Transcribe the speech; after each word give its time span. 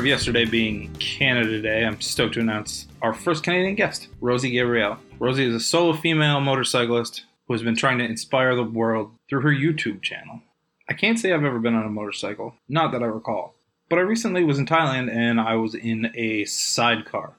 Of 0.00 0.06
yesterday 0.06 0.46
being 0.46 0.90
Canada 0.94 1.60
Day, 1.60 1.84
I'm 1.84 2.00
stoked 2.00 2.32
to 2.32 2.40
announce 2.40 2.88
our 3.02 3.12
first 3.12 3.44
Canadian 3.44 3.74
guest, 3.74 4.08
Rosie 4.22 4.50
Gabrielle. 4.50 4.98
Rosie 5.18 5.44
is 5.44 5.54
a 5.54 5.60
solo 5.60 5.92
female 5.92 6.40
motorcyclist 6.40 7.26
who 7.46 7.52
has 7.52 7.62
been 7.62 7.76
trying 7.76 7.98
to 7.98 8.06
inspire 8.06 8.56
the 8.56 8.62
world 8.62 9.12
through 9.28 9.42
her 9.42 9.50
YouTube 9.50 10.00
channel. 10.00 10.40
I 10.88 10.94
can't 10.94 11.18
say 11.18 11.34
I've 11.34 11.44
ever 11.44 11.58
been 11.58 11.74
on 11.74 11.84
a 11.84 11.90
motorcycle, 11.90 12.54
not 12.66 12.92
that 12.92 13.02
I 13.02 13.06
recall, 13.08 13.54
but 13.90 13.98
I 13.98 14.02
recently 14.02 14.42
was 14.42 14.58
in 14.58 14.64
Thailand 14.64 15.14
and 15.14 15.38
I 15.38 15.56
was 15.56 15.74
in 15.74 16.10
a 16.14 16.46
sidecar. 16.46 17.34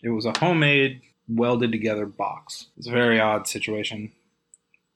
It 0.00 0.10
was 0.10 0.26
a 0.26 0.38
homemade, 0.38 1.02
welded 1.28 1.72
together 1.72 2.06
box. 2.06 2.66
It's 2.76 2.86
a 2.86 2.92
very 2.92 3.18
odd 3.18 3.48
situation. 3.48 4.12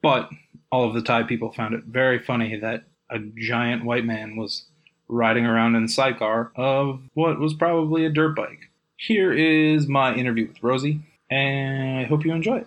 But 0.00 0.30
all 0.70 0.86
of 0.86 0.94
the 0.94 1.02
Thai 1.02 1.24
people 1.24 1.50
found 1.50 1.74
it 1.74 1.82
very 1.86 2.20
funny 2.20 2.56
that 2.60 2.84
a 3.10 3.18
giant 3.18 3.84
white 3.84 4.04
man 4.04 4.36
was 4.36 4.66
riding 5.10 5.44
around 5.44 5.74
in 5.74 5.84
a 5.84 5.88
sidecar 5.88 6.52
of 6.56 7.00
what 7.14 7.38
was 7.38 7.54
probably 7.54 8.06
a 8.06 8.10
dirt 8.10 8.36
bike. 8.36 8.70
Here 8.96 9.32
is 9.32 9.88
my 9.88 10.14
interview 10.14 10.46
with 10.48 10.62
Rosie, 10.62 11.00
and 11.30 11.98
I 11.98 12.04
hope 12.04 12.24
you 12.24 12.32
enjoy 12.32 12.58
it. 12.58 12.66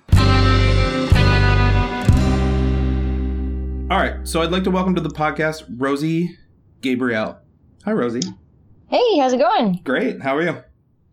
All 3.92 4.00
right, 4.00 4.28
so 4.28 4.42
I'd 4.42 4.52
like 4.52 4.64
to 4.64 4.72
welcome 4.72 4.96
to 4.96 5.02
the 5.02 5.10
podcast 5.10 5.66
Rosie 5.78 6.38
Gabrielle. 6.82 7.40
Hi, 7.86 7.92
Rosie. 7.92 8.28
Hey, 8.88 9.20
how's 9.20 9.34
it 9.34 9.40
going? 9.40 9.82
Great. 9.84 10.22
How 10.22 10.36
are 10.36 10.42
you? 10.42 10.64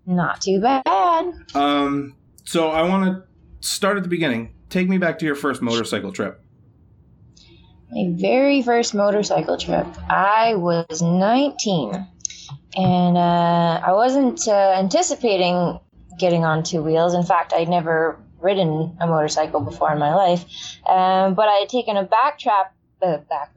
Not 0.06 0.40
too 0.40 0.60
bad. 0.60 0.82
Um, 1.54 2.16
so 2.44 2.68
I 2.68 2.82
want 2.82 3.04
to 3.04 3.66
start 3.66 3.96
at 3.96 4.02
the 4.02 4.08
beginning. 4.08 4.54
Take 4.70 4.88
me 4.88 4.98
back 4.98 5.18
to 5.18 5.26
your 5.26 5.34
first 5.34 5.60
motorcycle 5.62 6.12
trip. 6.12 6.39
My 7.92 8.06
very 8.10 8.62
first 8.62 8.94
motorcycle 8.94 9.58
trip. 9.58 9.86
I 10.08 10.54
was 10.54 11.02
19, 11.02 12.06
and 12.76 13.16
uh, 13.16 13.80
I 13.84 13.92
wasn't 13.92 14.46
uh, 14.46 14.74
anticipating 14.78 15.80
getting 16.18 16.44
on 16.44 16.62
two 16.62 16.82
wheels. 16.82 17.14
In 17.14 17.24
fact, 17.24 17.52
I'd 17.52 17.68
never 17.68 18.20
ridden 18.40 18.96
a 19.00 19.08
motorcycle 19.08 19.60
before 19.60 19.92
in 19.92 19.98
my 19.98 20.14
life, 20.14 20.44
um, 20.86 21.34
but 21.34 21.48
I 21.48 21.56
had 21.60 21.68
taken 21.68 21.96
a 21.96 22.04
backtrap. 22.04 22.70
Uh, 23.02 23.16
back 23.30 23.50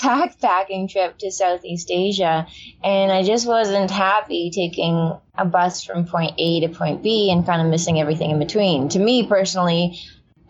backpacking 0.00 0.88
trip 0.90 1.18
to 1.18 1.30
Southeast 1.30 1.90
Asia, 1.90 2.46
and 2.82 3.12
I 3.12 3.22
just 3.24 3.46
wasn't 3.46 3.90
happy 3.90 4.50
taking 4.50 5.14
a 5.36 5.44
bus 5.44 5.84
from 5.84 6.06
point 6.06 6.32
A 6.38 6.60
to 6.60 6.70
point 6.70 7.02
B 7.02 7.30
and 7.30 7.44
kind 7.44 7.60
of 7.60 7.68
missing 7.68 8.00
everything 8.00 8.30
in 8.30 8.38
between. 8.38 8.88
To 8.88 8.98
me 8.98 9.26
personally, 9.26 9.98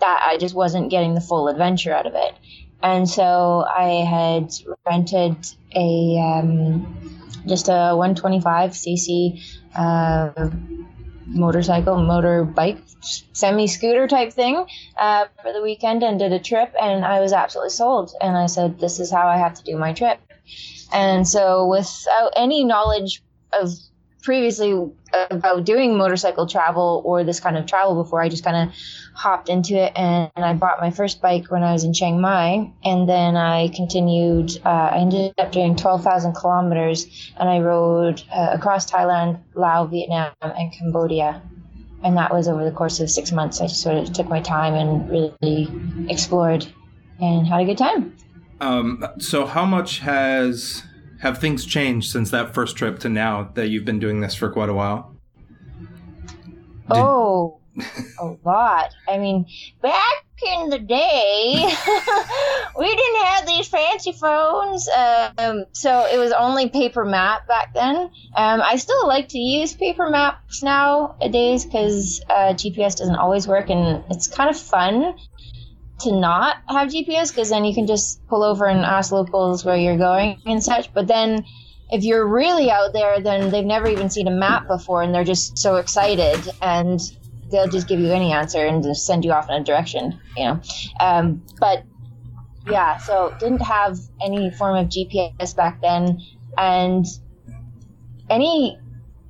that 0.01 0.23
I 0.27 0.37
just 0.39 0.55
wasn't 0.55 0.91
getting 0.91 1.15
the 1.15 1.21
full 1.21 1.49
adventure 1.49 1.93
out 1.93 2.07
of 2.07 2.15
it. 2.15 2.35
And 2.83 3.09
so 3.09 3.65
I 3.67 4.05
had 4.05 4.53
rented 4.87 5.37
a 5.75 6.19
um, 6.19 7.33
just 7.47 7.69
a 7.69 7.95
125 7.95 8.71
cc 8.73 9.43
uh, 9.75 10.51
motorcycle, 11.27 11.97
motorbike, 11.97 12.81
semi 13.33 13.67
scooter 13.67 14.07
type 14.07 14.33
thing 14.33 14.67
uh, 14.99 15.27
for 15.43 15.53
the 15.53 15.63
weekend 15.63 16.03
and 16.03 16.19
did 16.19 16.33
a 16.33 16.39
trip. 16.39 16.75
And 16.81 17.05
I 17.05 17.21
was 17.21 17.33
absolutely 17.33 17.71
sold. 17.71 18.13
And 18.21 18.37
I 18.37 18.47
said, 18.47 18.79
This 18.79 19.01
is 19.01 19.11
how 19.11 19.27
I 19.27 19.39
have 19.39 19.55
to 19.55 19.65
do 19.65 19.77
my 19.77 19.93
trip. 19.93 20.21
And 20.93 21.27
so, 21.27 21.67
without 21.67 22.33
any 22.37 22.65
knowledge 22.65 23.23
of 23.53 23.71
previously 24.27 24.91
about 25.31 25.65
doing 25.65 25.97
motorcycle 25.97 26.47
travel 26.49 27.01
or 27.05 27.23
this 27.23 27.39
kind 27.39 27.57
of 27.57 27.65
travel 27.65 28.03
before. 28.03 28.21
I 28.21 28.29
just 28.29 28.45
kind 28.45 28.69
of 28.69 28.75
hopped 29.17 29.49
into 29.49 29.75
it 29.75 29.93
and, 29.97 30.31
and, 30.37 30.45
I 30.45 30.53
bought 30.53 30.79
my 30.79 30.91
first 30.91 31.23
bike 31.23 31.51
when 31.51 31.63
I 31.63 31.73
was 31.73 31.85
in 31.85 31.95
Chiang 31.95 32.21
Mai. 32.21 32.71
And 32.85 33.09
then 33.09 33.35
I 33.35 33.69
continued, 33.69 34.61
uh, 34.65 34.91
I 34.93 34.99
ended 34.99 35.33
up 35.39 35.53
doing 35.53 35.75
12,000 35.75 36.35
kilometers 36.35 37.33
and 37.39 37.49
I 37.49 37.61
rode 37.61 38.23
uh, 38.31 38.51
across 38.53 38.91
Thailand, 38.91 39.41
Laos, 39.55 39.91
Vietnam, 39.91 40.33
and 40.43 40.71
Cambodia. 40.71 41.43
And 42.05 42.17
that 42.19 42.33
was 42.33 42.47
over 42.47 42.63
the 42.63 42.71
course 42.71 43.01
of 43.01 43.11
six 43.11 43.33
months. 43.33 43.63
I 43.63 43.69
sort 43.69 43.97
of 43.97 44.13
took 44.13 44.29
my 44.29 44.41
time 44.41 44.75
and 44.75 45.09
really 45.09 45.67
explored 46.11 46.67
and 47.19 47.47
had 47.47 47.63
a 47.63 47.65
good 47.65 47.79
time. 47.79 48.15
Um, 48.61 49.03
so, 49.19 49.47
how 49.47 49.65
much 49.65 50.01
has 50.01 50.83
have 51.21 51.39
things 51.39 51.65
changed 51.65 52.11
since 52.11 52.31
that 52.31 52.55
first 52.55 52.77
trip 52.77 52.99
to 53.01 53.09
now 53.09 53.51
that 53.55 53.69
you've 53.69 53.85
been 53.85 53.99
doing 53.99 54.21
this 54.21 54.35
for 54.35 54.51
quite 54.51 54.69
a 54.69 54.75
while? 54.75 55.15
Did- 56.89 56.99
oh, 56.99 57.61
a 58.21 58.37
lot. 58.45 58.95
I 59.09 59.19
mean, 59.19 59.47
back 59.83 60.25
in 60.45 60.71
the 60.71 60.79
day, 60.79 61.53
we 62.79 62.97
didn't 62.97 63.25
have 63.27 63.47
these 63.47 63.69
fancy 63.69 64.13
phones, 64.13 64.89
um, 65.39 65.65
so 65.73 66.07
it 66.07 66.19
was 66.19 66.33
only 66.33 66.69
paper 66.69 67.05
map 67.05 67.47
back 67.47 67.75
then. 67.75 67.97
Um, 67.97 68.61
I 68.63 68.77
still 68.77 69.07
like 69.07 69.29
to 69.29 69.39
use 69.39 69.75
paper 69.75 70.11
maps 70.11 70.63
nowadays 70.63 71.65
because 71.65 72.23
uh, 72.29 72.55
GPS 72.55 72.97
doesn't 72.97 73.17
always 73.17 73.49
work, 73.49 73.71
and 73.71 74.05
it's 74.11 74.27
kind 74.27 74.51
of 74.51 74.59
fun 74.59 75.15
to 76.01 76.13
not 76.13 76.57
have 76.69 76.89
GPS 76.89 77.31
because 77.31 77.49
then 77.49 77.65
you 77.65 77.75
can 77.75 77.87
just 77.87 78.27
pull 78.29 78.43
over 78.43 78.67
and 78.67 78.81
ask 78.81 79.13
locals 79.13 79.65
where 79.65 79.77
you're 79.77 79.97
going 79.97 80.41
and 80.45 80.63
such. 80.63 80.93
But 80.93 81.07
then 81.07 81.45
if 81.91 82.05
you're 82.05 82.27
really 82.27 82.71
out 82.71 82.93
there, 82.93 83.21
then 83.21 83.51
they've 83.51 83.65
never 83.65 83.89
even 83.89 84.11
seen 84.11 84.29
a 84.29 84.33
map 84.33 84.67
before 84.67 85.03
and 85.03 85.15
they're 85.15 85.25
just 85.25 85.57
so 85.57 85.77
excited 85.77 86.39
and 86.61 87.01
they'll 87.51 87.69
just 87.69 87.89
give 87.89 88.01
you 88.01 88.13
any 88.13 88.33
answer 88.33 88.65
and 88.65 88.83
just 88.83 89.07
send 89.07 89.25
you 89.25 89.33
off 89.33 89.49
in 89.49 89.55
a 89.55 89.65
direction, 89.65 90.21
you 90.37 90.45
know. 90.45 90.61
Um, 91.01 91.43
but 91.59 91.85
yeah, 92.69 92.97
so 92.99 93.35
didn't 93.39 93.63
have 93.63 93.99
any 94.21 94.51
form 94.51 94.77
of 94.77 94.89
GPS 94.89 95.55
back 95.55 95.81
then 95.81 96.21
and 96.59 97.07
any 98.29 98.79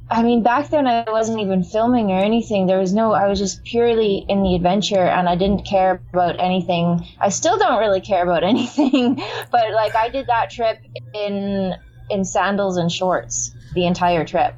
I 0.08 0.22
mean, 0.22 0.44
back 0.44 0.68
then 0.70 0.86
I 0.86 1.04
wasn't 1.10 1.40
even 1.40 1.64
filming 1.64 2.12
or 2.12 2.20
anything. 2.20 2.66
There 2.66 2.78
was 2.78 2.94
no, 2.94 3.12
I 3.12 3.26
was 3.26 3.40
just 3.40 3.64
purely 3.64 4.24
in 4.28 4.44
the 4.44 4.54
adventure 4.54 5.04
and 5.04 5.28
I 5.28 5.34
didn't 5.34 5.66
care 5.66 6.00
about 6.12 6.38
anything. 6.38 7.04
I 7.20 7.28
still 7.30 7.58
don't 7.58 7.80
really 7.80 8.00
care 8.00 8.22
about 8.22 8.44
anything, 8.52 9.16
but 9.50 9.72
like 9.72 9.96
I 9.96 10.08
did 10.08 10.28
that 10.28 10.50
trip 10.50 10.78
in, 11.12 11.74
in 12.08 12.24
sandals 12.24 12.76
and 12.76 12.90
shorts 12.90 13.52
the 13.74 13.86
entire 13.86 14.24
trip. 14.24 14.54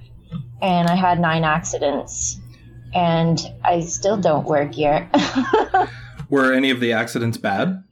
And 0.61 0.89
I 0.89 0.97
had 0.97 1.19
nine 1.19 1.45
accidents 1.45 2.39
and 2.95 3.39
I 3.65 3.81
still 3.81 4.17
don't 4.17 4.47
wear 4.47 4.67
gear. 4.67 5.11
Were 6.31 6.53
any 6.53 6.71
of 6.71 6.81
the 6.81 6.93
accidents 6.93 7.39
bad? 7.39 7.83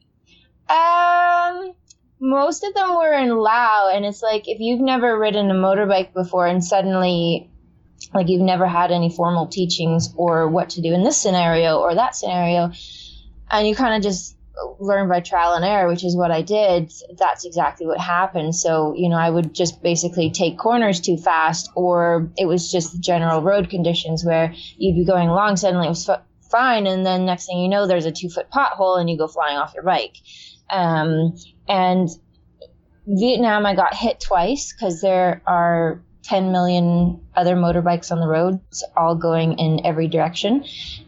Um, 0.69 1.73
most 2.21 2.65
of 2.65 2.75
them 2.75 2.97
were 2.97 3.13
in 3.13 3.37
Lao, 3.37 3.91
and 3.93 4.05
it's 4.05 4.23
like 4.23 4.49
if 4.49 4.61
you've 4.61 4.81
never 4.81 5.19
ridden 5.19 5.51
a 5.51 5.55
motorbike 5.55 6.13
before 6.13 6.47
and 6.47 6.63
suddenly 6.63 7.51
like 8.15 8.29
you've 8.29 8.43
never 8.43 8.67
had 8.67 8.91
any 8.91 9.11
formal 9.11 9.47
teachings 9.47 10.13
or 10.17 10.49
what 10.49 10.71
to 10.71 10.81
do 10.81 10.93
in 10.93 11.03
this 11.03 11.21
scenario 11.21 11.79
or 11.79 11.95
that 11.95 12.15
scenario 12.15 12.73
and 13.51 13.67
you 13.67 13.75
kind 13.75 13.95
of 13.95 14.03
just 14.03 14.36
learn 14.79 15.09
by 15.09 15.21
trial 15.21 15.55
and 15.55 15.65
error 15.65 15.89
which 15.89 16.05
is 16.05 16.17
what 16.17 16.31
i 16.31 16.43
did 16.43 16.93
that's 17.19 17.45
exactly 17.45 17.87
what 17.87 18.01
happened. 18.01 18.55
So 18.55 18.95
you 18.97 19.09
know 19.09 19.17
i 19.17 19.29
would 19.29 19.55
just 19.55 19.83
basically 19.83 20.31
take 20.31 20.59
corners 20.59 21.01
too 21.01 21.17
fast 21.17 21.71
or 21.75 22.31
it 22.37 22.47
was 22.47 22.71
just 22.71 23.01
general 23.01 23.43
road 23.43 23.69
conditions 23.71 24.25
where 24.25 24.55
you'd 24.77 24.97
be 24.97 25.05
going 25.05 25.29
along 25.29 25.57
suddenly 25.57 25.87
it 25.87 25.91
was 25.91 26.09
f- 26.09 26.23
fine 26.51 26.87
and 26.87 27.05
then 27.05 27.27
next 27.27 27.47
thing 27.47 27.59
you 27.59 27.69
know 27.69 27.87
there's 27.87 28.07
a 28.07 28.13
two 28.13 28.29
foot 28.29 28.51
pothole 28.51 28.99
and 28.99 29.11
you 29.11 29.19
go 29.19 29.29
flying 29.29 29.57
off 29.57 29.75
your 29.75 29.85
bike. 29.85 30.17
Um, 30.69 31.37
and 31.69 32.09
Vietnam, 33.07 33.67
I 33.67 33.75
got 33.75 33.95
hit 33.95 34.21
twice 34.21 34.73
because 34.73 35.01
there 35.01 35.43
are 35.47 36.03
10 36.27 36.51
million 36.51 37.21
other 37.37 37.55
motorbikes 37.55 38.11
on 38.11 38.19
the 38.19 38.27
roads, 38.27 38.83
all 38.97 39.15
going 39.15 39.59
in 39.59 39.85
every 39.87 40.09
direction. 40.09 40.65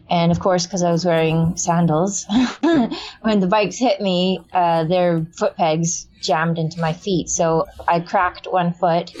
And 0.09 0.31
of 0.31 0.39
course, 0.39 0.65
because 0.65 0.81
I 0.81 0.91
was 0.91 1.05
wearing 1.05 1.57
sandals, 1.57 2.25
when 2.61 3.39
the 3.41 3.47
bikes 3.47 3.77
hit 3.77 3.99
me, 3.99 4.39
uh, 4.53 4.85
their 4.85 5.25
foot 5.37 5.57
pegs 5.57 6.07
jammed 6.21 6.57
into 6.57 6.79
my 6.79 6.93
feet. 6.93 7.29
So 7.29 7.65
I 7.87 7.99
cracked 7.99 8.47
one 8.49 8.73
foot, 8.73 9.11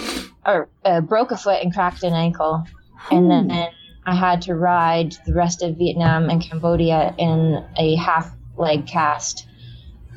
or 0.45 0.69
uh, 0.85 1.01
broke 1.01 1.31
a 1.31 1.37
foot 1.37 1.61
and 1.61 1.73
cracked 1.73 2.03
an 2.03 2.13
ankle. 2.13 2.65
And 3.11 3.29
then 3.29 3.51
and 3.51 3.73
I 4.05 4.15
had 4.15 4.41
to 4.43 4.55
ride 4.55 5.17
the 5.25 5.33
rest 5.33 5.61
of 5.61 5.77
Vietnam 5.77 6.29
and 6.29 6.41
Cambodia 6.41 7.13
in 7.17 7.63
a 7.77 7.95
half 7.95 8.31
leg 8.57 8.87
cast, 8.87 9.45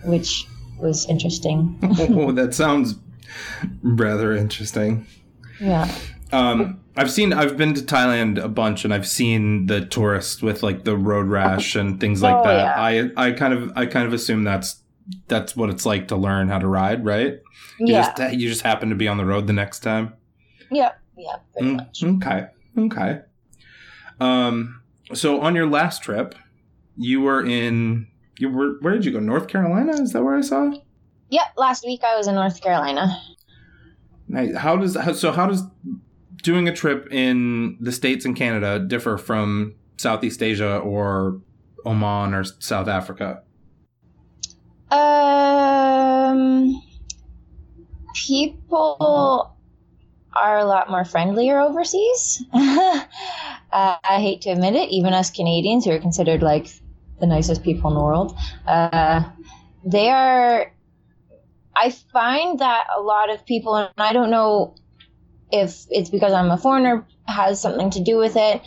which 0.04 0.46
was 0.78 1.08
interesting. 1.08 1.78
oh, 1.98 2.30
that 2.32 2.54
sounds 2.54 2.94
rather 3.82 4.32
interesting. 4.32 5.06
Yeah. 5.62 5.90
Um, 6.32 6.80
I've 6.96 7.10
seen, 7.10 7.32
I've 7.32 7.56
been 7.56 7.74
to 7.74 7.82
Thailand 7.82 8.42
a 8.42 8.48
bunch, 8.48 8.84
and 8.84 8.92
I've 8.92 9.06
seen 9.06 9.66
the 9.66 9.84
tourists 9.84 10.42
with 10.42 10.62
like 10.62 10.84
the 10.84 10.96
road 10.96 11.26
rash 11.28 11.74
and 11.76 12.00
things 12.00 12.22
like 12.22 12.34
Oh, 12.36 12.44
that. 12.44 12.56
yeah. 12.56 13.10
I, 13.16 13.28
I 13.28 13.32
kind 13.32 13.54
of, 13.54 13.72
I 13.76 13.86
kind 13.86 14.06
of 14.06 14.12
assume 14.12 14.42
that's 14.44 14.80
that's 15.28 15.56
what 15.56 15.68
it's 15.68 15.84
like 15.84 16.08
to 16.08 16.16
learn 16.16 16.48
how 16.48 16.58
to 16.58 16.66
ride, 16.68 17.04
right? 17.04 17.40
You 17.78 17.94
Yeah. 17.94 18.14
just, 18.16 18.34
you 18.34 18.48
just 18.48 18.62
happen 18.62 18.88
to 18.90 18.94
be 18.94 19.08
on 19.08 19.16
the 19.18 19.24
road 19.26 19.46
the 19.46 19.52
next 19.52 19.80
time. 19.80 20.14
Yeah. 20.70 20.92
Yeah. 21.16 21.36
Mm, 21.60 21.76
much. 21.76 22.02
Okay. 22.02 22.46
Okay. 22.78 23.20
Um. 24.20 24.80
So 25.14 25.40
on 25.40 25.54
your 25.54 25.66
last 25.68 26.02
trip, 26.02 26.34
you 26.96 27.20
were 27.20 27.44
in. 27.44 28.06
You 28.38 28.48
were. 28.50 28.78
Where 28.80 28.94
did 28.94 29.04
you 29.04 29.12
go? 29.12 29.18
North 29.20 29.48
Carolina? 29.48 29.92
Is 30.00 30.12
that 30.12 30.22
where 30.22 30.36
I 30.36 30.40
saw? 30.40 30.72
Yeah. 31.28 31.44
Last 31.56 31.84
week 31.84 32.00
I 32.04 32.16
was 32.16 32.28
in 32.28 32.34
North 32.34 32.60
Carolina. 32.62 33.20
How 34.56 34.76
does 34.76 34.96
so? 35.18 35.32
How 35.32 35.46
does 35.46 35.62
doing 36.42 36.68
a 36.68 36.74
trip 36.74 37.12
in 37.12 37.76
the 37.80 37.92
states 37.92 38.24
and 38.24 38.34
Canada 38.34 38.78
differ 38.78 39.18
from 39.18 39.74
Southeast 39.96 40.42
Asia 40.42 40.78
or 40.78 41.40
Oman 41.84 42.34
or 42.34 42.44
South 42.44 42.88
Africa? 42.88 43.42
Um, 44.90 46.82
people 48.14 49.56
are 50.34 50.58
a 50.58 50.64
lot 50.64 50.90
more 50.90 51.04
friendlier 51.04 51.60
overseas. 51.60 52.42
uh, 52.52 53.04
I 53.72 54.18
hate 54.20 54.42
to 54.42 54.50
admit 54.50 54.74
it, 54.74 54.90
even 54.90 55.12
us 55.12 55.30
Canadians 55.30 55.84
who 55.84 55.92
are 55.92 55.98
considered 55.98 56.42
like 56.42 56.68
the 57.20 57.26
nicest 57.26 57.62
people 57.62 57.90
in 57.90 57.94
the 57.94 58.02
world, 58.02 58.36
uh, 58.66 59.22
they 59.84 60.08
are. 60.08 60.71
I 61.74 61.90
find 61.90 62.58
that 62.58 62.86
a 62.96 63.00
lot 63.00 63.30
of 63.30 63.44
people, 63.46 63.74
and 63.76 63.90
I 63.98 64.12
don't 64.12 64.30
know 64.30 64.74
if 65.50 65.86
it's 65.90 66.10
because 66.10 66.32
I'm 66.32 66.50
a 66.50 66.58
foreigner, 66.58 67.06
has 67.26 67.60
something 67.60 67.90
to 67.90 68.00
do 68.00 68.18
with 68.18 68.36
it, 68.36 68.62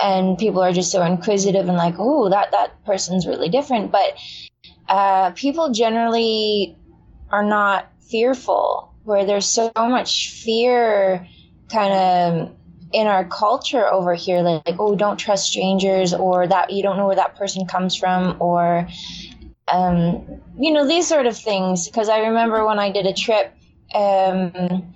and 0.00 0.36
people 0.38 0.62
are 0.62 0.72
just 0.72 0.90
so 0.90 1.02
inquisitive 1.02 1.68
and 1.68 1.76
like, 1.76 1.94
oh, 1.98 2.28
that 2.30 2.50
that 2.52 2.84
person's 2.84 3.26
really 3.26 3.48
different. 3.48 3.92
But 3.92 4.16
uh, 4.88 5.30
people 5.32 5.72
generally 5.72 6.76
are 7.30 7.44
not 7.44 7.90
fearful. 8.10 8.92
Where 9.04 9.26
there's 9.26 9.46
so 9.46 9.70
much 9.76 10.30
fear, 10.30 11.28
kind 11.68 11.92
of 11.92 12.56
in 12.92 13.06
our 13.06 13.26
culture 13.26 13.86
over 13.86 14.14
here, 14.14 14.40
like, 14.40 14.66
like 14.66 14.76
oh, 14.78 14.96
don't 14.96 15.18
trust 15.18 15.46
strangers, 15.50 16.14
or 16.14 16.46
that 16.46 16.70
you 16.70 16.82
don't 16.82 16.96
know 16.96 17.06
where 17.06 17.16
that 17.16 17.36
person 17.36 17.66
comes 17.66 17.94
from, 17.94 18.36
or 18.40 18.88
um, 19.68 20.40
you 20.58 20.72
know 20.72 20.86
these 20.86 21.06
sort 21.08 21.26
of 21.26 21.36
things. 21.36 21.88
Because 21.88 22.08
I 22.08 22.20
remember 22.20 22.66
when 22.66 22.78
I 22.78 22.90
did 22.90 23.06
a 23.06 23.12
trip. 23.12 23.54
Um, 23.94 24.92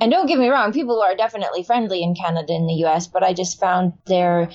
and 0.00 0.12
don't 0.12 0.26
get 0.26 0.38
me 0.38 0.48
wrong, 0.48 0.72
people 0.72 1.02
are 1.02 1.16
definitely 1.16 1.64
friendly 1.64 2.02
in 2.02 2.14
Canada 2.14 2.52
and 2.52 2.68
the 2.68 2.84
US, 2.84 3.08
but 3.08 3.24
I 3.24 3.32
just 3.32 3.58
found 3.58 3.94
they're 4.06 4.48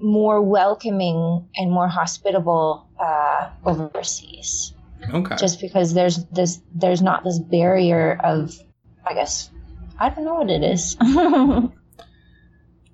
more 0.00 0.42
welcoming 0.42 1.48
and 1.56 1.70
more 1.70 1.88
hospitable 1.88 2.88
uh, 2.98 3.50
overseas. 3.64 4.74
Okay. 5.12 5.36
Just 5.36 5.60
because 5.60 5.94
there's 5.94 6.24
this 6.26 6.60
there's 6.74 7.02
not 7.02 7.24
this 7.24 7.38
barrier 7.38 8.18
of 8.22 8.58
I 9.06 9.14
guess 9.14 9.50
I 9.98 10.08
don't 10.08 10.24
know 10.24 10.34
what 10.34 10.50
it 10.50 10.62
is. 10.62 10.96
all 11.02 11.70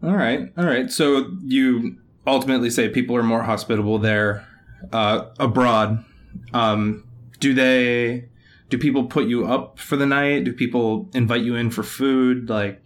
right. 0.03 0.53
All 0.57 0.65
right. 0.65 0.91
So 0.91 1.31
you 1.43 1.97
ultimately 2.27 2.71
say 2.71 2.89
people 2.89 3.17
are 3.17 3.23
more 3.23 3.43
hospitable 3.43 3.99
there 3.99 4.47
uh, 4.93 5.27
abroad. 5.39 6.05
Um, 6.53 7.05
do 7.41 7.55
they 7.55 8.29
do 8.69 8.79
people 8.79 9.05
put 9.05 9.27
you 9.27 9.47
up 9.47 9.79
for 9.79 9.97
the 9.97 10.07
night? 10.07 10.45
Do 10.45 10.53
people 10.53 11.11
invite 11.13 11.43
you 11.43 11.57
in 11.57 11.71
for 11.71 11.83
food? 11.83 12.49
Like, 12.49 12.83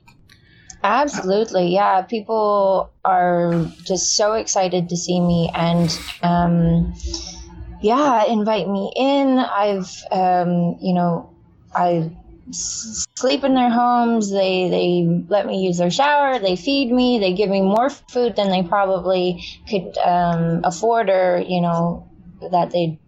absolutely, 0.83 1.69
yeah. 1.69 2.03
People 2.03 2.91
are 3.05 3.67
just 3.85 4.17
so 4.17 4.33
excited 4.33 4.89
to 4.89 4.97
see 4.97 5.21
me, 5.21 5.51
and 5.55 5.97
um, 6.23 6.93
yeah, 7.81 8.25
invite 8.25 8.69
me 8.69 8.93
in. 8.97 9.39
I've, 9.39 10.03
um, 10.11 10.77
you 10.81 10.93
know, 10.93 11.33
I 11.73 12.11
sleep 12.51 13.45
in 13.45 13.55
their 13.55 13.71
homes. 13.71 14.31
They 14.31 14.69
they 14.69 15.25
let 15.29 15.47
me 15.47 15.65
use 15.65 15.79
their 15.79 15.91
shower. 15.91 16.39
They 16.39 16.57
feed 16.57 16.93
me. 16.93 17.19
They 17.19 17.33
give 17.33 17.51
me 17.51 17.63
more 17.63 17.91
food 17.91 18.37
than 18.37 18.51
they 18.51 18.63
probably 18.63 19.45
could 19.69 19.97
um, 19.99 20.61
afford, 20.65 21.11
or 21.11 21.43
you 21.47 21.61
know, 21.61 22.09
that 22.51 22.71
they 22.71 22.99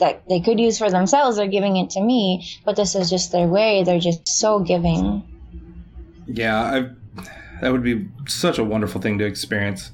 that 0.00 0.28
they 0.28 0.40
could 0.40 0.58
use 0.58 0.78
for 0.78 0.90
themselves 0.90 1.36
they're 1.36 1.46
giving 1.46 1.76
it 1.76 1.90
to 1.90 2.00
me 2.00 2.44
but 2.64 2.74
this 2.74 2.94
is 2.94 3.08
just 3.08 3.30
their 3.32 3.46
way 3.46 3.84
they're 3.84 4.00
just 4.00 4.26
so 4.26 4.58
giving 4.58 5.22
yeah 6.26 6.60
I, 6.62 6.90
that 7.60 7.70
would 7.70 7.84
be 7.84 8.08
such 8.26 8.58
a 8.58 8.64
wonderful 8.64 9.00
thing 9.00 9.18
to 9.18 9.24
experience 9.24 9.92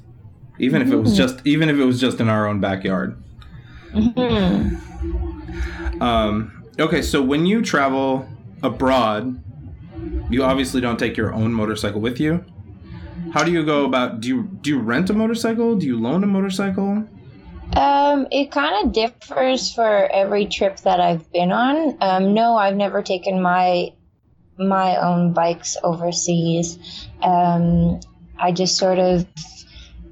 even 0.59 0.81
if 0.81 0.89
it 0.89 0.95
was 0.95 1.09
mm-hmm. 1.09 1.17
just 1.17 1.45
even 1.45 1.69
if 1.69 1.77
it 1.77 1.85
was 1.85 2.01
just 2.01 2.19
in 2.19 2.29
our 2.29 2.47
own 2.47 2.59
backyard 2.59 3.21
mm-hmm. 3.91 4.81
um, 6.01 6.65
okay 6.79 7.01
so 7.01 7.21
when 7.21 7.45
you 7.45 7.61
travel 7.61 8.27
abroad 8.63 9.41
you 10.29 10.43
obviously 10.43 10.81
don't 10.81 10.99
take 10.99 11.17
your 11.17 11.33
own 11.33 11.53
motorcycle 11.53 12.01
with 12.01 12.19
you 12.19 12.43
how 13.33 13.43
do 13.43 13.51
you 13.51 13.63
go 13.65 13.85
about 13.85 14.19
do 14.19 14.27
you 14.27 14.43
do 14.61 14.69
you 14.69 14.79
rent 14.79 15.09
a 15.09 15.13
motorcycle 15.13 15.75
do 15.75 15.85
you 15.85 15.99
loan 15.99 16.23
a 16.23 16.27
motorcycle 16.27 17.07
um, 17.75 18.27
it 18.31 18.51
kind 18.51 18.85
of 18.85 18.93
differs 18.93 19.73
for 19.73 20.09
every 20.11 20.45
trip 20.45 20.77
that 20.81 20.99
I've 20.99 21.29
been 21.31 21.51
on. 21.51 21.97
Um, 21.99 22.33
no, 22.33 22.55
I've 22.55 22.75
never 22.75 23.01
taken 23.01 23.41
my 23.41 23.93
my 24.57 24.95
own 24.97 25.33
bikes 25.33 25.77
overseas. 25.83 26.79
Um, 27.21 27.99
I 28.39 28.51
just 28.51 28.77
sort 28.77 28.99
of 28.99 29.27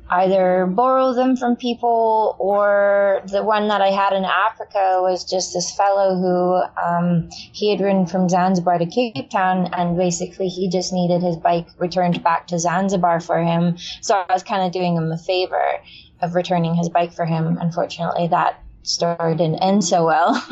either 0.10 0.68
borrow 0.68 1.14
them 1.14 1.36
from 1.36 1.56
people 1.56 2.36
or 2.40 3.22
the 3.28 3.44
one 3.44 3.68
that 3.70 3.82
I 3.82 3.90
had 3.90 4.14
in 4.14 4.24
Africa 4.24 5.00
was 5.02 5.24
just 5.24 5.54
this 5.54 5.76
fellow 5.76 6.16
who 6.16 6.82
um, 6.82 7.30
he 7.32 7.72
had 7.72 7.82
ridden 7.82 8.06
from 8.06 8.30
Zanzibar 8.30 8.78
to 8.78 8.86
Cape 8.86 9.30
Town 9.30 9.68
and 9.74 9.98
basically 9.98 10.48
he 10.48 10.70
just 10.70 10.94
needed 10.94 11.24
his 11.24 11.38
bike 11.38 11.68
returned 11.80 12.24
back 12.24 12.48
to 12.48 12.60
Zanzibar 12.60 13.20
for 13.20 13.42
him. 13.44 13.78
So 14.02 14.16
I 14.16 14.34
was 14.34 14.44
kind 14.44 14.64
of 14.64 14.72
doing 14.72 14.96
him 14.96 15.12
a 15.12 15.18
favor 15.18 15.80
of 16.22 16.36
returning 16.36 16.76
his 16.76 16.90
bike 16.90 17.14
for 17.14 17.26
him. 17.26 17.58
Unfortunately, 17.60 18.28
that 18.28 18.62
story 18.84 19.36
didn't 19.36 19.64
end 19.64 19.84
so 19.84 20.06
well. 20.06 20.36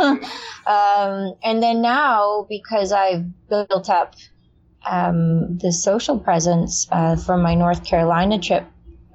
um, 0.68 1.36
and 1.44 1.62
then 1.62 1.82
now, 1.82 2.46
because 2.50 2.92
I've 2.92 3.26
built 3.48 3.90
up 3.90 4.16
um, 4.90 5.58
the 5.58 5.72
social 5.72 6.20
presence 6.20 6.88
uh, 6.92 7.16
from 7.16 7.42
my 7.42 7.56
North 7.56 7.86
Carolina 7.86 8.40
trip, 8.40 8.66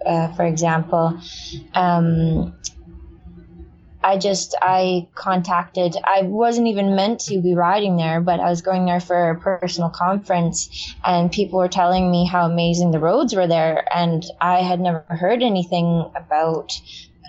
uh, 0.05 0.33
for 0.35 0.45
example, 0.45 1.21
um, 1.75 2.55
I 4.03 4.17
just 4.17 4.55
I 4.63 5.09
contacted 5.15 5.97
I 6.05 6.23
wasn't 6.23 6.69
even 6.69 6.95
meant 6.95 7.21
to 7.21 7.41
be 7.41 7.55
riding 7.55 7.97
there, 7.97 8.21
but 8.21 8.41
I 8.41 8.49
was 8.49 8.63
going 8.63 8.87
there 8.87 9.01
for 9.01 9.31
a 9.31 9.39
personal 9.39 9.91
conference 9.91 10.95
and 11.05 11.33
people 11.33 11.59
were 11.59 11.69
telling 11.69 12.11
me 12.11 12.25
how 12.27 12.47
amazing 12.47 12.93
the 12.93 13.01
roads 13.01 13.35
were 13.35 13.47
there 13.47 13.85
and 13.95 14.25
I 14.41 14.59
had 14.61 14.81
never 14.81 15.05
heard 15.09 15.43
anything 15.43 16.11
about 16.15 16.81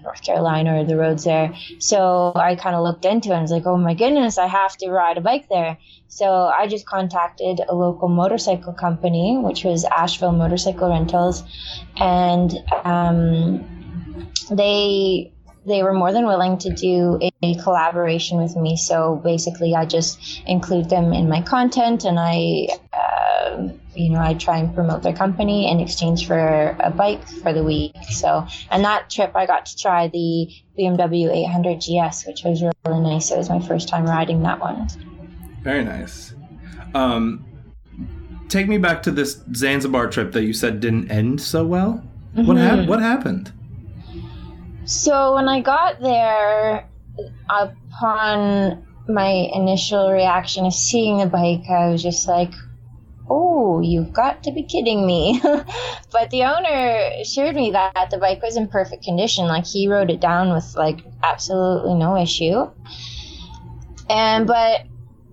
North 0.04 0.22
Carolina 0.24 0.80
or 0.80 0.84
the 0.86 0.98
roads 0.98 1.24
there. 1.24 1.54
So 1.80 2.32
I 2.36 2.56
kind 2.56 2.76
of 2.76 2.84
looked 2.84 3.06
into 3.06 3.30
it 3.30 3.34
and 3.34 3.42
was 3.42 3.52
like, 3.52 3.66
oh 3.66 3.78
my 3.78 3.94
goodness, 3.94 4.38
I 4.38 4.48
have 4.48 4.76
to 4.78 4.90
ride 4.90 5.18
a 5.18 5.22
bike 5.22 5.48
there. 5.50 5.78
So 6.08 6.46
I 6.48 6.68
just 6.68 6.86
contacted 6.86 7.62
a 7.68 7.76
local 7.76 8.08
motorcycle 8.08 8.74
company, 8.74 9.38
which 9.38 9.64
was 9.64 9.86
Asheville 9.86 10.32
Motorcycle 10.32 10.90
Rentals, 10.90 11.44
and 11.98 12.52
um, 12.84 13.64
they 14.52 15.32
they 15.70 15.84
were 15.84 15.94
more 15.94 16.12
than 16.12 16.26
willing 16.26 16.58
to 16.58 16.74
do 16.74 17.20
a, 17.22 17.56
collaboration 17.64 18.38
with 18.42 18.56
me. 18.56 18.76
So 18.76 19.22
basically, 19.24 19.76
I 19.76 19.86
just 19.86 20.42
include 20.46 20.90
them 20.90 21.14
in 21.14 21.30
my 21.30 21.42
content, 21.42 22.04
and 22.04 22.20
I, 22.20 22.68
uh, 22.92 23.70
you 23.96 24.10
know, 24.10 24.20
I 24.20 24.34
try 24.34 24.58
and 24.58 24.74
promote 24.74 25.04
their 25.04 25.14
company 25.14 25.70
in 25.72 25.80
exchange 25.80 26.28
for 26.28 26.76
a 26.80 26.90
bike 26.90 27.26
for 27.28 27.54
the 27.54 27.64
week. 27.64 27.96
So, 28.10 28.46
and 28.72 28.84
that 28.84 29.10
trip, 29.10 29.32
I 29.36 29.46
got 29.46 29.66
to 29.68 29.78
try 29.78 30.08
the 30.08 30.50
BMW 30.78 31.32
800 31.32 31.78
GS, 31.78 32.26
which 32.28 32.44
was 32.44 32.62
really 32.62 33.02
nice. 33.02 33.32
It 33.32 33.38
was 33.38 33.50
my 33.50 33.60
first 33.60 33.88
time 33.88 34.06
riding 34.06 34.44
that 34.44 34.60
one. 34.60 34.88
Very 35.62 35.84
nice. 35.84 36.34
Um, 36.94 37.46
take 38.48 38.68
me 38.68 38.78
back 38.78 39.04
to 39.04 39.12
this 39.12 39.42
Zanzibar 39.56 40.08
trip 40.08 40.32
that 40.34 40.44
you 40.44 40.54
said 40.54 40.80
didn't 40.80 41.10
end 41.10 41.42
so 41.42 41.66
well. 41.66 42.04
Mm-hmm. 42.36 42.48
What 42.48 42.58
ha- 42.58 42.86
What 42.86 43.02
happened? 43.02 43.54
So 44.90 45.36
when 45.36 45.48
I 45.48 45.62
got 45.62 46.02
there, 46.02 46.90
upon 47.48 48.88
my 49.08 49.30
initial 49.54 50.12
reaction 50.12 50.66
of 50.66 50.74
seeing 50.74 51.20
the 51.20 51.28
bike, 51.28 51.70
I 51.70 51.90
was 51.90 52.02
just 52.02 52.28
like, 52.28 52.52
oh, 53.30 53.82
you've 53.82 54.12
got 54.12 54.42
to 54.46 54.52
be 54.52 54.64
kidding 54.64 55.06
me. 55.06 55.40
but 56.12 56.32
the 56.32 56.44
owner 56.44 57.12
assured 57.22 57.56
me 57.56 57.70
that 57.70 58.08
the 58.10 58.18
bike 58.18 58.42
was 58.42 58.58
in 58.58 58.68
perfect 58.68 59.04
condition. 59.04 59.46
Like 59.46 59.68
he 59.68 59.88
rode 59.88 60.10
it 60.10 60.20
down 60.20 60.52
with 60.52 60.74
like 60.76 61.06
absolutely 61.22 61.94
no 61.94 62.18
issue. 62.18 62.68
And 64.10 64.48
but 64.48 64.88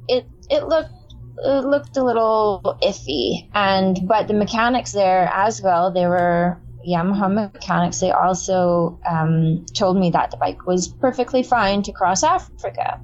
it 0.06 0.26
it 0.50 0.64
looked 0.64 0.92
it 1.38 1.64
looked 1.64 1.96
a 1.96 2.04
little 2.04 2.78
iffy 2.82 3.48
and 3.54 4.06
but 4.06 4.28
the 4.28 4.34
mechanics 4.34 4.92
there 4.92 5.30
as 5.32 5.62
well 5.62 5.90
they 5.90 6.06
were 6.06 6.58
Yamaha 6.87 7.52
mechanics, 7.52 8.00
they 8.00 8.11
also 8.11 8.99
um, 9.09 9.66
told 9.75 9.97
me 9.97 10.11
that 10.11 10.31
the 10.31 10.37
bike 10.37 10.66
was 10.66 10.88
perfectly 10.88 11.43
fine 11.43 11.83
to 11.83 11.93
cross 11.93 12.23
Africa. 12.23 13.00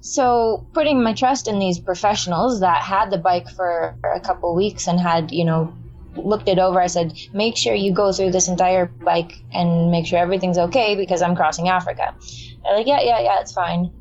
So 0.00 0.66
putting 0.72 1.02
my 1.02 1.14
trust 1.14 1.48
in 1.48 1.58
these 1.58 1.80
professionals 1.80 2.60
that 2.60 2.82
had 2.82 3.10
the 3.10 3.18
bike 3.18 3.48
for 3.48 3.96
a 4.04 4.20
couple 4.20 4.54
weeks 4.54 4.86
and 4.86 5.00
had, 5.00 5.32
you 5.32 5.44
know, 5.44 5.74
looked 6.14 6.48
it 6.48 6.58
over, 6.58 6.80
I 6.80 6.86
said, 6.86 7.12
make 7.32 7.56
sure 7.56 7.74
you 7.74 7.92
go 7.92 8.12
through 8.12 8.30
this 8.30 8.48
entire 8.48 8.86
bike 8.86 9.32
and 9.52 9.90
make 9.90 10.06
sure 10.06 10.18
everything's 10.18 10.58
okay 10.58 10.94
because 10.94 11.22
I'm 11.22 11.34
crossing 11.34 11.68
Africa. 11.68 12.14
They're 12.62 12.76
like, 12.76 12.86
yeah, 12.86 13.00
yeah, 13.00 13.20
yeah, 13.20 13.40
it's 13.40 13.52
fine. 13.52 13.92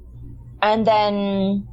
And 0.61 0.85
then 0.85 1.67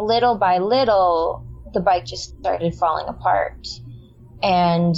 little 0.00 0.36
by 0.36 0.58
little, 0.58 1.44
the 1.74 1.80
bike 1.80 2.04
just 2.04 2.38
started 2.38 2.74
falling 2.74 3.08
apart. 3.08 3.66
And 4.42 4.96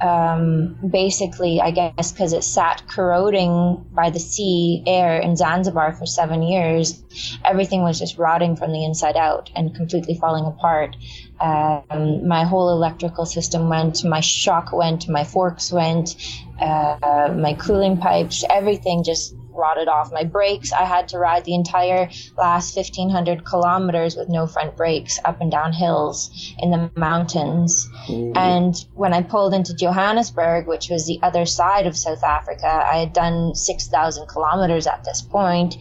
um, 0.00 0.76
basically, 0.90 1.60
I 1.60 1.70
guess 1.70 2.12
because 2.12 2.32
it 2.32 2.44
sat 2.44 2.82
corroding 2.88 3.86
by 3.92 4.10
the 4.10 4.18
sea 4.18 4.82
air 4.86 5.18
in 5.18 5.36
Zanzibar 5.36 5.94
for 5.94 6.04
seven 6.04 6.42
years, 6.42 7.02
everything 7.44 7.82
was 7.82 7.98
just 7.98 8.18
rotting 8.18 8.56
from 8.56 8.72
the 8.72 8.84
inside 8.84 9.16
out 9.16 9.50
and 9.56 9.74
completely 9.74 10.14
falling 10.14 10.44
apart. 10.44 10.96
Um, 11.40 12.28
my 12.28 12.44
whole 12.44 12.70
electrical 12.70 13.24
system 13.24 13.68
went, 13.68 14.04
my 14.04 14.20
shock 14.20 14.72
went, 14.72 15.08
my 15.08 15.24
forks 15.24 15.72
went, 15.72 16.16
uh, 16.60 17.34
my 17.36 17.54
cooling 17.54 17.96
pipes, 17.96 18.44
everything 18.50 19.02
just 19.02 19.34
rotted 19.56 19.88
off 19.88 20.12
my 20.12 20.24
brakes. 20.24 20.72
I 20.72 20.84
had 20.84 21.08
to 21.08 21.18
ride 21.18 21.44
the 21.44 21.54
entire 21.54 22.08
last 22.36 22.76
1500 22.76 23.44
kilometers 23.44 24.16
with 24.16 24.28
no 24.28 24.46
front 24.46 24.76
brakes 24.76 25.18
up 25.24 25.40
and 25.40 25.50
down 25.50 25.72
hills 25.72 26.54
in 26.58 26.70
the 26.70 26.90
mountains. 26.96 27.88
Ooh. 28.10 28.32
And 28.34 28.74
when 28.94 29.12
I 29.12 29.22
pulled 29.22 29.54
into 29.54 29.74
Johannesburg, 29.74 30.66
which 30.66 30.88
was 30.88 31.06
the 31.06 31.18
other 31.22 31.46
side 31.46 31.86
of 31.86 31.96
South 31.96 32.22
Africa, 32.22 32.66
I 32.66 32.98
had 32.98 33.12
done 33.12 33.54
6,000 33.54 34.26
kilometers 34.26 34.86
at 34.86 35.04
this 35.04 35.22
point. 35.22 35.76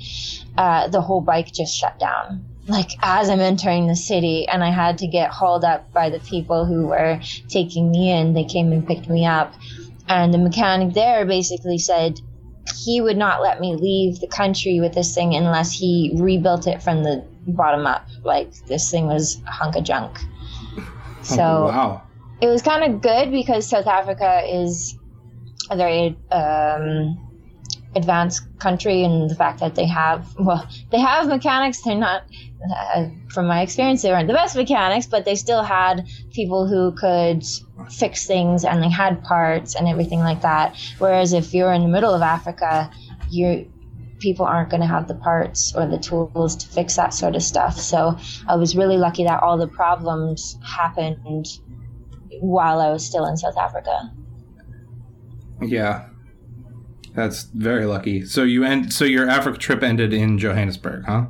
Uh, 0.58 0.88
the 0.88 1.02
whole 1.02 1.22
bike 1.22 1.52
just 1.52 1.76
shut 1.76 2.00
down 2.00 2.46
like 2.68 2.92
as 3.02 3.30
I'm 3.30 3.40
entering 3.40 3.88
the 3.88 3.96
city 3.96 4.48
and 4.48 4.64
I 4.64 4.72
had 4.72 4.98
to 5.00 5.08
get 5.08 5.30
hauled 5.30 5.64
up 5.64 5.92
by 5.94 6.10
the 6.10 6.20
people 6.20 6.66
who 6.66 6.88
were 6.88 7.20
taking 7.48 7.92
me 7.92 8.12
in. 8.12 8.34
They 8.34 8.44
came 8.44 8.72
and 8.72 8.88
picked 8.88 9.10
me 9.10 9.26
up. 9.26 9.54
And 10.08 10.34
the 10.34 10.38
mechanic 10.38 10.94
there 10.94 11.26
basically 11.26 11.78
said, 11.78 12.22
he 12.74 13.02
would 13.02 13.18
not 13.18 13.42
let 13.42 13.60
me 13.60 13.76
leave 13.76 14.20
the 14.20 14.28
country 14.28 14.80
with 14.80 14.94
this 14.94 15.14
thing 15.14 15.36
unless 15.36 15.72
he 15.72 16.12
rebuilt 16.16 16.68
it 16.68 16.82
from 16.82 17.04
the 17.04 17.26
bottom 17.48 17.86
up. 17.86 18.08
Like 18.24 18.54
this 18.66 18.90
thing 18.90 19.08
was 19.08 19.42
a 19.48 19.52
hunk 19.52 19.76
of 19.76 19.84
junk. 19.84 20.18
So 21.22 21.42
oh, 21.42 21.66
wow. 21.66 22.04
it 22.40 22.46
was 22.46 22.62
kind 22.62 22.84
of 22.84 23.02
good 23.02 23.32
because 23.32 23.68
South 23.68 23.88
Africa 23.88 24.44
is 24.48 24.96
a 25.72 25.76
very 25.76 26.16
um, 26.32 27.18
advanced 27.96 28.44
country, 28.60 29.04
and 29.04 29.28
the 29.28 29.34
fact 29.34 29.60
that 29.62 29.74
they 29.74 29.88
have 29.88 30.36
well, 30.38 30.68
they 30.92 31.00
have 31.00 31.28
mechanics. 31.28 31.82
They're 31.82 31.96
not, 31.96 32.26
uh, 32.94 33.08
from 33.30 33.48
my 33.48 33.62
experience, 33.62 34.04
they 34.04 34.12
weren't 34.12 34.28
the 34.28 34.36
best 34.36 34.56
mechanics, 34.56 35.08
but 35.08 35.26
they 35.26 35.36
still 35.36 35.64
had 35.64 36.08
people 36.32 36.68
who 36.68 36.92
could 36.92 37.44
fix 37.92 38.26
things 38.26 38.64
and 38.64 38.82
they 38.82 38.90
had 38.90 39.24
parts 39.24 39.76
and 39.76 39.88
everything 39.88 40.20
like 40.20 40.42
that. 40.42 40.78
Whereas 40.98 41.34
if 41.34 41.54
you're 41.54 41.74
in 41.74 41.82
the 41.82 41.88
middle 41.88 42.14
of 42.14 42.22
Africa, 42.22 42.90
you 43.30 43.70
people 44.20 44.46
aren't 44.46 44.70
going 44.70 44.82
to 44.82 44.88
have 44.88 45.08
the 45.08 45.16
parts 45.16 45.76
or 45.76 45.86
the 45.86 45.98
tools 45.98 46.56
to 46.56 46.68
fix 46.68 46.96
that 46.96 47.14
sort 47.14 47.36
of 47.36 47.44
stuff. 47.44 47.78
So 47.78 48.18
I 48.48 48.56
was 48.56 48.76
really 48.76 48.98
lucky 48.98 49.24
that 49.26 49.44
all 49.44 49.58
the 49.58 49.68
problems 49.68 50.58
happened 50.64 51.48
while 52.40 52.80
I 52.80 52.92
was 52.92 53.06
still 53.06 53.26
in 53.26 53.38
South 53.38 53.58
Africa. 53.58 54.12
Yeah. 55.62 56.08
That's 57.14 57.44
very 57.44 57.86
lucky. 57.86 58.26
So 58.26 58.44
you 58.44 58.64
end 58.64 58.94
so 58.94 59.06
your 59.06 59.30
Africa 59.30 59.58
trip 59.58 59.84
ended 59.84 60.14
in 60.14 60.38
Johannesburg, 60.38 61.06
huh? 61.06 61.28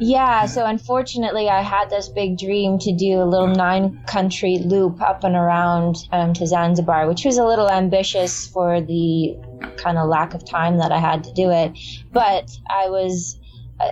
Yeah, 0.00 0.46
so 0.46 0.64
unfortunately, 0.64 1.48
I 1.48 1.60
had 1.62 1.90
this 1.90 2.08
big 2.08 2.38
dream 2.38 2.78
to 2.80 2.92
do 2.92 3.20
a 3.20 3.24
little 3.24 3.48
nine 3.48 4.00
country 4.06 4.58
loop 4.58 5.02
up 5.02 5.24
and 5.24 5.34
around 5.34 5.96
um, 6.12 6.32
to 6.34 6.46
Zanzibar, 6.46 7.08
which 7.08 7.24
was 7.24 7.38
a 7.38 7.44
little 7.44 7.68
ambitious 7.68 8.46
for 8.46 8.80
the 8.80 9.36
kind 9.76 9.98
of 9.98 10.08
lack 10.08 10.34
of 10.34 10.44
time 10.44 10.78
that 10.78 10.92
I 10.92 10.98
had 10.98 11.24
to 11.24 11.32
do 11.32 11.50
it. 11.50 11.72
But 12.12 12.50
I 12.68 12.88
was. 12.88 13.38
Uh, 13.80 13.90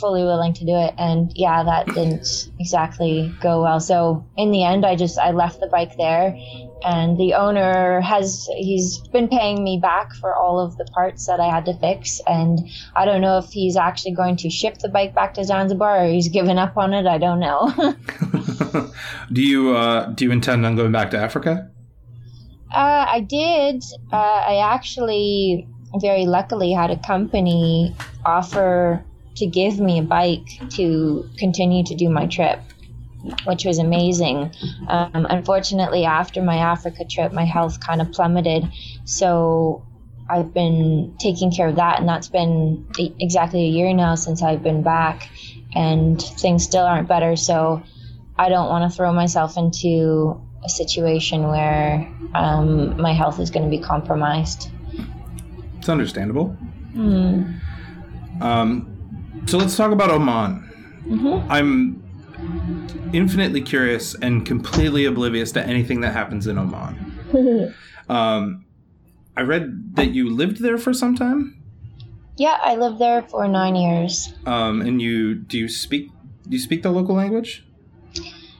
fully 0.00 0.24
willing 0.24 0.54
to 0.54 0.64
do 0.64 0.74
it 0.74 0.94
and 0.96 1.30
yeah 1.36 1.62
that 1.62 1.86
didn't 1.86 2.50
exactly 2.58 3.32
go 3.40 3.62
well 3.62 3.78
so 3.78 4.26
in 4.38 4.50
the 4.50 4.64
end 4.64 4.86
i 4.86 4.96
just 4.96 5.18
i 5.18 5.30
left 5.30 5.60
the 5.60 5.66
bike 5.66 5.96
there 5.96 6.34
and 6.84 7.18
the 7.18 7.34
owner 7.34 8.00
has 8.00 8.48
he's 8.56 8.98
been 9.08 9.28
paying 9.28 9.62
me 9.62 9.78
back 9.80 10.14
for 10.14 10.34
all 10.34 10.58
of 10.58 10.76
the 10.76 10.84
parts 10.86 11.26
that 11.26 11.40
i 11.40 11.46
had 11.46 11.64
to 11.66 11.74
fix. 11.74 12.20
And 12.26 12.60
i 12.94 13.04
don't 13.04 13.20
know 13.20 13.38
if 13.38 13.50
he's 13.50 13.76
actually 13.76 14.14
going 14.14 14.36
to 14.36 14.50
ship 14.50 14.78
the 14.78 14.88
bike 14.88 15.14
back 15.14 15.34
to 15.34 15.44
zanzibar 15.44 16.04
or 16.04 16.08
he's 16.08 16.28
given 16.28 16.58
up 16.58 16.76
on 16.76 16.94
it. 16.94 17.06
I 17.06 17.18
don't 17.18 17.40
know. 17.40 17.94
Do 19.32 19.42
you 19.42 19.74
uh, 19.76 20.06
do 20.06 20.24
you 20.24 20.32
intend 20.32 20.66
on 20.66 20.76
going 20.76 20.92
back 20.92 21.10
to 21.12 21.18
africa? 21.18 21.70
Uh, 22.70 23.04
i 23.08 23.20
did. 23.20 23.84
Uh, 24.12 24.16
i 24.16 24.56
actually 24.74 25.66
very 26.00 26.26
luckily 26.26 26.72
had 26.72 26.90
a 26.90 26.96
company 26.96 27.94
offer 28.24 29.04
to 29.36 29.46
give 29.46 29.80
me 29.80 29.98
a 29.98 30.02
bike 30.02 30.60
to 30.70 31.28
continue 31.38 31.84
to 31.84 31.94
do 31.94 32.08
my 32.08 32.26
trip, 32.26 32.60
which 33.44 33.64
was 33.64 33.78
amazing. 33.78 34.52
Um, 34.88 35.26
unfortunately, 35.28 36.04
after 36.04 36.42
my 36.42 36.56
Africa 36.56 37.04
trip, 37.04 37.32
my 37.32 37.44
health 37.44 37.80
kind 37.80 38.00
of 38.00 38.12
plummeted. 38.12 38.64
So 39.04 39.84
I've 40.28 40.52
been 40.54 41.14
taking 41.18 41.50
care 41.50 41.68
of 41.68 41.76
that, 41.76 42.00
and 42.00 42.08
that's 42.08 42.28
been 42.28 42.86
exactly 43.20 43.64
a 43.64 43.68
year 43.68 43.92
now 43.92 44.14
since 44.14 44.42
I've 44.42 44.62
been 44.62 44.82
back, 44.82 45.28
and 45.74 46.20
things 46.20 46.64
still 46.64 46.84
aren't 46.84 47.08
better. 47.08 47.36
So 47.36 47.82
I 48.38 48.48
don't 48.48 48.68
want 48.68 48.90
to 48.90 48.96
throw 48.96 49.12
myself 49.12 49.56
into 49.56 50.40
a 50.64 50.68
situation 50.68 51.48
where 51.48 52.08
um, 52.34 53.00
my 53.00 53.12
health 53.12 53.40
is 53.40 53.50
going 53.50 53.68
to 53.68 53.70
be 53.70 53.82
compromised. 53.82 54.70
It's 55.78 55.88
understandable. 55.88 56.56
Mm. 56.94 57.60
Um, 58.40 59.42
so 59.46 59.58
let's 59.58 59.76
talk 59.76 59.92
about 59.92 60.10
Oman. 60.10 61.02
Mm-hmm. 61.06 61.50
I'm 61.50 62.01
infinitely 63.13 63.61
curious 63.61 64.15
and 64.15 64.45
completely 64.45 65.05
oblivious 65.05 65.51
to 65.53 65.61
anything 65.63 66.01
that 66.01 66.13
happens 66.13 66.47
in 66.47 66.57
Oman. 66.57 67.73
um, 68.09 68.65
I 69.35 69.41
read 69.41 69.95
that 69.95 70.11
you 70.11 70.29
lived 70.29 70.61
there 70.61 70.77
for 70.77 70.93
some 70.93 71.15
time. 71.15 71.61
Yeah, 72.37 72.57
I 72.61 72.75
lived 72.75 72.99
there 72.99 73.23
for 73.23 73.47
nine 73.47 73.75
years. 73.75 74.33
Um, 74.45 74.81
and 74.81 75.01
you 75.01 75.35
do 75.35 75.57
you 75.57 75.67
speak 75.67 76.11
do 76.47 76.55
you 76.55 76.61
speak 76.61 76.83
the 76.83 76.91
local 76.91 77.15
language? 77.15 77.63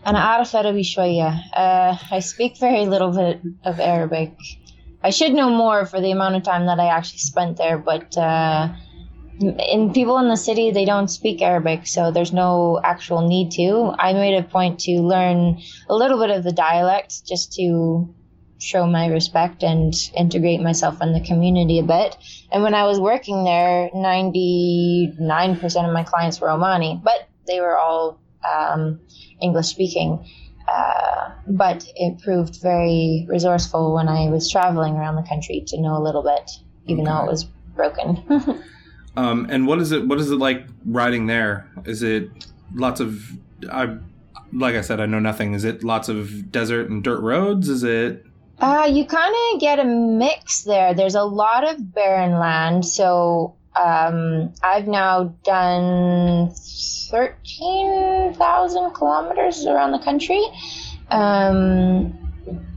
أنا 0.08 0.20
أعرف 0.20 0.56
عربي 0.56 0.84
شوية. 0.84 1.44
Uh, 1.54 1.98
I 2.12 2.20
speak 2.20 2.58
very 2.58 2.86
little 2.86 3.12
bit 3.12 3.42
of 3.66 3.80
Arabic. 3.80 4.34
I 5.04 5.10
should 5.10 5.34
know 5.34 5.50
more 5.50 5.86
for 5.86 6.02
the 6.02 6.12
amount 6.12 6.36
of 6.36 6.44
time 6.44 6.66
that 6.66 6.80
I 6.80 6.88
actually 6.88 7.20
spent 7.20 7.58
there, 7.58 7.78
but 7.78 8.18
uh, 8.18 8.70
and 9.41 9.95
people 9.95 10.19
in 10.19 10.29
the 10.29 10.37
city 10.37 10.71
they 10.71 10.85
don't 10.85 11.09
speak 11.09 11.43
Arabic, 11.43 11.87
so 11.87 12.11
there's 12.11 12.33
no 12.33 12.81
actual 12.83 13.27
need 13.27 13.51
to. 13.53 13.95
I 13.99 14.13
made 14.13 14.37
a 14.37 14.43
point 14.43 14.81
to 14.81 15.01
learn 15.01 15.61
a 15.89 15.95
little 15.95 16.19
bit 16.19 16.31
of 16.31 16.45
the 16.45 16.53
dialect 16.53 17.27
just 17.27 17.53
to 17.55 18.15
show 18.59 18.87
my 18.87 19.09
respect 19.09 19.65
and 19.65 19.93
integrate 20.17 20.61
myself 20.61 21.03
in 21.03 21.13
the 21.13 21.21
community 21.21 21.79
a 21.81 21.83
bit. 21.83 22.17
And 22.53 22.63
when 22.63 22.75
I 22.75 22.85
was 22.85 23.01
working 23.01 23.45
there, 23.45 23.91
99% 23.95 25.89
of 25.89 25.93
my 25.93 26.05
clients 26.05 26.41
were 26.41 26.49
Omani, 26.49 27.03
but 27.03 27.29
they 27.47 27.61
were 27.61 27.77
all 27.77 28.21
um, 28.49 29.01
English 29.41 29.67
speaking. 29.67 30.25
Uh, 30.69 31.33
but 31.49 31.85
it 31.97 32.21
proved 32.23 32.63
very 32.63 33.27
resourceful 33.29 33.95
when 33.95 34.09
I 34.09 34.31
was 34.31 34.49
traveling 34.51 34.95
around 34.95 35.17
the 35.17 35.29
country 35.29 35.65
to 35.67 35.81
know 35.81 35.97
a 35.97 36.03
little 36.03 36.23
bit, 36.23 36.51
even 36.87 37.07
okay. 37.07 37.13
though 37.13 37.25
it 37.25 37.31
was 37.31 37.45
broken. 37.75 38.23
Um, 39.17 39.47
and 39.51 39.67
what 39.67 39.79
is 39.79 39.93
it? 39.93 40.07
What 40.07 40.19
is 40.19 40.31
it 40.31 40.37
like 40.37 40.67
riding 40.87 41.27
there? 41.27 41.71
Is 41.85 42.03
it 42.03 42.31
lots 42.75 43.01
of? 43.01 43.21
I 43.71 43.97
like 44.53 44.75
I 44.75 44.81
said, 44.81 45.01
I 45.01 45.07
know 45.07 45.19
nothing. 45.19 45.55
Is 45.55 45.65
it 45.65 45.85
lots 45.85 46.09
of 46.09 46.51
desert 46.51 46.91
and 46.91 47.03
dirt 47.03 47.21
roads? 47.21 47.69
Is 47.69 47.83
it? 47.83 48.25
Uh, 48.59 48.89
you 48.91 49.05
kind 49.05 49.35
of 49.53 49.61
get 49.61 49.79
a 49.81 49.85
mix 49.85 50.63
there. 50.63 50.95
There's 50.95 51.15
a 51.15 51.25
lot 51.25 51.69
of 51.69 51.95
barren 51.95 52.39
land. 52.39 52.85
So 52.87 53.57
um, 53.75 54.53
I've 54.63 54.87
now 54.87 55.35
done 55.45 56.51
thirteen 57.11 58.35
thousand 58.35 58.93
kilometers 58.93 59.67
around 59.67 59.93
the 59.93 59.99
country, 59.99 60.43
um, 61.11 62.17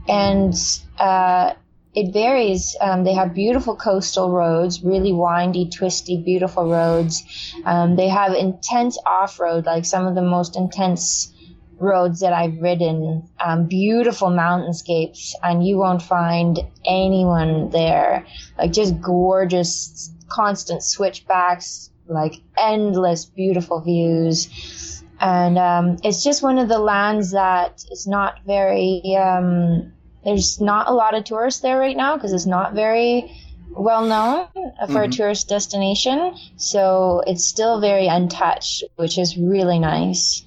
and 0.08 0.54
uh, 0.98 1.52
it 1.96 2.12
varies. 2.12 2.76
Um, 2.78 3.04
they 3.04 3.14
have 3.14 3.32
beautiful 3.32 3.74
coastal 3.74 4.30
roads, 4.30 4.84
really 4.84 5.14
windy, 5.14 5.70
twisty, 5.70 6.22
beautiful 6.22 6.70
roads. 6.70 7.24
Um, 7.64 7.96
they 7.96 8.08
have 8.08 8.34
intense 8.34 8.98
off 9.06 9.40
road, 9.40 9.64
like 9.64 9.86
some 9.86 10.06
of 10.06 10.14
the 10.14 10.22
most 10.22 10.56
intense 10.56 11.32
roads 11.78 12.20
that 12.20 12.34
I've 12.34 12.60
ridden. 12.60 13.26
Um, 13.42 13.66
beautiful 13.66 14.28
mountainscapes, 14.28 15.32
and 15.42 15.66
you 15.66 15.78
won't 15.78 16.02
find 16.02 16.60
anyone 16.84 17.70
there. 17.70 18.26
Like 18.58 18.72
just 18.72 19.00
gorgeous, 19.00 20.12
constant 20.28 20.82
switchbacks, 20.82 21.90
like 22.06 22.34
endless, 22.58 23.24
beautiful 23.24 23.80
views. 23.80 25.02
And 25.18 25.56
um, 25.56 25.96
it's 26.04 26.22
just 26.22 26.42
one 26.42 26.58
of 26.58 26.68
the 26.68 26.78
lands 26.78 27.30
that 27.30 27.82
is 27.90 28.06
not 28.06 28.40
very 28.44 29.00
um, 29.18 29.94
there's 30.26 30.60
not 30.60 30.88
a 30.88 30.92
lot 30.92 31.14
of 31.14 31.24
tourists 31.24 31.60
there 31.60 31.78
right 31.78 31.96
now 31.96 32.16
because 32.16 32.32
it's 32.32 32.46
not 32.46 32.74
very 32.74 33.30
well 33.70 34.04
known 34.04 34.48
for 34.54 34.62
mm-hmm. 34.86 34.96
a 34.96 35.08
tourist 35.08 35.48
destination. 35.48 36.34
So 36.56 37.22
it's 37.26 37.46
still 37.46 37.80
very 37.80 38.08
untouched, 38.08 38.84
which 38.96 39.16
is 39.18 39.38
really 39.38 39.78
nice. 39.78 40.42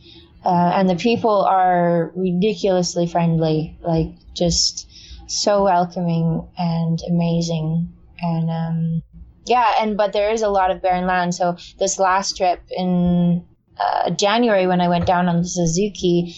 uh, 0.46 0.72
and 0.76 0.90
the 0.90 0.96
people 0.96 1.42
are 1.44 2.12
ridiculously 2.16 3.08
friendly, 3.08 3.78
like 3.82 4.08
just 4.34 4.88
so 5.28 5.64
welcoming 5.64 6.48
and 6.58 7.00
amazing. 7.08 7.94
And 8.22 8.50
um, 8.50 9.04
yeah, 9.46 9.76
and 9.80 9.98
but 9.98 10.14
there 10.14 10.32
is 10.32 10.42
a 10.42 10.50
lot 10.50 10.72
of 10.72 10.82
barren 10.82 11.08
land. 11.08 11.36
So 11.36 11.58
this 11.78 12.00
last 12.00 12.38
trip 12.38 12.62
in 12.72 13.46
uh, 13.80 14.12
January, 14.12 14.68
when 14.68 14.82
I 14.82 14.88
went 14.88 15.06
down 15.06 15.28
on 15.28 15.38
the 15.38 15.48
Suzuki, 15.48 16.36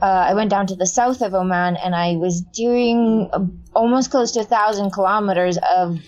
uh, 0.00 0.04
I 0.30 0.34
went 0.34 0.50
down 0.50 0.66
to 0.68 0.76
the 0.76 0.86
south 0.86 1.22
of 1.22 1.34
Oman, 1.34 1.76
and 1.76 1.94
I 1.94 2.16
was 2.16 2.40
doing 2.40 3.30
almost 3.74 4.10
close 4.10 4.32
to 4.32 4.40
a 4.40 4.44
thousand 4.44 4.92
kilometers 4.92 5.58
of 5.58 5.98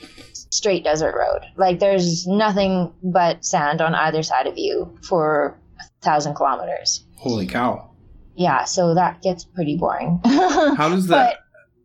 straight 0.50 0.84
desert 0.84 1.14
road. 1.16 1.42
Like 1.56 1.78
there's 1.78 2.26
nothing 2.26 2.92
but 3.02 3.44
sand 3.44 3.80
on 3.80 3.94
either 3.94 4.22
side 4.22 4.46
of 4.46 4.58
you 4.58 4.98
for 5.02 5.60
a 5.80 6.04
thousand 6.04 6.34
kilometers. 6.34 7.04
Holy 7.16 7.46
cow. 7.46 7.90
Yeah, 8.34 8.64
so 8.64 8.94
that 8.94 9.22
gets 9.22 9.44
pretty 9.44 9.76
boring. 9.76 10.20
How 10.24 10.88
does 10.88 11.08
that? 11.08 11.40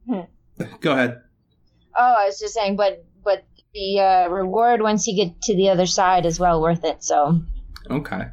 But, 0.07 0.27
hmm. 0.57 0.75
Go 0.79 0.93
ahead. 0.93 1.21
Oh, 1.97 2.15
I 2.19 2.25
was 2.25 2.39
just 2.39 2.53
saying, 2.53 2.75
but 2.75 3.03
but 3.23 3.45
the 3.73 3.99
uh, 3.99 4.29
reward 4.29 4.81
once 4.81 5.07
you 5.07 5.15
get 5.15 5.41
to 5.43 5.55
the 5.55 5.69
other 5.69 5.85
side 5.85 6.25
is 6.25 6.39
well 6.39 6.61
worth 6.61 6.83
it. 6.83 7.03
So. 7.03 7.41
Okay. 7.89 8.25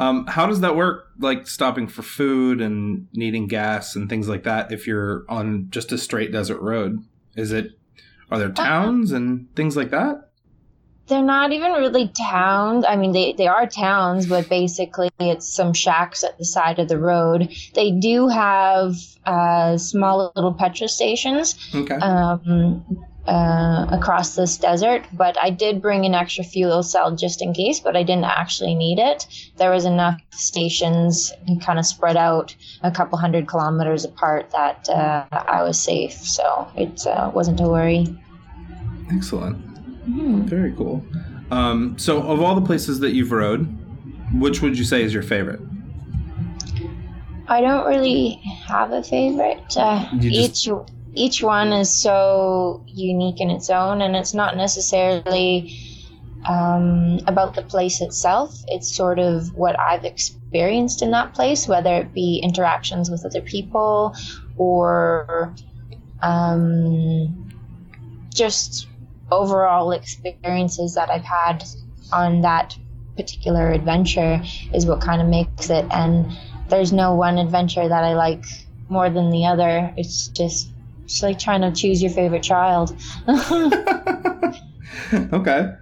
Um, 0.00 0.26
how 0.26 0.46
does 0.46 0.60
that 0.60 0.76
work? 0.76 1.08
Like 1.18 1.46
stopping 1.46 1.86
for 1.86 2.02
food 2.02 2.60
and 2.60 3.06
needing 3.12 3.46
gas 3.46 3.94
and 3.94 4.08
things 4.08 4.28
like 4.28 4.44
that. 4.44 4.72
If 4.72 4.86
you're 4.86 5.24
on 5.28 5.68
just 5.70 5.92
a 5.92 5.98
straight 5.98 6.32
desert 6.32 6.60
road, 6.60 7.04
is 7.36 7.52
it? 7.52 7.72
Are 8.30 8.38
there 8.38 8.48
uh, 8.48 8.52
towns 8.52 9.12
and 9.12 9.54
things 9.54 9.76
like 9.76 9.90
that? 9.90 10.30
they're 11.10 11.22
not 11.22 11.52
even 11.52 11.72
really 11.72 12.08
towns. 12.08 12.84
I 12.88 12.96
mean, 12.96 13.12
they, 13.12 13.34
they 13.34 13.48
are 13.48 13.66
towns, 13.66 14.26
but 14.26 14.48
basically 14.48 15.10
it's 15.18 15.52
some 15.52 15.74
shacks 15.74 16.24
at 16.24 16.38
the 16.38 16.44
side 16.44 16.78
of 16.78 16.88
the 16.88 16.98
road. 16.98 17.52
They 17.74 17.90
do 17.90 18.28
have 18.28 18.94
uh, 19.26 19.76
small 19.76 20.32
little 20.34 20.54
petrol 20.54 20.88
stations 20.88 21.56
okay. 21.74 21.96
um, 21.96 23.04
uh, 23.26 23.86
across 23.90 24.34
this 24.34 24.56
desert, 24.56 25.04
but 25.12 25.36
I 25.40 25.50
did 25.50 25.82
bring 25.82 26.04
an 26.04 26.14
extra 26.14 26.42
fuel 26.42 26.82
cell 26.82 27.14
just 27.14 27.42
in 27.42 27.52
case, 27.52 27.80
but 27.80 27.96
I 27.96 28.02
didn't 28.02 28.24
actually 28.24 28.74
need 28.74 28.98
it. 28.98 29.26
There 29.56 29.70
was 29.70 29.84
enough 29.84 30.20
stations 30.30 31.32
kind 31.64 31.78
of 31.78 31.86
spread 31.86 32.16
out 32.16 32.54
a 32.82 32.90
couple 32.90 33.18
hundred 33.18 33.46
kilometers 33.46 34.04
apart 34.04 34.50
that 34.52 34.88
uh, 34.88 35.26
I 35.30 35.62
was 35.62 35.78
safe, 35.78 36.14
so 36.14 36.66
it 36.76 37.06
uh, 37.06 37.30
wasn't 37.34 37.60
a 37.60 37.68
worry. 37.68 38.06
Excellent. 39.12 39.58
Mm. 40.08 40.44
Very 40.44 40.72
cool. 40.72 41.04
Um, 41.50 41.98
so, 41.98 42.22
of 42.22 42.40
all 42.40 42.54
the 42.54 42.64
places 42.64 43.00
that 43.00 43.12
you've 43.12 43.32
rode, 43.32 43.66
which 44.32 44.62
would 44.62 44.78
you 44.78 44.84
say 44.84 45.02
is 45.02 45.12
your 45.12 45.22
favorite? 45.22 45.60
I 47.48 47.60
don't 47.60 47.86
really 47.86 48.40
have 48.68 48.92
a 48.92 49.02
favorite. 49.02 49.76
Uh, 49.76 50.08
just... 50.18 50.68
Each 51.12 51.42
one 51.42 51.72
is 51.72 51.94
so 51.94 52.84
unique 52.86 53.40
in 53.40 53.50
its 53.50 53.70
own, 53.70 54.00
and 54.00 54.14
it's 54.14 54.34
not 54.34 54.56
necessarily 54.56 55.76
um, 56.48 57.18
about 57.26 57.54
the 57.54 57.62
place 57.62 58.00
itself. 58.00 58.56
It's 58.68 58.94
sort 58.94 59.18
of 59.18 59.54
what 59.54 59.78
I've 59.78 60.04
experienced 60.04 61.02
in 61.02 61.10
that 61.10 61.34
place, 61.34 61.66
whether 61.66 61.94
it 61.96 62.14
be 62.14 62.40
interactions 62.42 63.10
with 63.10 63.24
other 63.24 63.42
people 63.42 64.14
or 64.56 65.54
um, 66.22 67.50
just 68.32 68.88
overall 69.30 69.92
experiences 69.92 70.94
that 70.94 71.10
I've 71.10 71.24
had 71.24 71.64
on 72.12 72.42
that 72.42 72.76
particular 73.16 73.70
adventure 73.70 74.40
is 74.72 74.86
what 74.86 75.00
kind 75.00 75.20
of 75.20 75.28
makes 75.28 75.70
it. 75.70 75.84
And 75.90 76.36
there's 76.68 76.92
no 76.92 77.14
one 77.14 77.38
adventure 77.38 77.88
that 77.88 78.04
I 78.04 78.14
like 78.14 78.44
more 78.88 79.10
than 79.10 79.30
the 79.30 79.46
other. 79.46 79.92
It's 79.96 80.28
just 80.28 80.70
it's 81.10 81.22
like 81.24 81.38
trying 81.40 81.60
to 81.62 81.72
choose 81.72 82.00
your 82.00 82.12
favorite 82.12 82.42
child. 82.42 82.96
okay. 85.32 85.72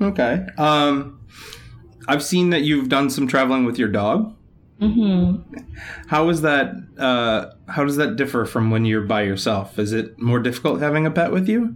Okay. 0.00 0.46
Um, 0.58 1.20
I've 2.06 2.22
seen 2.22 2.50
that 2.50 2.60
you've 2.60 2.90
done 2.90 3.08
some 3.08 3.26
traveling 3.26 3.64
with 3.64 3.78
your 3.78 3.88
dog. 3.88 4.34
Mm-hmm. 4.82 5.58
How 6.08 6.28
is 6.28 6.42
that? 6.42 6.74
Uh, 6.98 7.52
how 7.68 7.84
does 7.84 7.96
that 7.96 8.16
differ 8.16 8.44
from 8.44 8.70
when 8.70 8.84
you're 8.84 9.00
by 9.00 9.22
yourself? 9.22 9.78
Is 9.78 9.92
it 9.92 10.18
more 10.18 10.40
difficult 10.40 10.80
having 10.80 11.06
a 11.06 11.10
pet 11.10 11.32
with 11.32 11.48
you? 11.48 11.74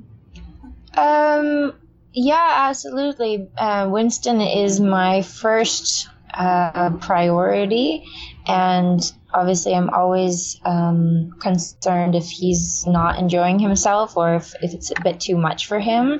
Um, 0.94 1.72
yeah, 2.12 2.66
absolutely. 2.68 3.48
Uh, 3.56 3.88
Winston 3.90 4.42
is 4.42 4.78
my 4.78 5.22
first 5.22 6.10
uh, 6.34 6.90
priority, 6.98 8.04
and 8.46 9.00
obviously, 9.32 9.74
I'm 9.74 9.90
always 9.90 10.60
um, 10.64 11.32
concerned 11.40 12.14
if 12.14 12.28
he's 12.28 12.86
not 12.86 13.18
enjoying 13.18 13.58
himself 13.58 14.16
or 14.16 14.34
if, 14.34 14.54
if 14.62 14.74
it's 14.74 14.90
a 14.90 15.00
bit 15.02 15.20
too 15.20 15.36
much 15.36 15.66
for 15.66 15.78
him. 15.78 16.18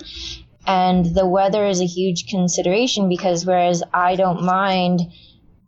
And 0.67 1.07
the 1.07 1.27
weather 1.27 1.67
is 1.67 1.81
a 1.81 1.87
huge 1.87 2.29
consideration 2.29 3.09
because 3.09 3.45
whereas 3.45 3.83
I 3.93 4.15
don't 4.15 4.45
mind 4.45 5.01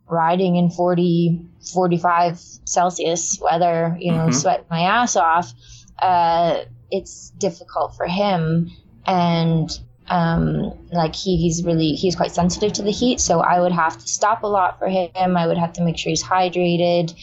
riding 0.07 0.55
in 0.55 0.69
40, 0.69 1.45
45 1.73 2.39
Celsius 2.65 3.39
weather, 3.41 3.97
you 3.99 4.11
know, 4.11 4.27
mm-hmm. 4.27 4.31
sweat 4.31 4.65
my 4.69 4.81
ass 4.81 5.15
off, 5.17 5.53
uh, 5.99 6.61
it's 6.91 7.31
difficult 7.31 7.95
for 7.97 8.05
him 8.05 8.71
and 9.05 9.69
um, 10.07 10.71
like 10.91 11.15
he's 11.15 11.63
really 11.63 11.93
he's 11.93 12.15
quite 12.15 12.31
sensitive 12.31 12.73
to 12.73 12.83
the 12.83 12.91
heat 12.91 13.19
so 13.19 13.39
i 13.39 13.59
would 13.59 13.71
have 13.71 13.97
to 13.97 14.07
stop 14.07 14.43
a 14.43 14.47
lot 14.47 14.77
for 14.77 14.87
him. 14.87 15.37
I 15.37 15.47
would 15.47 15.57
have 15.57 15.73
to 15.73 15.83
make 15.83 15.97
sure 15.97 16.11
he's 16.11 16.23
hydrated 16.23 17.13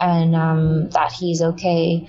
and 0.00 0.34
um, 0.34 0.90
that 0.90 1.12
he's 1.12 1.40
okay. 1.40 2.08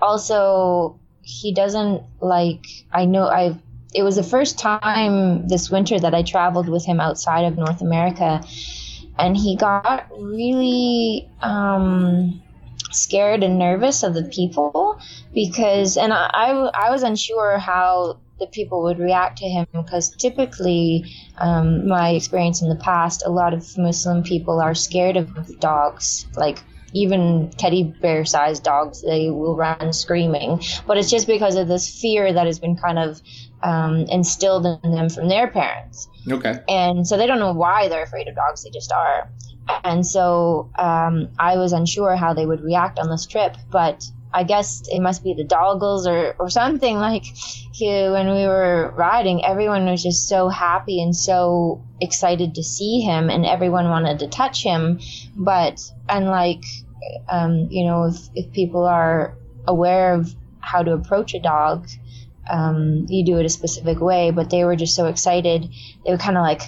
Also 0.00 1.00
he 1.22 1.52
doesn't 1.52 2.02
like 2.20 2.66
i 2.92 3.04
know 3.04 3.26
i 3.26 3.56
it 3.94 4.02
was 4.02 4.16
the 4.16 4.22
first 4.22 4.58
time 4.58 5.46
this 5.48 5.70
winter 5.70 5.98
that 5.98 6.14
i 6.14 6.22
traveled 6.22 6.68
with 6.68 6.84
him 6.84 7.00
outside 7.00 7.44
of 7.44 7.56
north 7.56 7.80
america 7.80 8.42
and 9.18 9.36
he 9.36 9.56
got 9.56 10.06
really 10.18 11.28
um, 11.42 12.42
scared 12.90 13.42
and 13.42 13.58
nervous 13.58 14.02
of 14.02 14.14
the 14.14 14.24
people 14.24 14.98
because 15.34 15.96
and 15.96 16.12
I, 16.12 16.30
I, 16.32 16.86
I 16.86 16.90
was 16.90 17.02
unsure 17.02 17.58
how 17.58 18.18
the 18.38 18.46
people 18.46 18.82
would 18.82 18.98
react 18.98 19.38
to 19.38 19.48
him 19.48 19.66
because 19.72 20.10
typically, 20.16 21.04
um, 21.38 21.86
my 21.88 22.10
experience 22.10 22.62
in 22.62 22.68
the 22.68 22.76
past, 22.76 23.22
a 23.24 23.30
lot 23.30 23.54
of 23.54 23.78
Muslim 23.78 24.22
people 24.22 24.60
are 24.60 24.74
scared 24.74 25.16
of 25.16 25.60
dogs. 25.60 26.26
Like 26.36 26.58
even 26.92 27.50
teddy 27.56 27.84
bear 27.84 28.24
sized 28.24 28.64
dogs, 28.64 29.02
they 29.02 29.30
will 29.30 29.56
run 29.56 29.92
screaming. 29.92 30.60
But 30.86 30.98
it's 30.98 31.10
just 31.10 31.26
because 31.26 31.56
of 31.56 31.68
this 31.68 32.00
fear 32.00 32.32
that 32.32 32.46
has 32.46 32.58
been 32.58 32.76
kind 32.76 32.98
of 32.98 33.20
um, 33.62 34.06
instilled 34.08 34.66
in 34.66 34.92
them 34.92 35.08
from 35.08 35.28
their 35.28 35.48
parents. 35.48 36.08
Okay. 36.30 36.60
And 36.68 37.06
so 37.06 37.16
they 37.16 37.26
don't 37.26 37.38
know 37.38 37.52
why 37.52 37.88
they're 37.88 38.02
afraid 38.02 38.28
of 38.28 38.34
dogs, 38.34 38.64
they 38.64 38.70
just 38.70 38.92
are. 38.92 39.30
And 39.84 40.04
so 40.04 40.70
um, 40.78 41.28
I 41.38 41.56
was 41.56 41.72
unsure 41.72 42.16
how 42.16 42.34
they 42.34 42.46
would 42.46 42.60
react 42.60 42.98
on 42.98 43.08
this 43.08 43.26
trip, 43.26 43.56
but 43.70 44.04
I 44.34 44.44
guess 44.44 44.82
it 44.88 45.00
must 45.00 45.22
be 45.22 45.34
the 45.34 45.44
doggles 45.44 46.06
or, 46.06 46.34
or 46.38 46.48
something 46.48 46.96
like 47.08 47.24
he, 47.24 47.86
when 47.88 48.26
we 48.28 48.46
were 48.46 48.92
riding, 48.96 49.44
everyone 49.44 49.86
was 49.86 50.02
just 50.02 50.28
so 50.28 50.48
happy 50.48 51.02
and 51.02 51.14
so 51.14 51.82
excited 52.00 52.54
to 52.54 52.62
see 52.62 53.00
him 53.00 53.30
and 53.30 53.46
everyone 53.46 53.88
wanted 53.88 54.20
to 54.20 54.28
touch 54.28 54.62
him. 54.62 55.00
But 55.36 55.80
unlike, 56.08 56.64
um, 57.28 57.68
you 57.70 57.84
know, 57.84 58.04
if, 58.04 58.16
if 58.34 58.52
people 58.52 58.84
are 58.84 59.36
aware 59.66 60.14
of 60.14 60.34
how 60.60 60.82
to 60.82 60.92
approach 60.92 61.34
a 61.34 61.40
dog, 61.40 61.88
um, 62.50 63.06
you 63.08 63.24
do 63.24 63.38
it 63.38 63.46
a 63.46 63.48
specific 63.48 64.00
way, 64.00 64.30
but 64.30 64.50
they 64.50 64.64
were 64.64 64.76
just 64.76 64.94
so 64.94 65.06
excited. 65.06 65.68
They 66.04 66.10
would 66.10 66.20
kind 66.20 66.36
of 66.36 66.42
like 66.42 66.62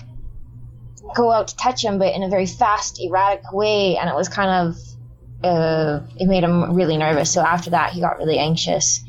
go 1.15 1.33
out 1.33 1.49
to 1.49 1.57
touch 1.57 1.85
him, 1.85 1.99
but 1.99 2.15
in 2.15 2.23
a 2.23 2.29
very 2.29 2.47
fast, 2.47 3.01
erratic 3.01 3.53
way. 3.53 3.97
And 3.97 4.09
it 4.09 4.15
was 4.15 4.29
kind 4.29 4.69
of 4.69 4.77
uh, 5.45 6.01
it 6.17 6.27
made 6.27 6.43
him 6.45 6.75
really 6.75 6.97
nervous. 6.97 7.31
So 7.31 7.43
after 7.43 7.71
that, 7.71 7.93
he 7.93 8.01
got 8.01 8.19
really 8.19 8.39
anxious. 8.39 9.01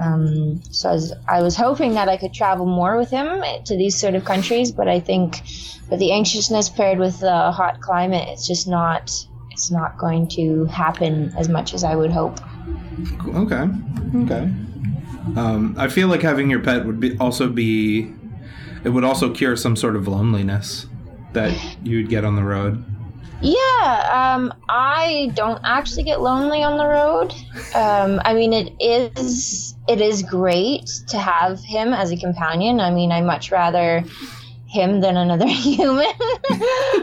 Um, 0.00 0.62
so 0.70 0.88
I 0.88 0.92
was, 0.92 1.12
I 1.28 1.42
was 1.42 1.56
hoping 1.56 1.94
that 1.94 2.08
I 2.08 2.16
could 2.16 2.32
travel 2.32 2.66
more 2.66 2.96
with 2.96 3.10
him 3.10 3.42
to 3.64 3.76
these 3.76 3.98
sort 3.98 4.14
of 4.14 4.24
countries, 4.24 4.72
but 4.72 4.88
I 4.88 5.00
think 5.00 5.42
with 5.90 6.00
the 6.00 6.12
anxiousness 6.12 6.70
paired 6.70 6.98
with 6.98 7.20
the 7.20 7.52
hot 7.52 7.80
climate, 7.80 8.28
it's 8.28 8.46
just 8.46 8.66
not 8.66 9.10
it's 9.50 9.70
not 9.70 9.98
going 9.98 10.26
to 10.28 10.64
happen 10.66 11.30
as 11.36 11.50
much 11.50 11.74
as 11.74 11.84
I 11.84 11.94
would 11.94 12.10
hope. 12.10 12.40
Okay, 13.28 13.68
okay. 14.24 14.50
Um, 15.36 15.74
I 15.78 15.88
feel 15.88 16.08
like 16.08 16.22
having 16.22 16.48
your 16.48 16.60
pet 16.60 16.86
would 16.86 16.98
be 16.98 17.18
also 17.18 17.48
be 17.48 18.14
it 18.84 18.88
would 18.88 19.04
also 19.04 19.32
cure 19.32 19.56
some 19.56 19.76
sort 19.76 19.94
of 19.94 20.08
loneliness 20.08 20.86
that 21.34 21.52
you'd 21.82 22.08
get 22.08 22.24
on 22.24 22.36
the 22.36 22.42
road. 22.42 22.84
Yeah, 23.42 24.34
um, 24.36 24.54
I 24.68 25.32
don't 25.34 25.60
actually 25.64 26.04
get 26.04 26.20
lonely 26.20 26.62
on 26.62 26.78
the 26.78 26.86
road. 26.86 27.32
Um, 27.74 28.20
I 28.24 28.34
mean, 28.34 28.52
it 28.52 28.72
is 28.80 29.74
it 29.88 30.00
is 30.00 30.22
great 30.22 30.88
to 31.08 31.18
have 31.18 31.60
him 31.60 31.92
as 31.92 32.12
a 32.12 32.16
companion. 32.16 32.78
I 32.78 32.90
mean, 32.90 33.10
I 33.10 33.20
much 33.20 33.50
rather 33.50 34.04
him 34.66 35.00
than 35.00 35.16
another 35.16 35.46
human. 35.48 36.06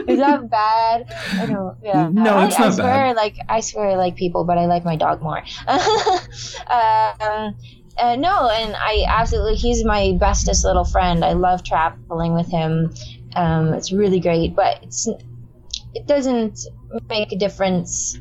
Is 0.08 0.18
that 0.18 0.48
bad? 0.50 1.12
I 1.34 1.46
don't. 1.46 1.76
Yeah. 1.82 2.08
No, 2.10 2.36
I, 2.36 2.46
it's 2.46 2.58
not 2.58 2.68
I 2.68 2.70
swear, 2.70 2.84
bad. 2.84 3.16
like 3.16 3.36
I 3.48 3.60
swear, 3.60 3.90
I 3.90 3.96
like 3.96 4.16
people, 4.16 4.44
but 4.44 4.56
I 4.56 4.66
like 4.66 4.84
my 4.84 4.96
dog 4.96 5.22
more. 5.22 5.38
um, 5.68 7.54
uh, 7.98 8.16
no, 8.16 8.48
and 8.48 8.74
I 8.76 9.04
absolutely, 9.06 9.56
he's 9.56 9.84
my 9.84 10.16
bestest 10.18 10.64
little 10.64 10.84
friend. 10.84 11.22
I 11.22 11.34
love 11.34 11.62
traveling 11.62 12.34
with 12.34 12.50
him. 12.50 12.94
Um, 13.36 13.74
it's 13.74 13.92
really 13.92 14.20
great, 14.20 14.56
but 14.56 14.82
it's 14.82 15.06
it 15.94 16.06
doesn't 16.06 16.60
make 17.08 17.32
a 17.32 17.36
difference. 17.36 18.18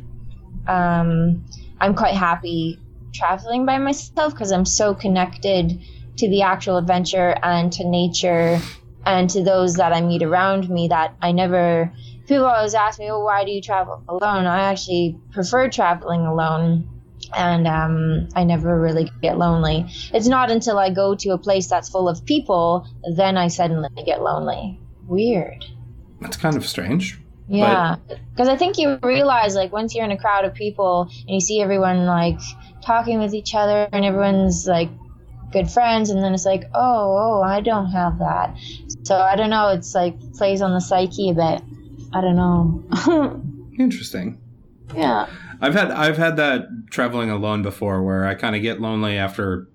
Um, 0.68 1.46
I'm 1.80 1.96
quite 1.96 2.16
happy 2.16 2.80
traveling 3.14 3.66
by 3.66 3.78
myself 3.78 4.34
because 4.34 4.52
I'm 4.52 4.66
so 4.66 4.94
connected 4.94 5.82
to 6.18 6.30
the 6.30 6.42
actual 6.42 6.78
adventure 6.78 7.36
and 7.42 7.72
to 7.74 7.88
nature 7.88 8.60
and 9.06 9.30
to 9.30 9.44
those 9.44 9.76
that 9.76 9.94
I 9.94 10.02
meet 10.02 10.24
around 10.24 10.70
me 10.70 10.88
that 10.90 11.16
I 11.22 11.32
never. 11.32 11.94
People 12.28 12.46
always 12.46 12.76
ask 12.76 13.00
me, 13.00 13.10
"Oh, 13.10 13.24
why 13.24 13.44
do 13.46 13.52
you 13.52 13.62
travel 13.62 14.04
alone?" 14.08 14.46
I 14.46 14.62
actually 14.62 15.18
prefer 15.32 15.70
traveling 15.70 16.22
alone 16.22 16.88
and 17.36 17.68
um, 17.68 18.30
I 18.36 18.44
never 18.44 18.80
really 18.80 19.12
get 19.22 19.38
lonely. 19.38 19.86
It's 20.14 20.28
not 20.28 20.52
until 20.52 20.78
I 20.78 20.90
go 20.90 21.16
to 21.16 21.30
a 21.30 21.38
place 21.38 21.68
that's 21.68 21.90
full 21.90 22.10
of 22.10 22.26
people 22.26 22.88
then 23.16 23.38
I 23.38 23.48
suddenly 23.48 23.90
get 24.06 24.22
lonely. 24.22 24.80
Weird. 25.08 25.66
That's 26.22 26.38
kind 26.38 26.56
of 26.56 26.66
strange. 26.68 27.20
Yeah, 27.50 27.96
because 28.32 28.48
I 28.48 28.56
think 28.58 28.78
you 28.78 29.00
realize 29.02 29.56
like 29.56 29.72
once 29.74 29.96
you're 29.96 30.06
in 30.06 30.12
a 30.12 30.18
crowd 30.18 30.46
of 30.46 30.54
people 30.54 31.10
and 31.22 31.30
you 31.30 31.40
see 31.40 31.62
everyone 31.62 32.06
like 32.06 32.40
talking 32.84 33.20
with 33.20 33.34
each 33.34 33.56
other 33.56 33.90
and 33.92 34.06
everyone's 34.06 34.68
like 34.68 34.90
good 35.52 35.70
friends 35.70 36.12
and 36.12 36.22
then 36.24 36.34
it's 36.34 36.46
like 36.46 36.66
oh 36.76 37.18
oh 37.18 37.42
I 37.42 37.60
don't 37.62 37.88
have 37.92 38.20
that. 38.20 38.56
So 39.04 39.18
I 39.18 39.36
don't 39.36 39.50
know 39.50 39.70
it's 39.70 39.96
like 39.96 40.16
plays 40.34 40.62
on 40.62 40.74
the 40.74 40.80
psyche 40.80 41.32
a 41.32 41.34
bit. 41.34 41.62
I 42.14 42.22
don't 42.22 42.36
know. 42.36 43.42
Interesting. 43.80 44.40
yeah. 44.96 45.28
I've 45.62 45.74
had 45.74 45.92
I've 45.92 46.18
had 46.18 46.38
that 46.38 46.68
traveling 46.92 47.30
alone 47.32 47.64
before 47.64 48.02
where 48.04 48.26
I 48.26 48.36
kind 48.36 48.56
of 48.56 48.62
get 48.62 48.80
lonely 48.80 49.18
after 49.18 49.68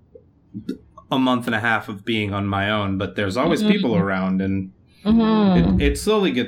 a 1.11 1.19
month 1.19 1.45
and 1.45 1.55
a 1.55 1.59
half 1.59 1.89
of 1.89 2.03
being 2.05 2.33
on 2.33 2.47
my 2.47 2.71
own, 2.71 2.97
but 2.97 3.15
there's 3.15 3.37
always 3.37 3.61
Mhm. 3.61 3.71
people 3.71 3.95
around 3.95 4.41
and 4.41 4.71
mhm 5.05 5.79
it, 5.79 5.91
it 5.91 5.97
slowly 5.97 6.31
get 6.31 6.47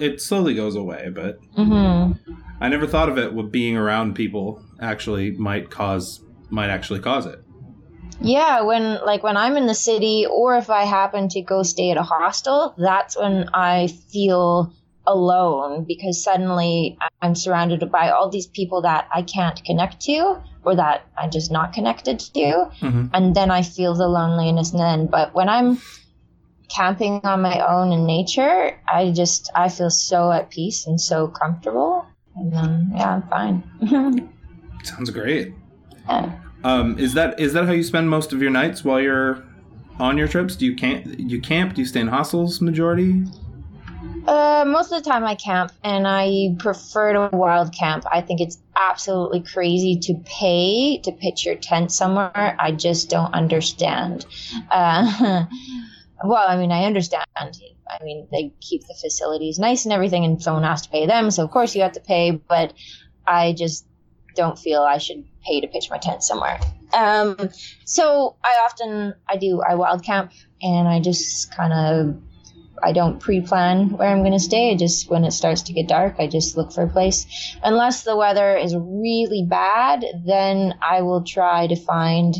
it 0.00 0.20
slowly 0.20 0.54
goes 0.54 0.76
away, 0.76 1.10
but 1.14 1.38
mhm 1.56 2.18
I 2.60 2.68
never 2.68 2.86
thought 2.86 3.08
of 3.08 3.18
it 3.18 3.34
with 3.34 3.50
being 3.50 3.76
around 3.76 4.14
people 4.14 4.62
actually 4.80 5.32
might 5.32 5.70
cause 5.70 6.20
might 6.50 6.70
actually 6.70 7.00
cause 7.00 7.26
it. 7.26 7.38
Yeah, 8.20 8.62
when 8.62 9.04
like 9.04 9.22
when 9.22 9.36
I'm 9.36 9.56
in 9.56 9.66
the 9.66 9.74
city 9.74 10.24
or 10.30 10.56
if 10.56 10.70
I 10.70 10.84
happen 10.84 11.28
to 11.30 11.42
go 11.42 11.62
stay 11.62 11.90
at 11.90 11.96
a 11.96 12.02
hostel, 12.02 12.74
that's 12.78 13.18
when 13.18 13.48
I 13.52 13.88
feel 14.12 14.72
alone 15.06 15.84
because 15.84 16.22
suddenly 16.22 16.96
I'm 17.20 17.34
surrounded 17.34 17.90
by 17.90 18.10
all 18.10 18.30
these 18.30 18.46
people 18.46 18.82
that 18.82 19.06
I 19.12 19.22
can't 19.22 19.62
connect 19.64 20.00
to 20.02 20.40
or 20.64 20.76
that 20.76 21.06
I'm 21.18 21.30
just 21.30 21.50
not 21.50 21.74
connected 21.74 22.18
to 22.20 22.70
Mhm. 22.80 23.10
and 23.12 23.34
then 23.34 23.50
I 23.50 23.60
feel 23.62 23.94
the 23.94 24.08
loneliness 24.08 24.70
and 24.72 24.80
then. 24.80 25.06
But 25.06 25.34
when 25.34 25.48
I'm 25.50 25.78
camping 26.74 27.20
on 27.24 27.40
my 27.42 27.60
own 27.60 27.92
in 27.92 28.06
nature, 28.06 28.76
I 28.88 29.12
just 29.12 29.50
I 29.54 29.68
feel 29.68 29.90
so 29.90 30.32
at 30.32 30.50
peace 30.50 30.86
and 30.86 31.00
so 31.00 31.28
comfortable. 31.28 32.06
And 32.36 32.52
then 32.52 32.92
yeah, 32.94 33.14
I'm 33.14 33.22
fine. 33.28 34.30
Sounds 34.82 35.10
great. 35.10 35.54
yeah. 36.08 36.38
Um, 36.64 36.98
is 36.98 37.14
that 37.14 37.38
is 37.38 37.52
that 37.52 37.66
how 37.66 37.72
you 37.72 37.82
spend 37.82 38.08
most 38.08 38.32
of 38.32 38.40
your 38.40 38.50
nights 38.50 38.84
while 38.84 39.00
you're 39.00 39.44
on 39.98 40.18
your 40.18 40.28
trips? 40.28 40.56
Do 40.56 40.64
you 40.64 40.74
camp? 40.74 41.06
You 41.18 41.40
camp? 41.40 41.74
Do 41.74 41.82
you 41.82 41.86
stay 41.86 42.00
in 42.00 42.08
hostels 42.08 42.60
majority? 42.60 43.24
Uh, 44.26 44.64
most 44.66 44.90
of 44.90 45.02
the 45.02 45.10
time 45.10 45.24
I 45.24 45.34
camp, 45.34 45.72
and 45.82 46.08
I 46.08 46.56
prefer 46.58 47.12
to 47.12 47.36
wild 47.36 47.74
camp. 47.74 48.04
I 48.10 48.22
think 48.22 48.40
it's 48.40 48.58
absolutely 48.74 49.42
crazy 49.42 49.98
to 49.98 50.14
pay 50.24 50.98
to 51.04 51.12
pitch 51.12 51.44
your 51.44 51.56
tent 51.56 51.92
somewhere. 51.92 52.56
I 52.58 52.72
just 52.72 53.10
don't 53.10 53.32
understand. 53.34 54.24
Uh, 54.70 55.44
well, 56.24 56.48
I 56.48 56.56
mean, 56.56 56.72
I 56.72 56.84
understand. 56.84 57.26
I 57.36 58.02
mean, 58.02 58.26
they 58.32 58.52
keep 58.60 58.86
the 58.86 58.94
facilities 58.94 59.58
nice 59.58 59.84
and 59.84 59.92
everything, 59.92 60.24
and 60.24 60.42
someone 60.42 60.64
has 60.64 60.82
to 60.82 60.88
pay 60.88 61.06
them, 61.06 61.30
so 61.30 61.44
of 61.44 61.50
course 61.50 61.74
you 61.74 61.82
have 61.82 61.92
to 61.92 62.00
pay. 62.00 62.30
But 62.32 62.72
I 63.26 63.52
just 63.52 63.86
don't 64.34 64.58
feel 64.58 64.82
I 64.82 64.98
should 64.98 65.24
pay 65.44 65.60
to 65.60 65.68
pitch 65.68 65.90
my 65.90 65.98
tent 65.98 66.22
somewhere. 66.22 66.58
Um, 66.92 67.36
so 67.84 68.36
I 68.42 68.64
often 68.64 69.14
I 69.28 69.36
do 69.36 69.62
I 69.62 69.74
wild 69.74 70.04
camp, 70.04 70.32
and 70.62 70.88
I 70.88 71.00
just 71.00 71.54
kind 71.54 71.72
of 71.72 72.22
I 72.82 72.92
don't 72.92 73.20
pre-plan 73.20 73.90
where 73.90 74.08
I'm 74.08 74.20
going 74.20 74.32
to 74.32 74.40
stay. 74.40 74.72
I 74.72 74.76
just 74.76 75.08
when 75.10 75.24
it 75.24 75.32
starts 75.32 75.62
to 75.62 75.72
get 75.72 75.88
dark, 75.88 76.16
I 76.18 76.26
just 76.26 76.56
look 76.56 76.72
for 76.72 76.82
a 76.82 76.88
place. 76.88 77.26
Unless 77.62 78.04
the 78.04 78.16
weather 78.16 78.56
is 78.56 78.74
really 78.76 79.46
bad, 79.48 80.04
then 80.26 80.74
I 80.82 81.02
will 81.02 81.22
try 81.22 81.66
to 81.66 81.76
find 81.76 82.34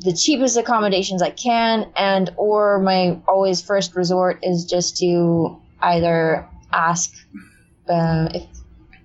the 0.00 0.12
cheapest 0.14 0.56
accommodations 0.56 1.22
I 1.22 1.30
can 1.30 1.90
and 1.94 2.30
or 2.36 2.78
my 2.80 3.20
always 3.28 3.60
first 3.60 3.94
resort 3.94 4.38
is 4.42 4.64
just 4.64 4.96
to 4.98 5.60
either 5.80 6.48
ask 6.72 7.12
uh, 7.88 8.28
if 8.34 8.46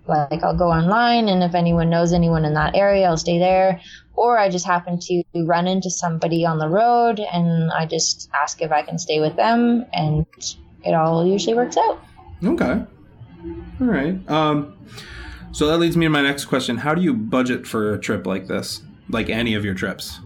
like 0.08 0.43
I'll 0.43 0.55
go 0.55 0.69
online 0.69 1.27
and 1.27 1.43
if 1.43 1.55
anyone 1.55 1.89
knows 1.89 2.13
anyone 2.13 2.45
in 2.45 2.53
that 2.53 2.75
area, 2.75 3.08
I'll 3.08 3.17
stay 3.17 3.39
there. 3.39 3.81
Or 4.13 4.38
I 4.38 4.49
just 4.49 4.65
happen 4.65 4.99
to 4.99 5.23
run 5.36 5.67
into 5.67 5.89
somebody 5.89 6.45
on 6.45 6.60
the 6.60 6.69
road 6.69 7.19
and 7.19 7.71
I 7.71 7.86
just 7.86 8.29
ask 8.34 8.62
if 8.62 8.71
I 8.71 8.81
can 8.84 8.97
stay 8.97 9.19
with 9.19 9.36
them 9.36 9.86
and 9.93 10.25
it 10.84 10.93
all 10.93 11.25
usually 11.25 11.55
works 11.55 11.75
out. 11.75 11.99
Okay. 12.43 12.84
All 13.81 13.88
right. 13.88 14.29
Um, 14.29 14.77
so 15.51 15.67
that 15.67 15.79
leads 15.79 15.97
me 15.97 16.05
to 16.05 16.10
my 16.10 16.21
next 16.21 16.45
question. 16.45 16.77
How 16.77 16.93
do 16.93 17.01
you 17.01 17.13
budget 17.13 17.65
for 17.65 17.93
a 17.93 17.99
trip 17.99 18.25
like 18.27 18.47
this? 18.47 18.84
Like 19.10 19.29
any 19.29 19.55
of 19.55 19.65
your 19.65 19.73
trips? 19.73 20.19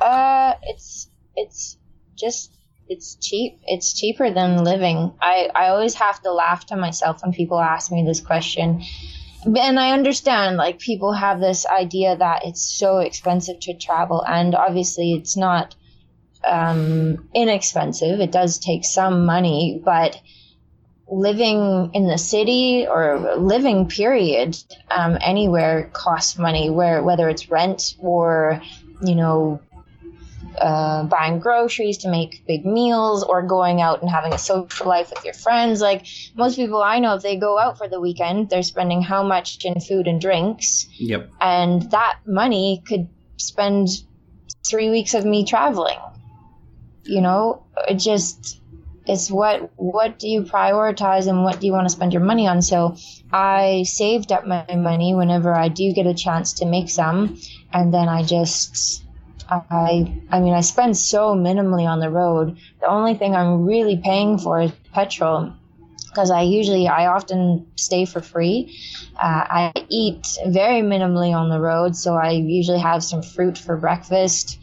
Uh 0.00 0.54
it's 0.62 1.10
it's 1.36 1.78
just 2.16 2.52
it's 2.88 3.16
cheap. 3.16 3.60
It's 3.66 3.92
cheaper 3.92 4.30
than 4.30 4.64
living. 4.64 5.12
I, 5.20 5.50
I 5.54 5.68
always 5.68 5.94
have 5.94 6.20
to 6.22 6.32
laugh 6.32 6.66
to 6.66 6.76
myself 6.76 7.22
when 7.22 7.32
people 7.32 7.60
ask 7.60 7.92
me 7.92 8.04
this 8.04 8.20
question. 8.20 8.82
And 9.44 9.78
I 9.78 9.92
understand, 9.92 10.56
like, 10.56 10.78
people 10.78 11.12
have 11.12 11.38
this 11.38 11.66
idea 11.66 12.16
that 12.16 12.44
it's 12.44 12.62
so 12.62 12.98
expensive 12.98 13.60
to 13.60 13.74
travel, 13.74 14.24
and 14.26 14.54
obviously 14.54 15.12
it's 15.12 15.36
not 15.36 15.76
um, 16.44 17.28
inexpensive. 17.34 18.20
It 18.20 18.32
does 18.32 18.58
take 18.58 18.84
some 18.84 19.26
money, 19.26 19.80
but 19.84 20.20
living 21.10 21.90
in 21.94 22.06
the 22.06 22.18
city 22.18 22.86
or 22.86 23.36
living 23.36 23.88
period 23.88 24.56
um, 24.90 25.16
anywhere 25.20 25.88
costs 25.92 26.36
money 26.36 26.68
where 26.68 27.02
whether 27.02 27.30
it's 27.30 27.50
rent 27.50 27.94
or 27.98 28.60
you 29.02 29.14
know 29.14 29.58
uh, 30.60 31.04
buying 31.04 31.38
groceries 31.38 31.98
to 31.98 32.10
make 32.10 32.44
big 32.46 32.64
meals 32.64 33.22
or 33.24 33.42
going 33.42 33.80
out 33.80 34.00
and 34.00 34.10
having 34.10 34.32
a 34.32 34.38
social 34.38 34.86
life 34.86 35.10
with 35.10 35.24
your 35.24 35.34
friends. 35.34 35.80
Like 35.80 36.06
most 36.34 36.56
people 36.56 36.82
i 36.82 36.98
know 36.98 37.14
if 37.14 37.22
they 37.22 37.36
go 37.36 37.58
out 37.58 37.78
for 37.78 37.88
the 37.88 38.00
weekend 38.00 38.50
they're 38.50 38.62
spending 38.62 39.02
how 39.02 39.22
much 39.22 39.64
in 39.64 39.80
food 39.80 40.06
and 40.06 40.20
drinks. 40.20 40.86
Yep. 40.98 41.30
and 41.40 41.90
that 41.90 42.20
money 42.26 42.82
could 42.86 43.08
spend 43.36 43.88
three 44.66 44.90
weeks 44.90 45.14
of 45.14 45.24
me 45.24 45.44
traveling. 45.44 45.98
You 47.04 47.20
know 47.20 47.64
it 47.88 47.94
just 47.94 48.60
it's 49.06 49.30
what 49.30 49.70
what 49.76 50.18
do 50.18 50.28
you 50.28 50.42
prioritize 50.42 51.28
and 51.28 51.42
what 51.42 51.60
do 51.60 51.66
you 51.66 51.72
want 51.72 51.86
to 51.86 51.92
spend 51.92 52.12
your 52.12 52.22
money 52.22 52.46
on? 52.46 52.62
So 52.62 52.96
i 53.32 53.84
saved 53.86 54.32
up 54.32 54.46
my 54.46 54.64
money 54.74 55.14
whenever 55.14 55.54
i 55.54 55.68
do 55.68 55.92
get 55.92 56.06
a 56.06 56.14
chance 56.14 56.54
to 56.54 56.66
make 56.66 56.88
some 56.88 57.38
and 57.72 57.92
then 57.92 58.08
i 58.08 58.22
just 58.22 59.04
i 59.50 60.20
i 60.30 60.40
mean 60.40 60.54
i 60.54 60.60
spend 60.60 60.96
so 60.96 61.34
minimally 61.34 61.86
on 61.86 62.00
the 62.00 62.10
road 62.10 62.56
the 62.80 62.86
only 62.86 63.14
thing 63.14 63.34
i'm 63.34 63.64
really 63.64 63.96
paying 63.96 64.38
for 64.38 64.60
is 64.60 64.72
petrol 64.92 65.52
because 66.18 66.32
I 66.32 66.42
usually, 66.42 66.88
I 66.88 67.06
often 67.06 67.64
stay 67.76 68.04
for 68.04 68.20
free. 68.20 68.76
Uh, 69.22 69.44
I 69.48 69.72
eat 69.88 70.26
very 70.46 70.82
minimally 70.82 71.32
on 71.32 71.48
the 71.48 71.60
road, 71.60 71.94
so 71.94 72.16
I 72.16 72.30
usually 72.32 72.80
have 72.80 73.04
some 73.04 73.22
fruit 73.22 73.56
for 73.56 73.76
breakfast, 73.76 74.58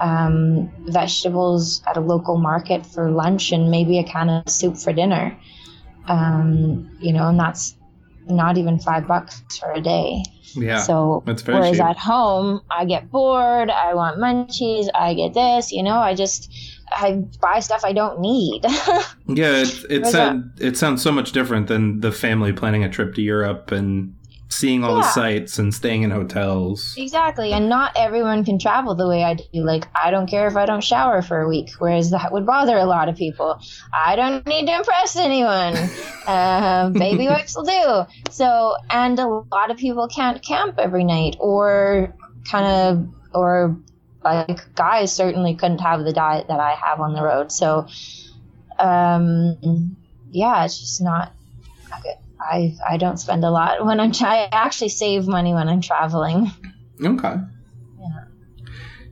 um, 0.00 0.70
vegetables 0.88 1.82
at 1.86 1.98
a 1.98 2.00
local 2.00 2.38
market 2.38 2.86
for 2.86 3.10
lunch, 3.10 3.52
and 3.52 3.70
maybe 3.70 3.98
a 3.98 4.04
can 4.04 4.30
of 4.30 4.48
soup 4.48 4.78
for 4.78 4.94
dinner. 4.94 5.36
Um, 6.08 6.96
you 6.98 7.12
know, 7.12 7.28
and 7.28 7.38
that's 7.38 7.75
not 8.26 8.58
even 8.58 8.78
five 8.78 9.06
bucks 9.06 9.42
for 9.58 9.72
a 9.72 9.80
day. 9.80 10.22
Yeah. 10.54 10.78
so 10.78 11.22
whereas 11.26 11.76
cheap. 11.76 11.84
at 11.84 11.98
home, 11.98 12.62
I 12.70 12.84
get 12.86 13.10
bored. 13.10 13.70
I 13.70 13.94
want 13.94 14.18
munchies. 14.18 14.88
I 14.94 15.14
get 15.14 15.34
this. 15.34 15.70
You 15.70 15.82
know, 15.82 15.96
I 15.98 16.14
just 16.14 16.50
I 16.90 17.24
buy 17.40 17.60
stuff 17.60 17.84
I 17.84 17.92
don't 17.92 18.20
need. 18.20 18.64
yeah, 19.26 19.62
it, 19.62 19.84
it 19.90 20.06
said 20.06 20.50
it 20.58 20.76
sounds 20.76 21.02
so 21.02 21.12
much 21.12 21.32
different 21.32 21.66
than 21.66 22.00
the 22.00 22.12
family 22.12 22.52
planning 22.52 22.84
a 22.84 22.88
trip 22.88 23.14
to 23.16 23.22
Europe 23.22 23.70
and 23.70 24.15
seeing 24.48 24.84
all 24.84 24.96
the 24.96 25.02
sights 25.02 25.58
and 25.58 25.74
staying 25.74 26.02
in 26.02 26.10
hotels. 26.10 26.94
Exactly, 26.96 27.52
and 27.52 27.68
not 27.68 27.92
everyone 27.96 28.44
can 28.44 28.58
travel 28.58 28.94
the 28.94 29.08
way 29.08 29.24
I 29.24 29.34
do. 29.34 29.64
Like, 29.64 29.86
I 29.94 30.10
don't 30.10 30.26
care 30.28 30.46
if 30.46 30.56
I 30.56 30.66
don't 30.66 30.82
shower 30.82 31.20
for 31.22 31.40
a 31.40 31.48
week, 31.48 31.70
whereas 31.78 32.10
that 32.10 32.32
would 32.32 32.46
bother 32.46 32.76
a 32.76 32.84
lot 32.84 33.08
of 33.08 33.16
people. 33.16 33.60
I 33.92 34.16
don't 34.16 34.46
need 34.46 34.66
to 34.66 34.76
impress 34.76 35.16
anyone. 35.16 35.74
uh, 36.26 36.90
baby 36.90 37.26
wipes 37.26 37.56
will 37.56 37.64
do. 37.64 38.30
So, 38.30 38.76
and 38.90 39.18
a 39.18 39.26
lot 39.26 39.70
of 39.70 39.76
people 39.76 40.08
can't 40.08 40.42
camp 40.42 40.78
every 40.78 41.04
night, 41.04 41.36
or 41.40 42.14
kind 42.44 42.66
of, 42.66 43.08
or 43.34 43.76
like 44.24 44.74
guys 44.74 45.12
certainly 45.12 45.54
couldn't 45.54 45.78
have 45.78 46.04
the 46.04 46.12
diet 46.12 46.48
that 46.48 46.60
I 46.60 46.74
have 46.74 47.00
on 47.00 47.14
the 47.14 47.22
road. 47.22 47.52
So, 47.52 47.86
um, 48.78 49.96
yeah, 50.30 50.64
it's 50.64 50.78
just 50.78 51.02
not. 51.02 51.32
I 52.50 52.74
I 52.88 52.96
don't 52.96 53.18
spend 53.18 53.44
a 53.44 53.50
lot 53.50 53.84
when 53.84 54.00
I'm. 54.00 54.12
I 54.20 54.48
actually 54.52 54.88
save 54.90 55.26
money 55.26 55.52
when 55.54 55.68
I'm 55.68 55.80
traveling. 55.80 56.50
Okay. 57.02 57.34
Yeah. 58.00 58.24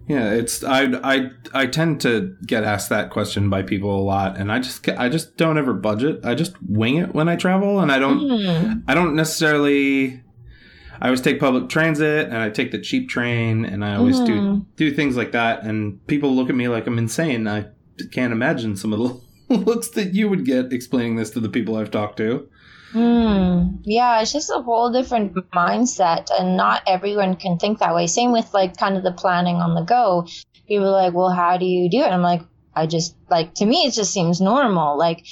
Yeah, 0.06 0.30
it's 0.32 0.62
I 0.62 0.84
I 1.02 1.30
I 1.52 1.66
tend 1.66 2.00
to 2.02 2.36
get 2.46 2.64
asked 2.64 2.88
that 2.90 3.10
question 3.10 3.48
by 3.50 3.62
people 3.62 3.98
a 3.98 4.02
lot, 4.02 4.36
and 4.36 4.52
I 4.52 4.58
just 4.60 4.88
I 4.88 5.08
just 5.08 5.36
don't 5.36 5.58
ever 5.58 5.72
budget. 5.72 6.24
I 6.24 6.34
just 6.34 6.54
wing 6.66 6.96
it 6.96 7.14
when 7.14 7.28
I 7.28 7.36
travel, 7.36 7.80
and 7.80 7.90
I 7.90 7.98
don't 7.98 8.18
Hmm. 8.20 8.72
I 8.86 8.94
don't 8.94 9.14
necessarily. 9.14 10.20
I 11.00 11.06
always 11.08 11.20
take 11.20 11.40
public 11.40 11.68
transit, 11.68 12.26
and 12.28 12.36
I 12.36 12.50
take 12.50 12.70
the 12.70 12.78
cheap 12.78 13.08
train, 13.08 13.64
and 13.64 13.84
I 13.84 13.96
always 13.96 14.20
do 14.20 14.32
Mhm. 14.40 14.66
do 14.76 14.90
things 14.92 15.16
like 15.16 15.32
that. 15.32 15.64
And 15.64 16.04
people 16.06 16.34
look 16.34 16.48
at 16.50 16.54
me 16.56 16.68
like 16.68 16.86
I'm 16.86 16.98
insane. 16.98 17.48
I 17.48 17.66
can't 18.12 18.32
imagine 18.32 18.76
some 18.76 18.92
of 18.92 18.98
the 19.00 19.20
looks 19.56 19.88
that 19.90 20.14
you 20.14 20.28
would 20.28 20.44
get 20.44 20.72
explaining 20.72 21.16
this 21.16 21.30
to 21.30 21.40
the 21.40 21.48
people 21.48 21.76
I've 21.76 21.90
talked 21.90 22.16
to. 22.18 22.46
Hmm. 22.94 23.78
Yeah, 23.82 24.20
it's 24.20 24.32
just 24.32 24.50
a 24.50 24.62
whole 24.62 24.92
different 24.92 25.34
mindset, 25.50 26.28
and 26.30 26.56
not 26.56 26.84
everyone 26.86 27.34
can 27.34 27.58
think 27.58 27.80
that 27.80 27.92
way. 27.92 28.06
Same 28.06 28.30
with 28.30 28.54
like 28.54 28.76
kind 28.76 28.96
of 28.96 29.02
the 29.02 29.10
planning 29.10 29.56
on 29.56 29.74
the 29.74 29.82
go. 29.82 30.28
People 30.68 30.86
are 30.94 31.02
like, 31.02 31.12
well, 31.12 31.30
how 31.30 31.56
do 31.56 31.66
you 31.66 31.90
do 31.90 31.98
it? 31.98 32.08
I'm 32.12 32.22
like, 32.22 32.42
I 32.72 32.86
just 32.86 33.16
like 33.28 33.52
to 33.54 33.66
me, 33.66 33.86
it 33.86 33.94
just 33.94 34.12
seems 34.12 34.40
normal. 34.40 34.96
Like 34.96 35.26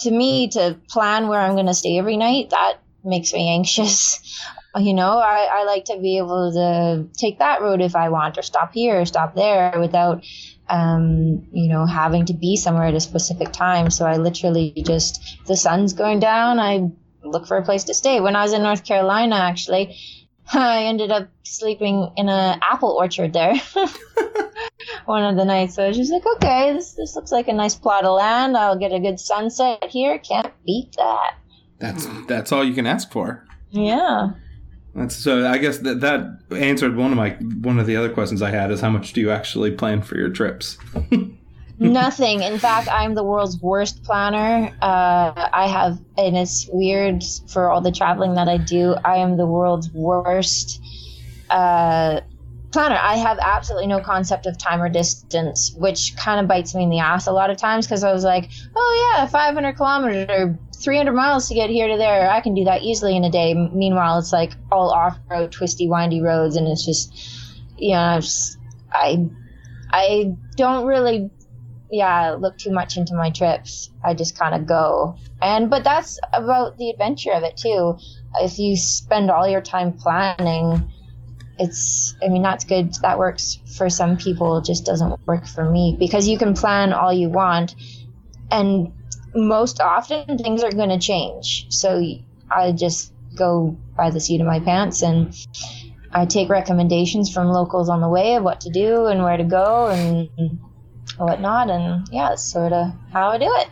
to 0.00 0.10
me, 0.10 0.48
to 0.48 0.78
plan 0.90 1.28
where 1.28 1.40
I'm 1.40 1.54
going 1.54 1.64
to 1.64 1.72
stay 1.72 1.98
every 1.98 2.18
night, 2.18 2.50
that 2.50 2.74
makes 3.02 3.32
me 3.32 3.48
anxious. 3.54 4.44
You 4.76 4.92
know, 4.92 5.16
I, 5.18 5.48
I 5.50 5.64
like 5.64 5.86
to 5.86 5.98
be 5.98 6.18
able 6.18 6.52
to 6.52 7.08
take 7.18 7.38
that 7.38 7.62
road 7.62 7.80
if 7.80 7.96
I 7.96 8.10
want, 8.10 8.36
or 8.36 8.42
stop 8.42 8.74
here, 8.74 9.00
or 9.00 9.06
stop 9.06 9.34
there, 9.34 9.72
without 9.80 10.22
um, 10.68 11.46
you 11.52 11.68
know, 11.68 11.86
having 11.86 12.26
to 12.26 12.34
be 12.34 12.56
somewhere 12.56 12.84
at 12.84 12.94
a 12.94 13.00
specific 13.00 13.52
time. 13.52 13.90
So 13.90 14.06
I 14.06 14.16
literally 14.16 14.72
just, 14.86 15.38
the 15.46 15.56
sun's 15.56 15.92
going 15.92 16.20
down, 16.20 16.58
I 16.58 16.90
look 17.22 17.46
for 17.46 17.56
a 17.56 17.64
place 17.64 17.84
to 17.84 17.94
stay. 17.94 18.20
When 18.20 18.36
I 18.36 18.42
was 18.42 18.52
in 18.52 18.62
North 18.62 18.84
Carolina, 18.84 19.36
actually, 19.36 19.96
I 20.52 20.84
ended 20.84 21.10
up 21.10 21.28
sleeping 21.42 22.10
in 22.16 22.28
an 22.28 22.58
apple 22.62 22.90
orchard 22.90 23.32
there. 23.32 23.54
One 25.04 25.24
of 25.24 25.36
the 25.36 25.44
nights, 25.44 25.74
so 25.74 25.84
I 25.84 25.88
was 25.88 25.96
just 25.96 26.12
like, 26.12 26.24
okay, 26.36 26.72
this 26.72 26.92
this 26.92 27.14
looks 27.14 27.32
like 27.32 27.48
a 27.48 27.52
nice 27.52 27.74
plot 27.74 28.04
of 28.04 28.16
land. 28.16 28.56
I'll 28.56 28.78
get 28.78 28.92
a 28.92 29.00
good 29.00 29.20
sunset 29.20 29.84
here. 29.84 30.18
Can't 30.18 30.52
beat 30.64 30.94
that. 30.96 31.34
That's 31.78 32.06
that's 32.26 32.52
all 32.52 32.64
you 32.64 32.74
can 32.74 32.86
ask 32.86 33.10
for. 33.12 33.46
Yeah. 33.70 34.30
That's 34.98 35.14
so. 35.14 35.46
I 35.46 35.58
guess 35.58 35.78
that 35.78 36.00
that 36.00 36.40
answered 36.50 36.96
one 36.96 37.12
of 37.12 37.16
my 37.16 37.30
one 37.30 37.78
of 37.78 37.86
the 37.86 37.96
other 37.96 38.10
questions 38.10 38.42
I 38.42 38.50
had 38.50 38.72
is 38.72 38.80
how 38.80 38.90
much 38.90 39.12
do 39.12 39.20
you 39.20 39.30
actually 39.30 39.70
plan 39.70 40.02
for 40.02 40.16
your 40.16 40.28
trips? 40.28 40.76
Nothing. 41.78 42.42
In 42.42 42.58
fact, 42.58 42.88
I'm 42.90 43.14
the 43.14 43.22
world's 43.22 43.60
worst 43.62 44.02
planner. 44.02 44.74
Uh, 44.82 45.48
I 45.52 45.68
have, 45.68 45.98
and 46.16 46.36
it's 46.36 46.68
weird 46.72 47.22
for 47.48 47.70
all 47.70 47.80
the 47.80 47.92
traveling 47.92 48.34
that 48.34 48.48
I 48.48 48.56
do. 48.56 48.96
I 49.04 49.18
am 49.18 49.36
the 49.36 49.46
world's 49.46 49.88
worst 49.92 50.82
uh, 51.50 52.20
planner. 52.78 53.00
I 53.02 53.16
have 53.16 53.40
absolutely 53.40 53.88
no 53.88 53.98
concept 53.98 54.46
of 54.46 54.56
time 54.56 54.80
or 54.80 54.88
distance, 54.88 55.74
which 55.76 56.16
kind 56.16 56.38
of 56.38 56.46
bites 56.46 56.76
me 56.76 56.84
in 56.84 56.90
the 56.90 57.00
ass 57.00 57.26
a 57.26 57.32
lot 57.32 57.50
of 57.50 57.56
times 57.56 57.86
because 57.88 58.04
I 58.04 58.12
was 58.12 58.22
like, 58.22 58.50
oh 58.76 59.14
yeah, 59.16 59.26
500 59.26 59.72
kilometers 59.72 60.28
or 60.28 60.56
300 60.76 61.12
miles 61.12 61.48
to 61.48 61.54
get 61.54 61.70
here 61.70 61.88
to 61.88 61.96
there. 61.96 62.30
I 62.30 62.40
can 62.40 62.54
do 62.54 62.62
that 62.66 62.82
easily 62.82 63.16
in 63.16 63.24
a 63.24 63.30
day. 63.30 63.52
Meanwhile, 63.52 64.20
it's 64.20 64.32
like 64.32 64.52
all 64.70 64.90
off 64.90 65.18
road, 65.28 65.50
twisty, 65.50 65.88
windy 65.88 66.22
roads, 66.22 66.54
and 66.54 66.68
it's 66.68 66.86
just, 66.86 67.12
you 67.76 67.94
know, 67.94 68.20
just- 68.20 68.58
I, 68.92 69.28
I 69.90 70.36
don't 70.56 70.86
really 70.86 71.30
yeah, 71.90 72.36
look 72.38 72.58
too 72.58 72.70
much 72.70 72.96
into 72.96 73.14
my 73.14 73.30
trips. 73.30 73.90
I 74.04 74.14
just 74.14 74.38
kind 74.38 74.54
of 74.54 74.66
go. 74.66 75.16
And 75.42 75.68
but 75.68 75.82
that's 75.84 76.18
about 76.32 76.76
the 76.78 76.90
adventure 76.90 77.32
of 77.32 77.42
it 77.42 77.56
too. 77.56 77.98
If 78.40 78.58
you 78.58 78.76
spend 78.76 79.30
all 79.30 79.48
your 79.48 79.62
time 79.62 79.94
planning, 79.94 80.92
it's 81.58 82.14
I 82.22 82.28
mean 82.28 82.42
that's 82.42 82.64
good. 82.64 82.94
That 83.02 83.18
works 83.18 83.58
for 83.76 83.88
some 83.90 84.16
people, 84.16 84.60
just 84.60 84.84
doesn't 84.84 85.26
work 85.26 85.46
for 85.46 85.68
me 85.70 85.96
because 85.98 86.28
you 86.28 86.38
can 86.38 86.54
plan 86.54 86.92
all 86.92 87.12
you 87.12 87.28
want 87.28 87.74
and 88.50 88.92
most 89.34 89.80
often 89.80 90.38
things 90.38 90.62
are 90.62 90.72
going 90.72 90.88
to 90.88 90.98
change. 90.98 91.66
So 91.70 92.02
I 92.50 92.72
just 92.72 93.12
go 93.36 93.76
by 93.96 94.10
the 94.10 94.20
seat 94.20 94.40
of 94.40 94.46
my 94.46 94.58
pants 94.60 95.02
and 95.02 95.36
I 96.12 96.24
take 96.24 96.48
recommendations 96.48 97.32
from 97.32 97.48
locals 97.48 97.88
on 97.90 98.00
the 98.00 98.08
way 98.08 98.34
of 98.36 98.42
what 98.42 98.60
to 98.62 98.70
do 98.70 99.06
and 99.06 99.22
where 99.22 99.36
to 99.36 99.44
go 99.44 99.88
and 99.88 100.58
whatnot. 101.18 101.70
And 101.70 102.08
yeah, 102.10 102.30
that's 102.30 102.42
sort 102.42 102.72
of 102.72 102.92
how 103.12 103.28
I 103.28 103.38
do 103.38 103.50
it. 103.58 103.68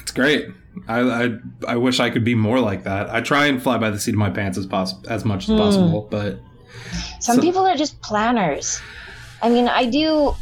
It's 0.00 0.12
great. 0.12 0.46
I, 0.88 1.00
I 1.24 1.38
I 1.68 1.76
wish 1.76 2.00
I 2.00 2.08
could 2.10 2.24
be 2.24 2.34
more 2.34 2.58
like 2.60 2.84
that. 2.84 3.10
I 3.10 3.20
try 3.20 3.46
and 3.46 3.62
fly 3.62 3.76
by 3.78 3.90
the 3.90 3.98
seat 3.98 4.12
of 4.14 4.18
my 4.18 4.30
pants 4.30 4.56
as 4.56 4.66
poss- 4.66 5.04
as 5.06 5.24
much 5.24 5.44
as 5.44 5.50
Hmm. 5.50 5.58
possible, 5.58 6.08
but 6.10 6.40
Some 7.20 7.36
So- 7.36 7.42
people 7.42 7.66
are 7.66 7.76
just 7.76 8.00
planners. 8.02 8.80
I 9.42 9.48
mean, 9.50 9.68
I 9.68 9.86
do, 9.86 10.34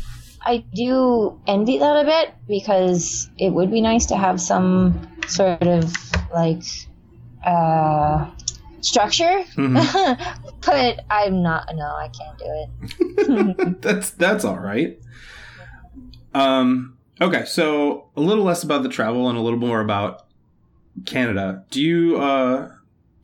I 0.44 0.64
do 0.74 1.38
envy 1.46 1.78
that 1.78 1.96
a 2.00 2.04
bit 2.04 2.34
because 2.48 3.30
it 3.38 3.50
would 3.50 3.70
be 3.70 3.80
nice 3.80 4.06
to 4.06 4.16
have 4.16 4.40
some 4.40 5.08
sort 5.26 5.62
of 5.62 5.94
like 6.34 6.62
uh, 7.46 8.26
structure. 8.82 9.44
Mhm. 9.56 10.36
but 10.66 11.04
I'm 11.10 11.42
not. 11.42 11.68
No, 11.74 11.84
I 11.86 12.08
can't 12.08 12.38
do 12.38 12.44
it. 13.58 13.80
that's 13.82 14.10
that's 14.10 14.44
all 14.44 14.58
right. 14.58 14.98
Um. 16.34 16.96
Okay, 17.20 17.44
so 17.44 18.08
a 18.16 18.20
little 18.20 18.44
less 18.44 18.62
about 18.62 18.82
the 18.82 18.88
travel 18.88 19.28
and 19.28 19.36
a 19.36 19.40
little 19.42 19.58
more 19.58 19.80
about 19.80 20.26
Canada. 21.06 21.64
Do 21.70 21.80
you 21.82 22.18
uh 22.18 22.70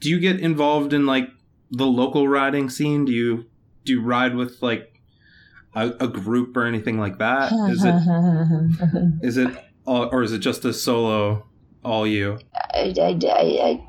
do 0.00 0.10
you 0.10 0.18
get 0.20 0.40
involved 0.40 0.92
in 0.92 1.06
like 1.06 1.28
the 1.70 1.86
local 1.86 2.28
riding 2.28 2.70
scene? 2.70 3.04
Do 3.04 3.12
you 3.12 3.46
do 3.84 3.92
you 3.92 4.02
ride 4.02 4.34
with 4.34 4.62
like 4.62 5.00
a, 5.74 5.92
a 6.00 6.08
group 6.08 6.56
or 6.56 6.64
anything 6.64 6.98
like 6.98 7.18
that? 7.18 7.52
Is 7.70 7.84
it 7.84 9.22
is 9.26 9.36
it 9.36 9.64
all, 9.86 10.08
or 10.12 10.22
is 10.22 10.32
it 10.32 10.38
just 10.38 10.64
a 10.64 10.72
solo 10.72 11.46
all 11.84 12.06
you? 12.06 12.38
I, 12.74 12.92
I, 12.98 13.02
I, 13.02 13.68
I, 13.70 13.86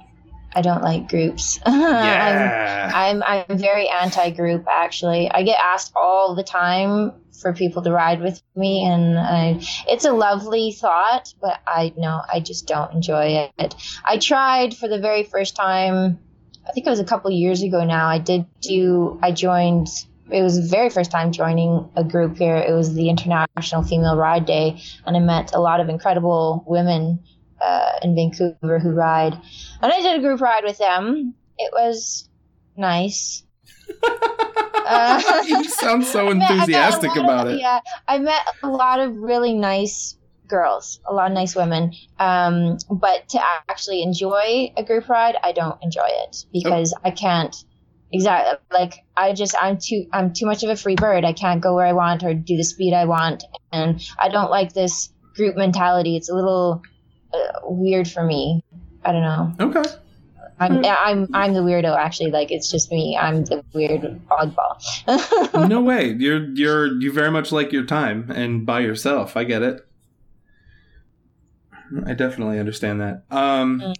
I 0.55 0.61
don't 0.61 0.81
like 0.81 1.09
groups. 1.09 1.59
I'm, 1.65 1.81
Yeah. 1.81 2.91
I'm 2.93 3.23
I'm 3.23 3.57
very 3.57 3.87
anti-group 3.89 4.65
actually. 4.69 5.29
I 5.31 5.43
get 5.43 5.59
asked 5.61 5.93
all 5.95 6.35
the 6.35 6.43
time 6.43 7.13
for 7.41 7.53
people 7.53 7.83
to 7.83 7.91
ride 7.91 8.19
with 8.19 8.41
me 8.55 8.83
and 8.83 9.17
I 9.19 9.59
it's 9.87 10.05
a 10.05 10.13
lovely 10.13 10.71
thought, 10.71 11.33
but 11.39 11.59
I 11.67 11.93
no, 11.97 12.21
I 12.31 12.39
just 12.39 12.67
don't 12.67 12.91
enjoy 12.93 13.49
it. 13.57 13.75
I 14.03 14.17
tried 14.17 14.75
for 14.75 14.87
the 14.87 14.99
very 14.99 15.23
first 15.23 15.55
time 15.55 16.19
I 16.67 16.71
think 16.73 16.85
it 16.85 16.89
was 16.89 16.99
a 16.99 17.05
couple 17.05 17.31
years 17.31 17.63
ago 17.63 17.83
now. 17.85 18.07
I 18.07 18.19
did 18.19 18.45
do 18.61 19.19
I 19.23 19.31
joined 19.31 19.87
it 20.29 20.41
was 20.41 20.57
the 20.61 20.67
very 20.67 20.89
first 20.89 21.09
time 21.09 21.31
joining 21.31 21.89
a 21.95 22.03
group 22.03 22.37
here. 22.37 22.57
It 22.57 22.73
was 22.73 22.93
the 22.93 23.09
International 23.09 23.81
Female 23.83 24.17
Ride 24.17 24.45
Day 24.45 24.81
and 25.05 25.15
I 25.15 25.19
met 25.19 25.53
a 25.55 25.59
lot 25.59 25.79
of 25.79 25.87
incredible 25.87 26.63
women 26.67 27.19
uh, 27.61 27.91
in 28.01 28.13
Vancouver 28.13 28.79
who 28.79 28.91
ride. 28.91 29.33
And 29.81 29.91
I 29.91 30.01
did 30.01 30.17
a 30.19 30.21
group 30.21 30.41
ride 30.41 30.63
with 30.65 30.77
them. 30.77 31.33
It 31.57 31.71
was 31.73 32.27
nice. 32.75 33.43
Uh, 34.89 35.43
you 35.45 35.65
sound 35.65 36.05
so 36.05 36.29
I 36.29 36.33
met- 36.33 36.49
I 36.49 36.55
met 36.55 36.59
a 36.59 36.61
enthusiastic 36.61 37.11
of- 37.11 37.23
about 37.25 37.47
it. 37.47 37.59
Yeah, 37.59 37.81
I 38.07 38.19
met 38.19 38.39
a 38.63 38.69
lot 38.69 39.01
of 39.01 39.17
really 39.17 39.53
nice 39.53 40.16
girls, 40.47 40.99
a 41.05 41.13
lot 41.13 41.31
of 41.31 41.35
nice 41.35 41.55
women. 41.55 41.93
Um, 42.19 42.77
but 42.89 43.29
to 43.29 43.41
actually 43.69 44.01
enjoy 44.01 44.73
a 44.75 44.83
group 44.83 45.09
ride, 45.09 45.35
I 45.43 45.51
don't 45.51 45.81
enjoy 45.83 46.07
it 46.07 46.45
because 46.51 46.93
I 47.03 47.11
can't. 47.11 47.55
Exactly. 48.11 48.57
Like 48.71 49.03
I 49.17 49.33
just 49.33 49.55
I'm 49.61 49.77
too 49.77 50.05
I'm 50.13 50.33
too 50.33 50.45
much 50.45 50.63
of 50.63 50.69
a 50.69 50.75
free 50.75 50.95
bird. 50.95 51.25
I 51.25 51.33
can't 51.33 51.61
go 51.61 51.75
where 51.75 51.85
I 51.85 51.93
want 51.93 52.23
or 52.23 52.33
do 52.33 52.55
the 52.55 52.63
speed 52.63 52.93
I 52.93 53.05
want, 53.05 53.43
and 53.71 54.01
I 54.17 54.29
don't 54.29 54.49
like 54.49 54.73
this 54.73 55.11
group 55.35 55.57
mentality. 55.57 56.15
It's 56.15 56.29
a 56.29 56.33
little 56.33 56.81
uh, 57.33 57.59
weird 57.63 58.07
for 58.09 58.23
me. 58.23 58.63
I 59.03 59.11
don't 59.11 59.21
know. 59.21 59.53
Okay. 59.59 59.83
I'm 60.59 60.83
I'm 60.85 61.27
I'm 61.33 61.53
the 61.53 61.61
weirdo 61.61 61.95
actually. 61.95 62.31
Like 62.31 62.51
it's 62.51 62.71
just 62.71 62.91
me. 62.91 63.17
I'm 63.19 63.45
the 63.45 63.63
weird 63.73 64.19
oddball. 64.29 65.67
no 65.69 65.81
way. 65.81 66.15
You're 66.17 66.49
you're 66.49 66.99
you 66.99 67.11
very 67.11 67.31
much 67.31 67.51
like 67.51 67.71
your 67.71 67.85
time 67.85 68.31
and 68.31 68.65
by 68.65 68.79
yourself. 68.79 69.37
I 69.37 69.43
get 69.43 69.61
it. 69.61 69.86
I 72.05 72.13
definitely 72.13 72.59
understand 72.59 73.01
that. 73.01 73.23
Um 73.31 73.81
Mm. 73.81 73.93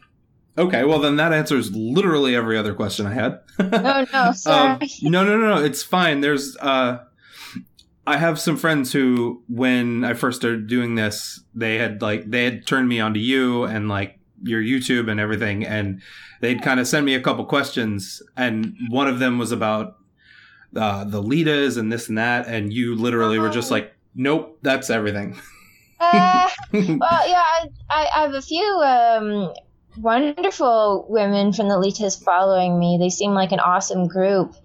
Okay, 0.58 0.84
well 0.84 1.00
then 1.00 1.17
that 1.17 1.34
answers 1.34 1.76
literally 1.76 2.36
every 2.36 2.58
other 2.58 2.73
question 2.73 3.06
I 3.06 3.13
had. 3.13 3.39
oh 3.60 4.06
no, 4.13 4.32
sorry. 4.32 4.71
Um, 4.71 4.80
no, 5.04 5.23
no, 5.23 5.38
no, 5.38 5.56
no, 5.56 5.63
it's 5.63 5.84
fine. 5.84 6.21
There's 6.21 6.58
uh 6.58 7.04
I 8.08 8.17
have 8.17 8.39
some 8.39 8.58
friends 8.58 8.93
who 8.93 9.43
when 9.50 10.04
I 10.04 10.13
first 10.13 10.39
started 10.39 10.67
doing 10.67 10.95
this, 10.95 11.41
they 11.54 11.76
had 11.76 12.02
like 12.02 12.32
they 12.32 12.45
had 12.45 12.65
turned 12.65 12.89
me 12.89 13.00
onto 13.00 13.19
you 13.19 13.65
and 13.65 13.88
like 13.88 14.17
your 14.43 14.62
YouTube 14.62 15.12
and 15.12 15.19
everything 15.19 15.65
and 15.65 16.02
they'd 16.41 16.62
kind 16.62 16.80
of 16.80 16.88
send 16.88 17.06
me 17.06 17.15
a 17.15 17.21
couple 17.21 17.43
questions 17.45 18.21
and 18.36 18.76
one 18.89 19.08
of 19.08 19.19
them 19.19 19.38
was 19.38 19.52
about 19.52 19.97
uh, 20.76 21.04
the 21.04 21.21
Litas 21.21 21.78
and 21.78 21.91
this 21.91 22.08
and 22.08 22.17
that 22.17 22.47
and 22.47 22.71
you 22.71 22.95
literally 22.95 23.39
were 23.39 23.50
just 23.50 23.71
oh. 23.71 23.76
like 23.76 23.93
nope, 24.15 24.58
that's 24.63 24.89
everything. 24.89 25.39
uh, 25.99 26.49
well, 26.73 27.29
yeah, 27.29 27.43
I, 27.43 27.69
I, 27.89 28.21
have 28.21 28.33
a 28.33 28.41
few 28.41 28.63
um, 28.63 29.53
wonderful 29.97 31.05
women 31.10 31.53
from 31.53 31.67
the 31.67 31.75
Litas 31.75 32.21
following 32.23 32.79
me. 32.79 32.97
They 32.99 33.10
seem 33.10 33.31
like 33.31 33.51
an 33.51 33.60
awesome 33.60 34.07
group. 34.07 34.55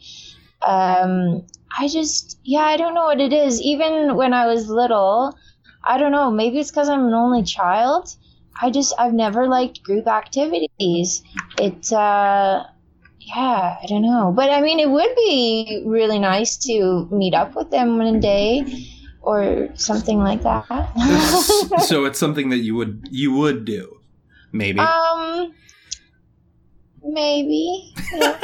Um, 0.67 1.47
I 1.77 1.89
just, 1.89 2.39
yeah, 2.45 2.65
I 2.65 2.77
don't 2.77 2.95
know 2.95 3.05
what 3.05 3.21
it 3.21 3.33
is. 3.33 3.61
Even 3.63 4.15
when 4.17 4.35
I 4.35 4.47
was 4.47 4.69
little, 4.69 5.37
I 5.85 5.99
don't 5.99 6.13
know. 6.13 6.31
Maybe 6.31 6.59
it's 6.59 6.71
because 6.71 6.89
I'm 6.89 7.07
an 7.07 7.15
only 7.15 7.43
child. 7.43 8.15
I 8.61 8.71
just, 8.71 8.93
I've 8.99 9.15
never 9.15 9.49
liked 9.49 9.83
group 9.83 10.07
activities. 10.07 11.23
It, 11.59 11.93
uh, 11.93 12.65
yeah, 13.21 13.77
I 13.83 13.87
don't 13.89 14.03
know. 14.03 14.33
But 14.37 14.51
I 14.51 14.61
mean, 14.61 14.79
it 14.79 14.91
would 14.91 15.15
be 15.17 15.83
really 15.87 16.19
nice 16.19 16.57
to 16.67 17.09
meet 17.11 17.35
up 17.35 17.57
with 17.57 17.71
them 17.71 17.97
one 17.97 18.21
day 18.21 18.65
or 19.23 19.69
something 19.75 20.19
like 20.19 20.43
that. 20.43 20.67
so 21.87 22.05
it's 22.05 22.19
something 22.19 22.51
that 22.51 22.59
you 22.59 22.75
would 22.75 23.09
you 23.11 23.33
would 23.33 23.65
do, 23.65 24.01
maybe. 24.53 24.81
Um, 24.81 25.55
maybe. 27.03 27.95
Yeah. 28.13 28.39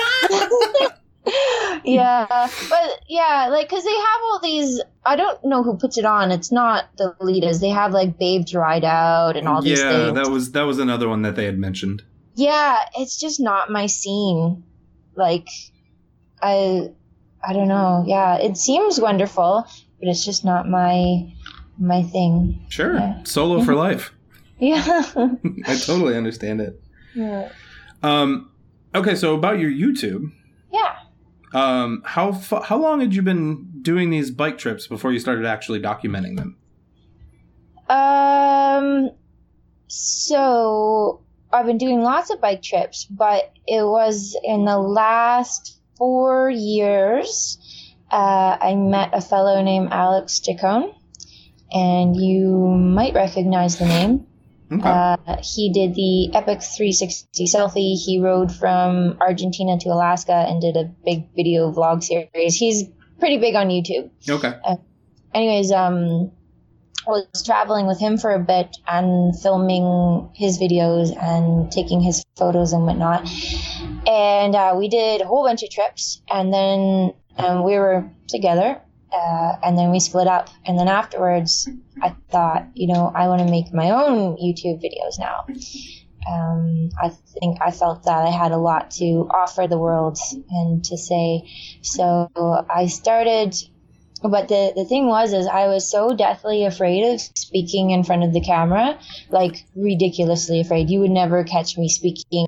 yeah, 1.85 2.49
but 2.71 3.01
yeah, 3.09 3.49
like 3.51 3.69
because 3.69 3.85
they 3.85 3.91
have 3.91 4.21
all 4.25 4.41
these. 4.43 4.81
I 5.05 5.17
don't 5.17 5.45
know 5.45 5.63
who 5.63 5.77
puts 5.77 5.99
it 5.99 6.05
on. 6.05 6.31
It's 6.31 6.51
not 6.53 6.97
the 6.97 7.15
Litas. 7.21 7.61
They 7.61 7.69
have 7.71 7.93
like 7.93 8.19
Babes 8.19 8.55
Ride 8.55 8.85
Out 8.85 9.37
and 9.37 9.47
all 9.49 9.63
these 9.63 9.81
yeah, 9.81 9.91
things. 9.91 10.15
that 10.15 10.31
was 10.31 10.53
that 10.53 10.63
was 10.63 10.79
another 10.79 11.09
one 11.09 11.23
that 11.23 11.37
they 11.37 11.45
had 11.45 11.59
mentioned. 11.59 12.03
Yeah, 12.39 12.79
it's 12.97 13.19
just 13.19 13.41
not 13.41 13.69
my 13.69 13.87
scene. 13.87 14.63
Like, 15.17 15.49
I, 16.41 16.93
I 17.43 17.53
don't 17.53 17.67
know. 17.67 18.05
Yeah, 18.07 18.37
it 18.37 18.57
seems 18.57 19.01
wonderful, 19.01 19.67
but 19.99 20.09
it's 20.09 20.25
just 20.25 20.45
not 20.45 20.69
my 20.69 21.33
my 21.79 22.03
thing. 22.03 22.65
Sure, 22.69 22.95
yeah. 22.95 23.23
solo 23.25 23.63
for 23.63 23.75
life. 23.87 24.13
Yeah, 24.59 24.83
I 25.17 25.77
totally 25.77 26.17
understand 26.17 26.61
it. 26.61 26.81
Yeah. 27.15 27.51
Um. 28.03 28.51
Okay, 28.95 29.15
so 29.15 29.35
about 29.35 29.59
your 29.59 29.71
YouTube. 29.71 30.33
Yeah. 30.73 30.97
Um. 31.55 32.03
How 32.05 32.33
fu- 32.33 32.63
how 32.63 32.77
long 32.79 33.01
had 33.01 33.15
you 33.15 33.23
been 33.23 33.69
doing 33.83 34.11
these 34.11 34.31
bike 34.31 34.59
trips 34.59 34.87
before 34.87 35.13
you 35.13 35.19
started 35.19 35.47
actually 35.47 35.81
documenting 35.81 36.37
them? 36.37 36.57
Um. 37.89 39.11
So 39.87 41.23
I've 41.53 41.67
been 41.67 41.79
doing 41.79 42.03
lots 42.03 42.31
of 42.31 42.41
bike 42.41 42.63
trips, 42.63 43.05
but 43.05 43.53
it 43.67 43.83
was 43.83 44.37
in 44.45 44.65
the 44.65 44.79
last 44.79 45.79
four 45.97 46.51
years 46.51 47.59
uh, 48.11 48.57
I 48.61 48.75
met 48.75 49.11
a 49.13 49.21
fellow 49.21 49.63
named 49.63 49.89
Alex 49.91 50.41
Chacon, 50.41 50.93
and 51.71 52.17
you 52.17 52.49
might 52.49 53.15
recognize 53.15 53.79
the 53.79 53.87
name. 53.87 54.27
Okay. 54.71 54.89
Uh, 54.89 55.17
he 55.43 55.73
did 55.73 55.95
the 55.95 56.35
Epic 56.35 56.63
360 56.63 57.47
selfie. 57.47 57.97
He 57.97 58.21
rode 58.21 58.53
from 58.55 59.17
Argentina 59.21 59.79
to 59.79 59.89
Alaska 59.89 60.45
and 60.47 60.61
did 60.61 60.77
a 60.77 60.85
big 60.85 61.29
video 61.35 61.73
vlog 61.73 62.03
series. 62.03 62.57
He's 62.57 62.85
pretty 63.19 63.39
big 63.39 63.55
on 63.55 63.69
YouTube. 63.69 64.11
Okay. 64.29 64.53
Uh, 64.63 64.77
anyways, 65.35 65.73
um, 65.73 66.33
was 67.09 67.43
traveling 67.45 67.87
with 67.87 67.99
him 67.99 68.19
for 68.19 68.31
a 68.31 68.39
bit 68.39 68.77
and 68.87 69.35
filming 69.41 70.31
his 70.35 70.59
videos 70.59 71.17
and 71.21 71.73
taking 71.73 72.01
his 72.01 72.25
photos 72.37 72.73
and 72.73 72.85
whatnot. 72.85 73.29
And 74.07 74.55
uh, 74.55 74.75
we 74.79 74.89
did 74.89 75.21
a 75.21 75.27
whole 75.27 75.45
bunch 75.45 75.63
of 75.63 75.71
trips. 75.71 76.23
And 76.31 76.53
then 76.53 77.15
and 77.39 77.65
we 77.65 77.79
were 77.79 78.11
together 78.27 78.81
uh, 79.13 79.57
and 79.63 79.79
then 79.79 79.91
we 79.91 80.01
split 80.01 80.27
up 80.27 80.49
and 80.67 80.79
then 80.79 80.89
afterwards 80.89 81.69
i 82.03 82.15
thought 82.31 82.67
you 82.75 82.93
know 82.93 83.11
i 83.15 83.29
want 83.29 83.41
to 83.41 83.51
make 83.51 83.73
my 83.73 83.91
own 83.91 84.37
youtube 84.37 84.83
videos 84.83 85.19
now 85.19 85.47
um, 86.31 86.91
i 87.01 87.09
think 87.09 87.59
i 87.63 87.71
felt 87.71 88.05
that 88.05 88.27
i 88.27 88.31
had 88.31 88.53
a 88.53 88.57
lot 88.57 88.91
to 88.91 89.27
offer 89.31 89.67
the 89.67 89.79
world 89.79 90.19
and 90.51 90.85
to 90.85 90.99
say 90.99 91.49
so 91.83 92.29
i 92.69 92.87
started 92.87 93.55
but 94.23 94.49
the, 94.49 94.73
the 94.75 94.85
thing 94.85 95.07
was 95.07 95.33
is 95.33 95.47
i 95.47 95.67
was 95.67 95.89
so 95.89 96.15
deathly 96.15 96.65
afraid 96.65 97.13
of 97.13 97.21
speaking 97.21 97.91
in 97.91 98.03
front 98.03 98.25
of 98.25 98.33
the 98.33 98.41
camera 98.41 98.99
like 99.31 99.65
ridiculously 99.77 100.61
afraid 100.61 100.91
you 100.91 101.01
would 101.01 101.11
never 101.11 101.45
catch 101.45 101.77
me 101.79 101.89
speaking 101.89 102.47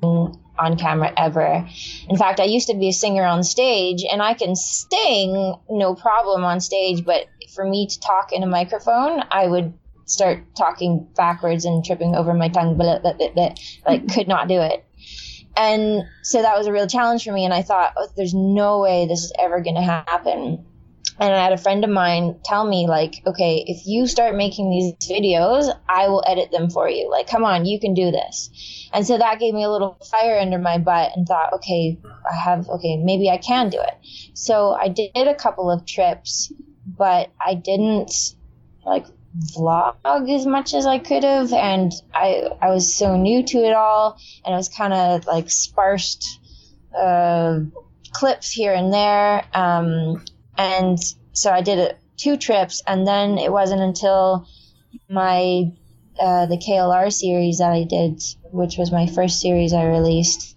on 0.61 0.77
camera 0.77 1.11
ever. 1.17 1.67
In 2.07 2.17
fact, 2.17 2.39
I 2.39 2.43
used 2.43 2.67
to 2.67 2.77
be 2.77 2.89
a 2.89 2.93
singer 2.93 3.23
on 3.23 3.43
stage 3.43 4.03
and 4.09 4.21
I 4.21 4.33
can 4.33 4.55
sing 4.55 5.55
no 5.69 5.95
problem 5.95 6.43
on 6.43 6.59
stage, 6.59 7.03
but 7.03 7.25
for 7.53 7.67
me 7.67 7.87
to 7.87 7.99
talk 7.99 8.31
in 8.31 8.43
a 8.43 8.47
microphone, 8.47 9.23
I 9.31 9.47
would 9.47 9.73
start 10.05 10.43
talking 10.55 11.07
backwards 11.15 11.65
and 11.65 11.83
tripping 11.83 12.15
over 12.15 12.33
my 12.33 12.49
tongue, 12.49 12.77
blah, 12.77 12.99
blah, 12.99 13.53
like 13.85 14.13
could 14.13 14.27
not 14.27 14.47
do 14.47 14.61
it. 14.61 14.85
And 15.57 16.03
so 16.23 16.41
that 16.41 16.57
was 16.57 16.67
a 16.67 16.71
real 16.71 16.87
challenge 16.87 17.25
for 17.25 17.31
me. 17.31 17.43
And 17.43 17.53
I 17.53 17.61
thought, 17.61 17.93
oh, 17.97 18.07
there's 18.15 18.33
no 18.33 18.79
way 18.79 19.05
this 19.05 19.23
is 19.23 19.33
ever 19.37 19.61
going 19.61 19.75
to 19.75 19.81
happen 19.81 20.65
and 21.21 21.35
I 21.35 21.43
had 21.43 21.53
a 21.53 21.57
friend 21.57 21.83
of 21.83 21.91
mine 21.91 22.39
tell 22.43 22.67
me 22.67 22.87
like, 22.87 23.21
okay, 23.27 23.63
if 23.67 23.85
you 23.85 24.07
start 24.07 24.35
making 24.35 24.71
these 24.71 24.93
videos, 25.07 25.71
I 25.87 26.07
will 26.07 26.23
edit 26.25 26.49
them 26.49 26.71
for 26.71 26.89
you. 26.89 27.11
Like, 27.11 27.27
come 27.27 27.43
on, 27.43 27.65
you 27.65 27.79
can 27.79 27.93
do 27.93 28.09
this. 28.09 28.89
And 28.91 29.05
so 29.05 29.19
that 29.19 29.39
gave 29.39 29.53
me 29.53 29.63
a 29.63 29.69
little 29.69 29.99
fire 30.09 30.39
under 30.39 30.57
my 30.57 30.79
butt 30.79 31.11
and 31.15 31.27
thought, 31.27 31.53
okay, 31.53 31.99
I 32.27 32.35
have, 32.35 32.67
okay, 32.69 32.97
maybe 32.97 33.29
I 33.29 33.37
can 33.37 33.69
do 33.69 33.79
it. 33.79 33.93
So 34.33 34.71
I 34.71 34.87
did 34.87 35.11
a 35.15 35.35
couple 35.35 35.69
of 35.69 35.85
trips, 35.85 36.51
but 36.87 37.29
I 37.39 37.53
didn't 37.53 38.33
like 38.83 39.05
vlog 39.55 40.27
as 40.35 40.47
much 40.47 40.73
as 40.73 40.87
I 40.87 40.97
could 40.97 41.23
have. 41.23 41.53
And 41.53 41.91
I, 42.15 42.49
I 42.59 42.71
was 42.71 42.95
so 42.95 43.15
new 43.15 43.43
to 43.43 43.59
it 43.59 43.73
all 43.73 44.17
and 44.43 44.55
it 44.55 44.57
was 44.57 44.69
kind 44.69 44.91
of 44.91 45.27
like 45.27 45.51
sparsed, 45.51 46.39
uh, 46.97 47.59
clips 48.11 48.51
here 48.51 48.73
and 48.73 48.91
there. 48.91 49.45
Um, 49.53 50.25
and 50.57 50.99
so 51.33 51.51
I 51.51 51.61
did 51.61 51.79
it 51.79 51.99
two 52.17 52.37
trips, 52.37 52.81
and 52.85 53.07
then 53.07 53.37
it 53.37 53.51
wasn't 53.51 53.81
until 53.81 54.47
my 55.09 55.71
uh, 56.19 56.45
the 56.45 56.57
KLR 56.57 57.11
series 57.11 57.59
that 57.59 57.71
I 57.71 57.83
did, 57.83 58.21
which 58.51 58.77
was 58.77 58.91
my 58.91 59.07
first 59.07 59.39
series 59.39 59.73
I 59.73 59.85
released. 59.85 60.55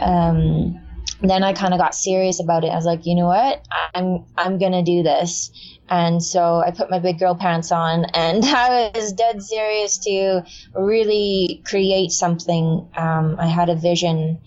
Um, 0.00 0.80
then 1.22 1.44
I 1.44 1.52
kind 1.52 1.74
of 1.74 1.80
got 1.80 1.94
serious 1.94 2.40
about 2.40 2.64
it. 2.64 2.68
I 2.68 2.76
was 2.76 2.84
like, 2.84 3.06
you 3.06 3.14
know 3.14 3.26
what, 3.26 3.66
I'm 3.94 4.24
I'm 4.36 4.58
gonna 4.58 4.82
do 4.82 5.02
this. 5.02 5.50
And 5.88 6.22
so 6.22 6.62
I 6.64 6.70
put 6.70 6.88
my 6.88 7.00
big 7.00 7.18
girl 7.18 7.34
pants 7.34 7.72
on, 7.72 8.04
and 8.14 8.44
I 8.46 8.90
was 8.94 9.12
dead 9.12 9.42
serious 9.42 9.98
to 9.98 10.42
really 10.74 11.62
create 11.64 12.12
something. 12.12 12.88
Um, 12.96 13.36
I 13.38 13.46
had 13.46 13.68
a 13.68 13.74
vision 13.74 14.40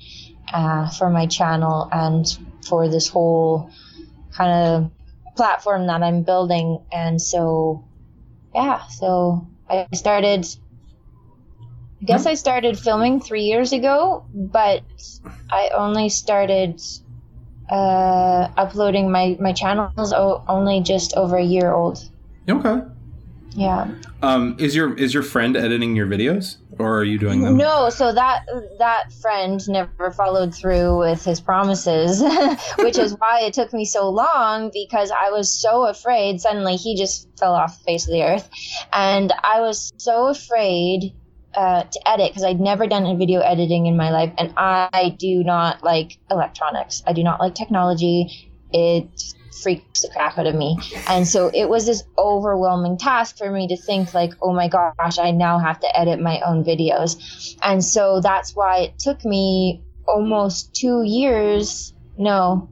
uh, 0.51 0.89
for 0.89 1.09
my 1.09 1.25
channel 1.25 1.89
and 1.91 2.25
for 2.67 2.87
this 2.87 3.07
whole 3.09 3.69
kind 4.35 4.51
of 4.51 4.91
platform 5.35 5.87
that 5.87 6.03
I'm 6.03 6.23
building. 6.23 6.83
And 6.91 7.21
so, 7.21 7.84
yeah, 8.53 8.86
so 8.88 9.47
I 9.69 9.88
started, 9.93 10.45
I 12.01 12.05
guess 12.05 12.25
I 12.25 12.34
started 12.36 12.77
filming 12.77 13.21
three 13.21 13.43
years 13.43 13.73
ago, 13.73 14.25
but 14.34 14.84
I 15.51 15.69
only 15.75 16.09
started 16.09 16.81
uh, 17.69 18.49
uploading 18.57 19.11
my, 19.11 19.38
my 19.39 19.53
channels 19.53 20.13
only 20.13 20.81
just 20.81 21.15
over 21.15 21.38
a 21.38 21.43
year 21.43 21.71
old. 21.73 22.09
Okay. 22.49 22.81
Yeah. 23.56 23.93
Um, 24.22 24.56
is 24.60 24.76
your 24.76 24.93
is 24.95 25.14
your 25.14 25.24
friend 25.24 25.56
editing 25.56 25.95
your 25.95 26.08
videos, 26.08 26.58
or 26.80 26.97
are 26.97 27.04
you 27.04 27.20
doing 27.20 27.43
them? 27.43 27.58
No. 27.58 27.89
So 27.89 28.14
that 28.14 28.45
that 28.80 29.12
friend 29.14 29.62
never 29.68 30.12
followed 30.12 30.56
through 30.56 30.99
with 30.99 31.24
his 31.24 31.39
promises, 31.39 32.22
which 32.80 32.97
is 32.97 33.16
why 33.18 33.41
it 33.41 33.54
took 33.54 33.74
me 33.74 33.86
so 33.86 34.10
long 34.10 34.72
because 34.74 35.12
I 35.12 35.30
was 35.30 35.54
so 35.54 35.86
afraid. 35.86 36.41
Suddenly, 36.41 36.78
he 36.78 36.95
just 36.95 37.28
fell 37.38 37.54
off 37.54 37.78
the 37.80 37.84
face 37.84 38.08
of 38.08 38.14
the 38.14 38.24
earth, 38.24 38.49
and 38.91 39.32
I 39.43 39.62
was 39.62 39.93
so 39.97 40.28
afraid 40.28 41.14
uh, 41.54 41.84
to 41.84 42.10
edit 42.10 42.32
because 42.32 42.43
I'd 42.43 42.60
never 42.60 42.88
done 42.88 43.06
a 43.06 43.16
video 43.16 43.41
editing 43.41 43.86
in 43.86 43.95
my 43.95 44.10
life, 44.10 44.34
and 44.38 44.54
I 44.58 45.16
do 45.20 45.43
not 45.43 45.84
like 45.84 46.18
electronics. 46.32 47.04
I 47.06 47.14
do 47.14 47.24
not 47.24 47.39
like 47.39 47.56
technology 47.56 48.49
it 48.74 49.36
freaks 49.62 50.01
the 50.01 50.10
crap 50.10 50.38
out 50.38 50.47
of 50.47 50.56
me. 50.56 50.78
And 51.08 51.28
so 51.28 51.51
it 51.54 51.70
was 51.70 51.86
this 51.86 52.04
overwhelming 52.18 52.97
task 52.97 53.38
for 53.38 53.51
me 53.51 53.68
to 53.68 53.78
think 53.78 54.14
like, 54.14 54.34
oh 54.41 54.54
my 54.54 54.68
gosh, 54.68 55.20
I 55.20 55.32
now 55.32 55.60
have 55.60 55.80
to 55.82 55.99
edit 55.99 56.20
my 56.20 56.41
own 56.41 56.64
videos. 56.64 57.56
And 57.62 57.84
so 57.84 58.22
that's 58.22 58.56
why 58.56 58.80
it 58.80 58.99
took 58.99 59.24
me 59.24 59.84
almost 60.08 60.76
two 60.76 61.04
years, 61.04 61.93
no, 62.18 62.70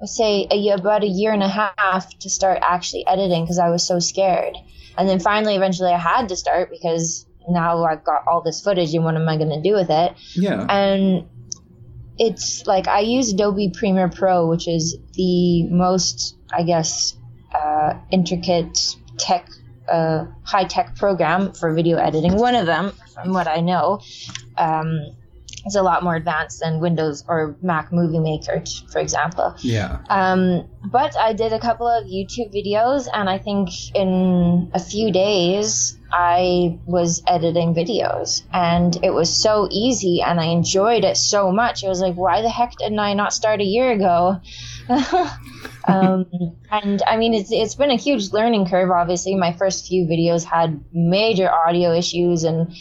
let's 0.00 0.16
say 0.16 0.46
a 0.50 0.56
year, 0.56 0.76
about 0.76 1.04
a 1.04 1.08
year 1.08 1.32
and 1.32 1.42
a 1.42 1.48
half 1.48 2.18
to 2.20 2.30
start 2.30 2.58
actually 2.62 3.06
editing 3.06 3.44
because 3.44 3.58
I 3.58 3.70
was 3.70 3.86
so 3.86 3.98
scared. 3.98 4.56
And 4.96 5.08
then 5.08 5.20
finally, 5.20 5.56
eventually, 5.56 5.92
I 5.92 5.98
had 5.98 6.28
to 6.28 6.36
start 6.36 6.70
because 6.70 7.26
now 7.48 7.84
I've 7.84 8.04
got 8.04 8.24
all 8.26 8.42
this 8.42 8.60
footage 8.62 8.94
and 8.94 9.04
what 9.04 9.14
am 9.14 9.28
I 9.28 9.36
going 9.36 9.50
to 9.50 9.62
do 9.62 9.74
with 9.74 9.90
it? 9.90 10.14
Yeah. 10.34 10.66
And 10.68 11.26
it's 12.20 12.66
like 12.66 12.86
I 12.86 13.00
use 13.00 13.32
Adobe 13.32 13.70
Premiere 13.70 14.10
Pro, 14.10 14.46
which 14.46 14.68
is 14.68 14.98
the 15.14 15.64
most, 15.70 16.36
I 16.52 16.64
guess, 16.64 17.16
uh, 17.54 17.94
intricate 18.10 18.94
tech, 19.16 19.48
uh, 19.88 20.26
high 20.44 20.64
tech 20.64 20.96
program 20.96 21.54
for 21.54 21.72
video 21.72 21.96
editing. 21.96 22.36
One 22.36 22.54
of 22.54 22.66
them, 22.66 22.92
from 23.14 23.32
what 23.32 23.48
I 23.48 23.60
know. 23.60 24.00
Um, 24.58 25.00
it's 25.64 25.76
a 25.76 25.82
lot 25.82 26.02
more 26.02 26.14
advanced 26.14 26.60
than 26.60 26.80
Windows 26.80 27.24
or 27.28 27.56
Mac 27.60 27.92
Movie 27.92 28.18
Maker, 28.18 28.62
for 28.90 28.98
example. 28.98 29.54
Yeah. 29.58 29.98
Um, 30.08 30.68
but 30.84 31.16
I 31.18 31.34
did 31.34 31.52
a 31.52 31.58
couple 31.58 31.86
of 31.86 32.04
YouTube 32.06 32.54
videos, 32.54 33.08
and 33.12 33.28
I 33.28 33.38
think 33.38 33.68
in 33.94 34.70
a 34.72 34.80
few 34.80 35.12
days 35.12 35.98
I 36.10 36.78
was 36.86 37.22
editing 37.26 37.74
videos, 37.74 38.42
and 38.52 38.96
it 39.02 39.10
was 39.10 39.30
so 39.30 39.68
easy, 39.70 40.22
and 40.22 40.40
I 40.40 40.46
enjoyed 40.46 41.04
it 41.04 41.16
so 41.16 41.52
much. 41.52 41.84
It 41.84 41.88
was 41.88 42.00
like, 42.00 42.14
why 42.14 42.40
the 42.40 42.48
heck 42.48 42.76
didn't 42.76 42.98
I 42.98 43.14
not 43.14 43.32
start 43.34 43.60
a 43.60 43.64
year 43.64 43.92
ago? 43.92 44.40
um, 45.84 46.26
and 46.70 47.02
I 47.06 47.16
mean, 47.16 47.34
it's 47.34 47.52
it's 47.52 47.74
been 47.74 47.90
a 47.90 47.96
huge 47.96 48.32
learning 48.32 48.66
curve. 48.66 48.90
Obviously, 48.90 49.34
my 49.34 49.52
first 49.52 49.86
few 49.86 50.06
videos 50.06 50.44
had 50.44 50.82
major 50.92 51.50
audio 51.50 51.92
issues 51.92 52.44
and 52.44 52.74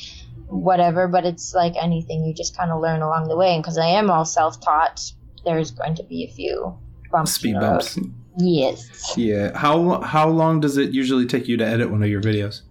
whatever, 0.50 1.08
but 1.08 1.26
it's 1.26 1.54
like 1.54 1.74
anything, 1.80 2.26
you 2.26 2.34
just 2.34 2.58
kind 2.58 2.72
of 2.72 2.82
learn 2.82 3.02
along 3.02 3.28
the 3.28 3.38
way. 3.38 3.54
And 3.54 3.64
because 3.64 3.78
I 3.78 3.86
am 3.86 4.10
all 4.10 4.26
self 4.26 4.60
taught, 4.60 5.12
there's 5.46 5.72
going 5.72 5.96
to 5.96 6.04
be 6.04 6.24
a 6.24 6.28
few 6.28 6.78
bumps. 7.12 7.34
Speed 7.34 7.56
bumps. 7.56 7.98
Yes. 8.38 9.14
Yeah. 9.18 9.58
How 9.58 10.02
how 10.02 10.30
long 10.30 10.60
does 10.60 10.78
it 10.78 10.92
usually 10.92 11.26
take 11.26 11.48
you 11.48 11.58
to 11.58 11.66
edit 11.66 11.92
one 11.92 12.04
of 12.04 12.10
your 12.10 12.22
videos? 12.22 12.62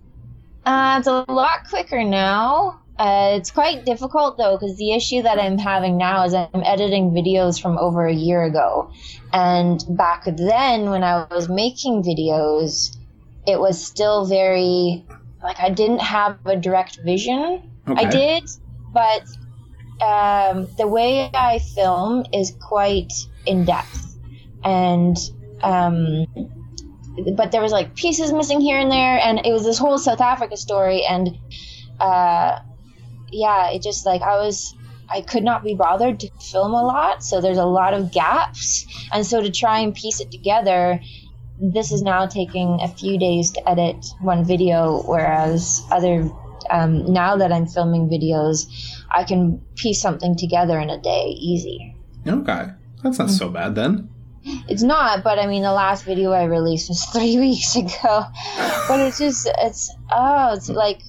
Uh, 0.64 0.96
it's 0.98 1.08
a 1.08 1.24
lot 1.28 1.68
quicker 1.68 2.04
now. 2.04 2.80
Uh, 2.98 3.34
it's 3.36 3.50
quite 3.50 3.84
difficult 3.84 4.36
though, 4.38 4.56
because 4.56 4.76
the 4.76 4.92
issue 4.92 5.22
that 5.22 5.38
I'm 5.38 5.56
having 5.56 5.96
now 5.96 6.24
is 6.24 6.34
I'm 6.34 6.48
editing 6.64 7.10
videos 7.12 7.60
from 7.60 7.78
over 7.78 8.06
a 8.06 8.12
year 8.12 8.42
ago. 8.42 8.90
And 9.32 9.84
back 9.90 10.24
then, 10.24 10.90
when 10.90 11.04
I 11.04 11.26
was 11.30 11.48
making 11.48 12.02
videos, 12.02 12.96
it 13.46 13.60
was 13.60 13.82
still 13.84 14.26
very 14.26 15.06
like 15.42 15.60
I 15.60 15.70
didn't 15.70 16.00
have 16.00 16.38
a 16.44 16.56
direct 16.56 17.00
vision. 17.04 17.70
Okay. 17.88 18.06
I 18.06 18.10
did, 18.10 18.50
but 18.92 19.22
um, 20.02 20.68
the 20.76 20.86
way 20.86 21.30
I 21.32 21.58
film 21.58 22.26
is 22.32 22.56
quite 22.60 23.12
in 23.46 23.64
depth, 23.64 24.18
and 24.64 25.16
um, 25.62 26.26
but 27.34 27.52
there 27.52 27.62
was 27.62 27.72
like 27.72 27.94
pieces 27.94 28.32
missing 28.32 28.60
here 28.60 28.78
and 28.78 28.90
there, 28.90 29.18
and 29.18 29.44
it 29.44 29.52
was 29.52 29.64
this 29.64 29.78
whole 29.78 29.98
South 29.98 30.20
Africa 30.20 30.56
story, 30.56 31.04
and 31.08 31.36
uh, 32.00 32.58
yeah, 33.30 33.70
it 33.70 33.82
just 33.82 34.06
like 34.06 34.22
I 34.22 34.36
was. 34.36 34.74
I 35.10 35.22
could 35.22 35.42
not 35.42 35.64
be 35.64 35.74
bothered 35.74 36.20
to 36.20 36.30
film 36.38 36.74
a 36.74 36.82
lot, 36.82 37.24
so 37.24 37.40
there's 37.40 37.56
a 37.56 37.64
lot 37.64 37.94
of 37.94 38.12
gaps. 38.12 38.86
And 39.10 39.24
so 39.24 39.40
to 39.40 39.50
try 39.50 39.78
and 39.78 39.94
piece 39.94 40.20
it 40.20 40.30
together, 40.30 41.00
this 41.60 41.92
is 41.92 42.02
now 42.02 42.26
taking 42.26 42.78
a 42.80 42.88
few 42.88 43.18
days 43.18 43.50
to 43.52 43.68
edit 43.68 44.06
one 44.20 44.44
video, 44.44 45.02
whereas 45.06 45.82
other 45.90 46.30
um, 46.70 47.12
now 47.12 47.36
that 47.36 47.52
I'm 47.52 47.66
filming 47.66 48.08
videos, 48.08 48.66
I 49.10 49.24
can 49.24 49.60
piece 49.76 50.00
something 50.00 50.36
together 50.36 50.78
in 50.78 50.90
a 50.90 51.00
day 51.00 51.34
easy. 51.38 51.96
Okay, 52.26 52.68
that's 53.02 53.18
not 53.18 53.30
so 53.30 53.48
bad 53.48 53.74
then. 53.74 54.10
It's 54.68 54.82
not, 54.82 55.24
but 55.24 55.38
I 55.38 55.46
mean, 55.46 55.62
the 55.62 55.72
last 55.72 56.04
video 56.04 56.32
I 56.32 56.44
released 56.44 56.88
was 56.88 57.04
three 57.12 57.38
weeks 57.38 57.76
ago. 57.76 58.24
But 58.88 59.00
it's 59.00 59.18
just, 59.18 59.48
it's 59.58 59.90
oh, 60.10 60.54
it's 60.54 60.68
like 60.68 61.00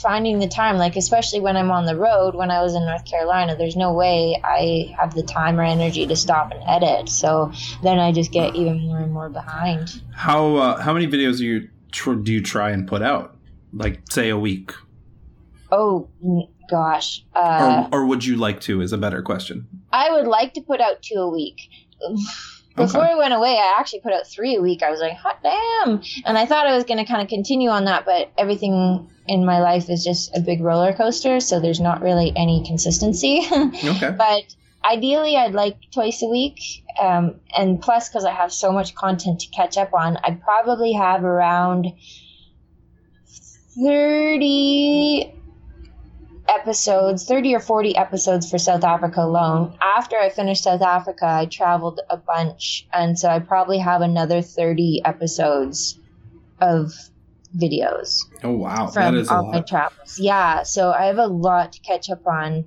finding 0.00 0.38
the 0.38 0.48
time. 0.48 0.76
Like 0.76 0.96
especially 0.96 1.40
when 1.40 1.56
I'm 1.56 1.70
on 1.70 1.86
the 1.86 1.96
road. 1.96 2.34
When 2.34 2.50
I 2.50 2.62
was 2.62 2.74
in 2.74 2.84
North 2.84 3.04
Carolina, 3.04 3.56
there's 3.56 3.76
no 3.76 3.92
way 3.92 4.40
I 4.44 4.94
have 4.98 5.14
the 5.14 5.22
time 5.22 5.58
or 5.58 5.62
energy 5.64 6.06
to 6.06 6.16
stop 6.16 6.52
and 6.52 6.62
edit. 6.66 7.08
So 7.08 7.52
then 7.82 7.98
I 7.98 8.12
just 8.12 8.32
get 8.32 8.54
even 8.56 8.80
more 8.80 8.98
and 8.98 9.12
more 9.12 9.28
behind. 9.28 10.02
How 10.14 10.56
uh, 10.56 10.80
how 10.80 10.92
many 10.92 11.06
videos 11.06 11.38
do 11.38 11.46
you 11.46 11.68
tr- 11.92 12.14
do 12.14 12.32
you 12.32 12.42
try 12.42 12.70
and 12.70 12.86
put 12.86 13.02
out? 13.02 13.36
Like 13.72 14.00
say 14.10 14.30
a 14.30 14.38
week, 14.38 14.72
Oh 15.70 16.08
gosh, 16.68 17.24
uh, 17.34 17.86
or, 17.92 18.00
or 18.00 18.06
would 18.06 18.24
you 18.24 18.36
like 18.36 18.60
to? 18.62 18.80
Is 18.80 18.92
a 18.92 18.98
better 18.98 19.22
question. 19.22 19.66
I 19.92 20.10
would 20.10 20.26
like 20.26 20.54
to 20.54 20.60
put 20.60 20.80
out 20.80 21.02
two 21.02 21.14
a 21.20 21.28
week. 21.30 21.68
Before 22.76 23.02
Okay. 23.02 23.12
I 23.12 23.16
went 23.16 23.34
away, 23.34 23.58
I 23.58 23.74
actually 23.78 24.00
put 24.00 24.12
out 24.12 24.26
three 24.26 24.54
a 24.56 24.60
week. 24.62 24.82
I 24.82 24.90
was 24.90 25.00
like, 25.00 25.12
hot 25.14 25.38
damn. 25.42 26.00
And 26.24 26.38
I 26.38 26.46
thought 26.46 26.66
I 26.66 26.74
was 26.74 26.84
going 26.84 26.98
to 26.98 27.04
kind 27.04 27.20
of 27.20 27.28
continue 27.28 27.68
on 27.68 27.84
that, 27.86 28.04
but 28.04 28.30
everything 28.38 29.10
in 29.30 29.44
my 29.44 29.60
life 29.60 29.88
is 29.88 30.02
just 30.02 30.36
a 30.36 30.40
big 30.40 30.60
roller 30.60 30.92
coaster, 30.92 31.38
so 31.38 31.60
there's 31.60 31.78
not 31.78 32.02
really 32.02 32.32
any 32.36 32.64
consistency. 32.66 33.42
Okay. 33.50 34.10
but 34.10 34.54
ideally, 34.84 35.36
I'd 35.36 35.54
like 35.54 35.76
twice 35.92 36.20
a 36.22 36.26
week. 36.26 36.60
Um, 37.00 37.36
and 37.56 37.80
plus, 37.80 38.08
because 38.08 38.24
I 38.24 38.32
have 38.32 38.52
so 38.52 38.72
much 38.72 38.94
content 38.96 39.40
to 39.40 39.48
catch 39.50 39.78
up 39.78 39.94
on, 39.94 40.16
I 40.24 40.32
probably 40.32 40.92
have 40.92 41.22
around 41.24 41.86
30 43.80 45.32
episodes, 46.48 47.24
30 47.24 47.54
or 47.54 47.60
40 47.60 47.96
episodes 47.96 48.50
for 48.50 48.58
South 48.58 48.82
Africa 48.82 49.20
alone. 49.20 49.78
After 49.80 50.16
I 50.16 50.30
finished 50.30 50.64
South 50.64 50.82
Africa, 50.82 51.24
I 51.26 51.46
traveled 51.46 52.00
a 52.10 52.16
bunch, 52.16 52.88
and 52.92 53.16
so 53.16 53.28
I 53.28 53.38
probably 53.38 53.78
have 53.78 54.00
another 54.00 54.42
30 54.42 55.02
episodes 55.04 56.00
of 56.60 56.92
videos 57.56 58.20
Oh 58.42 58.52
wow, 58.52 58.86
that 58.86 58.92
from 58.92 59.16
is 59.16 59.28
a 59.28 59.34
all 59.34 59.52
my 59.52 59.60
travels. 59.60 60.18
Yeah, 60.18 60.62
so 60.62 60.92
I 60.92 61.04
have 61.06 61.18
a 61.18 61.26
lot 61.26 61.72
to 61.72 61.80
catch 61.80 62.08
up 62.10 62.26
on, 62.26 62.66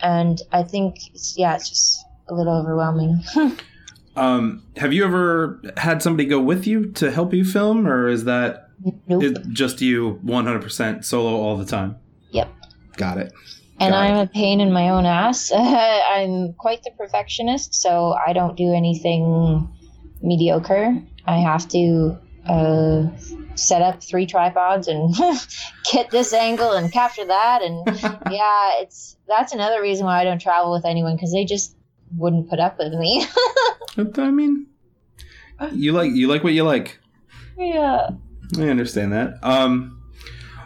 and 0.00 0.40
I 0.52 0.62
think, 0.62 0.96
it's, 1.12 1.36
yeah, 1.36 1.54
it's 1.56 1.68
just 1.68 2.04
a 2.28 2.34
little 2.34 2.56
overwhelming. 2.56 3.22
Um, 4.14 4.62
have 4.76 4.92
you 4.92 5.04
ever 5.04 5.60
had 5.78 6.02
somebody 6.02 6.28
go 6.28 6.38
with 6.40 6.66
you 6.66 6.90
to 6.92 7.10
help 7.10 7.32
you 7.32 7.44
film, 7.44 7.86
or 7.86 8.08
is 8.08 8.24
that 8.24 8.68
nope. 9.08 9.36
just 9.52 9.80
you 9.80 10.20
100% 10.24 11.04
solo 11.04 11.34
all 11.34 11.56
the 11.56 11.64
time? 11.64 11.96
Yep. 12.30 12.48
Got 12.96 13.18
it. 13.18 13.32
and 13.80 13.92
Got 13.92 14.02
I'm 14.02 14.16
it. 14.16 14.22
a 14.24 14.26
pain 14.26 14.60
in 14.60 14.70
my 14.70 14.90
own 14.90 15.06
ass. 15.06 15.50
I'm 15.56 16.52
quite 16.54 16.82
the 16.82 16.90
perfectionist, 16.90 17.74
so 17.74 18.12
I 18.12 18.34
don't 18.34 18.54
do 18.56 18.74
anything 18.74 19.68
mediocre. 20.20 21.02
I 21.24 21.38
have 21.38 21.66
to 21.68 22.18
uh, 22.46 23.06
set 23.54 23.82
up 23.82 24.02
three 24.02 24.26
tripods 24.26 24.88
and 24.88 25.14
get 25.92 26.10
this 26.10 26.32
angle 26.32 26.72
and 26.72 26.92
capture 26.92 27.24
that, 27.24 27.62
and 27.62 27.86
yeah, 28.30 28.80
it's 28.80 29.16
that's 29.28 29.52
another 29.52 29.80
reason 29.80 30.06
why 30.06 30.20
I 30.20 30.24
don't 30.24 30.40
travel 30.40 30.72
with 30.72 30.84
anyone 30.84 31.16
because 31.16 31.32
they 31.32 31.44
just 31.44 31.76
wouldn't 32.16 32.48
put 32.48 32.60
up 32.60 32.78
with 32.78 32.92
me. 32.92 33.26
I 34.16 34.30
mean, 34.30 34.66
you 35.72 35.92
like 35.92 36.12
you 36.12 36.28
like 36.28 36.44
what 36.44 36.52
you 36.52 36.64
like. 36.64 36.98
yeah. 37.58 38.10
I 38.58 38.68
understand 38.68 39.14
that. 39.14 39.38
Um, 39.42 40.02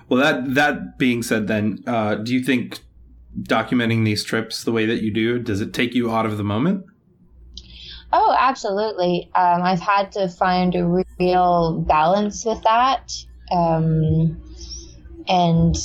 well, 0.08 0.20
that 0.20 0.54
that 0.54 0.98
being 0.98 1.22
said, 1.22 1.46
then, 1.46 1.84
uh, 1.86 2.16
do 2.16 2.32
you 2.34 2.42
think 2.42 2.80
documenting 3.42 4.04
these 4.04 4.24
trips 4.24 4.64
the 4.64 4.72
way 4.72 4.86
that 4.86 5.02
you 5.02 5.12
do 5.12 5.38
does 5.38 5.60
it 5.60 5.74
take 5.74 5.94
you 5.94 6.10
out 6.10 6.26
of 6.26 6.36
the 6.36 6.44
moment? 6.44 6.84
Oh, 8.12 8.36
absolutely. 8.38 9.30
Um, 9.34 9.62
I've 9.62 9.80
had 9.80 10.12
to 10.12 10.28
find 10.28 10.74
a 10.74 11.04
real 11.18 11.80
balance 11.80 12.44
with 12.44 12.62
that. 12.62 13.12
Um, 13.50 14.42
and, 15.28 15.76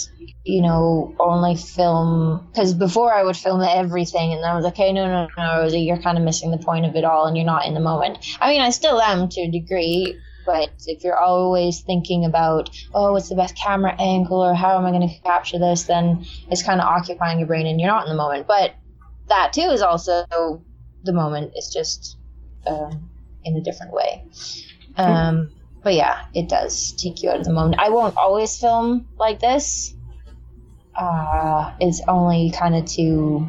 you 0.46 0.62
know, 0.62 1.16
only 1.20 1.56
film, 1.56 2.48
because 2.52 2.74
before 2.74 3.14
I 3.14 3.24
would 3.24 3.38
film 3.38 3.62
everything, 3.62 4.34
and 4.34 4.46
I 4.46 4.56
was 4.56 4.64
like, 4.64 4.74
okay, 4.74 4.94
no, 4.94 5.08
no, 5.08 5.28
no, 5.38 5.68
you're 5.68 6.02
kind 6.02 6.18
of 6.18 6.24
missing 6.24 6.52
the 6.52 6.58
point 6.58 6.86
of 6.86 6.96
it 6.96 7.04
all, 7.04 7.26
and 7.26 7.36
you're 7.36 7.46
not 7.46 7.66
in 7.66 7.74
the 7.74 7.80
moment. 7.80 8.20
I 8.40 8.52
mean, 8.52 8.62
I 8.62 8.70
still 8.70 9.02
am 9.02 9.30
to 9.30 9.42
a 9.42 9.52
degree, 9.52 10.16
but 10.46 10.70
if 10.86 11.04
you're 11.04 11.18
always 11.18 11.82
thinking 11.82 12.26
about, 12.26 12.70
oh, 12.94 13.14
what's 13.14 13.30
the 13.30 13.36
best 13.36 13.56
camera 13.56 13.96
angle, 14.00 14.44
or 14.44 14.54
how 14.54 14.78
am 14.78 14.86
I 14.86 14.92
going 14.92 15.10
to 15.10 15.20
capture 15.22 15.60
this, 15.60 15.84
then 15.84 16.26
it's 16.50 16.64
kind 16.64 16.80
of 16.80 16.88
occupying 16.88 17.40
your 17.40 17.48
brain, 17.48 17.66
and 17.66 17.80
you're 17.80 17.90
not 17.90 18.06
in 18.06 18.10
the 18.10 18.18
moment. 18.18 18.48
But 18.48 18.76
that, 19.28 19.54
too, 19.54 19.70
is 19.72 19.82
also 19.82 20.64
the 21.04 21.14
moment. 21.14 21.54
is 21.56 21.70
just 21.70 22.18
um, 22.68 23.10
in 23.44 23.56
a 23.56 23.62
different 23.62 23.94
way. 23.94 24.24
Um, 24.98 25.52
but 25.84 25.94
yeah, 25.94 26.26
it 26.34 26.50
does 26.50 26.92
take 26.94 27.24
you 27.24 27.30
out 27.30 27.40
of 27.40 27.46
the 27.46 27.54
moment. 27.54 27.80
I 27.80 27.90
won't 27.90 28.16
always 28.18 28.58
film 28.58 29.08
like 29.18 29.40
this. 29.40 29.96
Uh, 30.96 31.74
it's 31.80 32.02
only 32.08 32.52
kind 32.52 32.76
of 32.76 32.86
to 32.86 33.48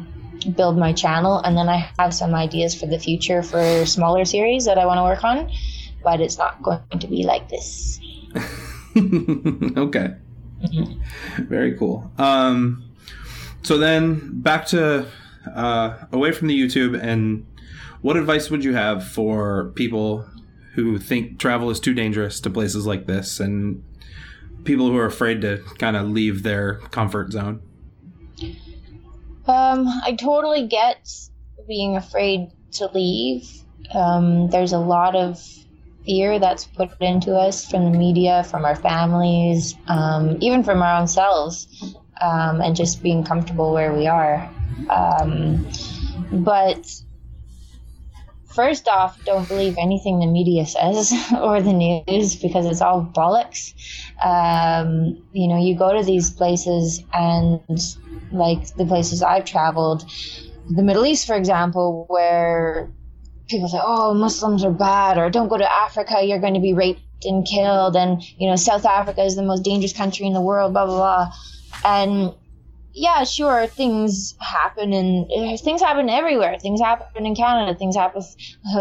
build 0.55 0.77
my 0.77 0.93
channel, 0.93 1.39
and 1.39 1.57
then 1.57 1.69
I 1.69 1.89
have 1.99 2.13
some 2.13 2.33
ideas 2.33 2.73
for 2.73 2.87
the 2.87 2.97
future 2.97 3.43
for 3.43 3.85
smaller 3.85 4.25
series 4.25 4.65
that 4.65 4.77
I 4.77 4.85
want 4.85 4.97
to 4.97 5.03
work 5.03 5.23
on, 5.23 5.51
but 6.03 6.21
it's 6.21 6.37
not 6.37 6.61
going 6.63 6.81
to 6.99 7.07
be 7.07 7.23
like 7.23 7.49
this. 7.49 7.99
okay. 8.35 10.15
Mm-hmm. 10.63 11.43
Very 11.43 11.77
cool. 11.77 12.11
Um, 12.17 12.83
so 13.63 13.77
then 13.77 14.41
back 14.41 14.65
to 14.67 15.07
uh, 15.47 15.97
away 16.11 16.31
from 16.31 16.47
the 16.47 16.59
YouTube, 16.59 16.99
and 17.01 17.45
what 18.01 18.17
advice 18.17 18.49
would 18.49 18.63
you 18.63 18.73
have 18.73 19.07
for 19.07 19.71
people 19.75 20.27
who 20.75 20.97
think 20.97 21.39
travel 21.39 21.69
is 21.69 21.79
too 21.79 21.93
dangerous 21.93 22.39
to 22.41 22.49
places 22.49 22.85
like 22.85 23.05
this, 23.05 23.39
and 23.39 23.83
people 24.63 24.87
who 24.87 24.97
are 24.97 25.05
afraid 25.05 25.41
to 25.41 25.63
kind 25.77 25.95
of 25.95 26.09
leave 26.09 26.43
their 26.43 26.75
comfort 26.91 27.31
zone? 27.31 27.61
Um, 29.45 29.87
I 30.03 30.15
totally 30.19 30.67
get 30.67 31.09
being 31.67 31.95
afraid 31.95 32.49
to 32.73 32.89
leave. 32.93 33.49
Um, 33.93 34.49
there's 34.49 34.73
a 34.73 34.79
lot 34.79 35.15
of 35.15 35.41
fear 36.05 36.39
that's 36.39 36.65
put 36.65 36.89
into 36.99 37.35
us 37.35 37.69
from 37.69 37.91
the 37.91 37.97
media, 37.97 38.43
from 38.43 38.65
our 38.65 38.75
families, 38.75 39.75
um, 39.87 40.37
even 40.41 40.63
from 40.63 40.81
our 40.81 40.99
own 40.99 41.07
selves, 41.07 41.82
um, 42.23 42.61
and 42.61 42.75
just 42.75 43.03
being 43.03 43.23
comfortable 43.23 43.73
where 43.73 43.93
we 43.93 44.07
are. 44.07 44.49
Um, 44.89 45.67
but 46.31 46.87
first 48.53 48.87
off, 48.87 49.23
don't 49.25 49.47
believe 49.47 49.75
anything 49.77 50.19
the 50.19 50.27
media 50.27 50.65
says 50.65 51.13
or 51.41 51.61
the 51.61 51.73
news 51.73 52.35
because 52.35 52.65
it's 52.65 52.81
all 52.81 53.03
bollocks. 53.03 53.73
Um, 54.23 55.23
you 55.33 55.47
know, 55.47 55.59
you 55.59 55.77
go 55.77 55.93
to 55.97 56.03
these 56.03 56.31
places 56.31 57.03
and, 57.13 57.61
like 58.31 58.73
the 58.75 58.85
places 58.85 59.21
I've 59.21 59.45
traveled, 59.45 60.09
the 60.69 60.83
Middle 60.83 61.05
East, 61.05 61.27
for 61.27 61.35
example, 61.35 62.05
where 62.07 62.89
people 63.49 63.67
say, 63.67 63.79
"Oh, 63.81 64.13
Muslims 64.13 64.63
are 64.63 64.71
bad," 64.71 65.17
or 65.17 65.29
"Don't 65.29 65.49
go 65.49 65.57
to 65.57 65.71
Africa; 65.71 66.23
you're 66.23 66.39
going 66.39 66.53
to 66.53 66.61
be 66.61 66.73
raped 66.73 67.25
and 67.25 67.45
killed," 67.45 67.95
and 67.97 68.23
you 68.37 68.49
know, 68.49 68.55
South 68.55 68.85
Africa 68.85 69.23
is 69.23 69.35
the 69.35 69.43
most 69.43 69.63
dangerous 69.63 69.93
country 69.93 70.25
in 70.25 70.33
the 70.33 70.41
world, 70.41 70.73
blah 70.73 70.85
blah 70.85 70.95
blah, 70.95 71.31
and 71.83 72.33
yeah, 72.95 73.23
sure, 73.23 73.65
things 73.65 74.35
happen 74.39 74.93
and 74.93 75.27
things 75.59 75.81
happen 75.81 76.09
everywhere. 76.09 76.59
Things 76.59 76.79
happen 76.79 77.25
in 77.25 77.35
Canada. 77.35 77.77
Things 77.77 77.95
happen. 77.95 78.21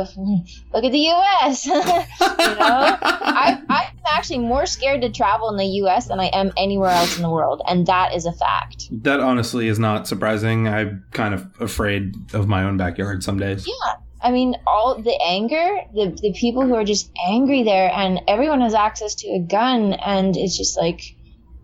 Look 0.75 0.85
at 0.85 0.93
the 0.93 0.99
U.S. 0.99 1.67
you 1.67 1.73
know, 1.73 1.87
I, 2.21 3.59
I'm 3.71 3.99
actually 4.07 4.41
more 4.41 4.67
scared 4.67 5.01
to 5.01 5.11
travel 5.11 5.49
in 5.49 5.57
the 5.57 5.65
U.S. 5.65 6.09
than 6.09 6.21
I 6.21 6.27
am 6.27 6.53
anywhere 6.59 6.91
else 6.91 7.17
in 7.17 7.23
the 7.23 7.31
world, 7.31 7.63
and 7.67 7.87
that 7.87 8.15
is 8.15 8.27
a 8.27 8.33
fact. 8.33 8.89
That 9.03 9.21
honestly 9.21 9.69
is 9.69 9.79
not 9.79 10.07
surprising. 10.07 10.69
I'm 10.69 11.05
kind 11.13 11.33
of 11.33 11.47
afraid 11.59 12.15
of 12.35 12.49
my 12.49 12.65
own 12.65 12.77
backyard 12.77 13.23
some 13.23 13.39
days. 13.39 13.67
Yeah, 13.67 13.95
I 14.21 14.31
mean, 14.31 14.57
all 14.67 15.01
the 15.01 15.19
anger, 15.25 15.81
the, 15.95 16.17
the 16.21 16.35
people 16.35 16.67
who 16.67 16.75
are 16.75 16.85
just 16.85 17.11
angry 17.27 17.63
there, 17.63 17.91
and 17.91 18.21
everyone 18.29 18.61
has 18.61 18.75
access 18.75 19.15
to 19.17 19.29
a 19.29 19.41
gun, 19.41 19.95
and 19.95 20.37
it's 20.37 20.57
just 20.57 20.77
like, 20.77 21.17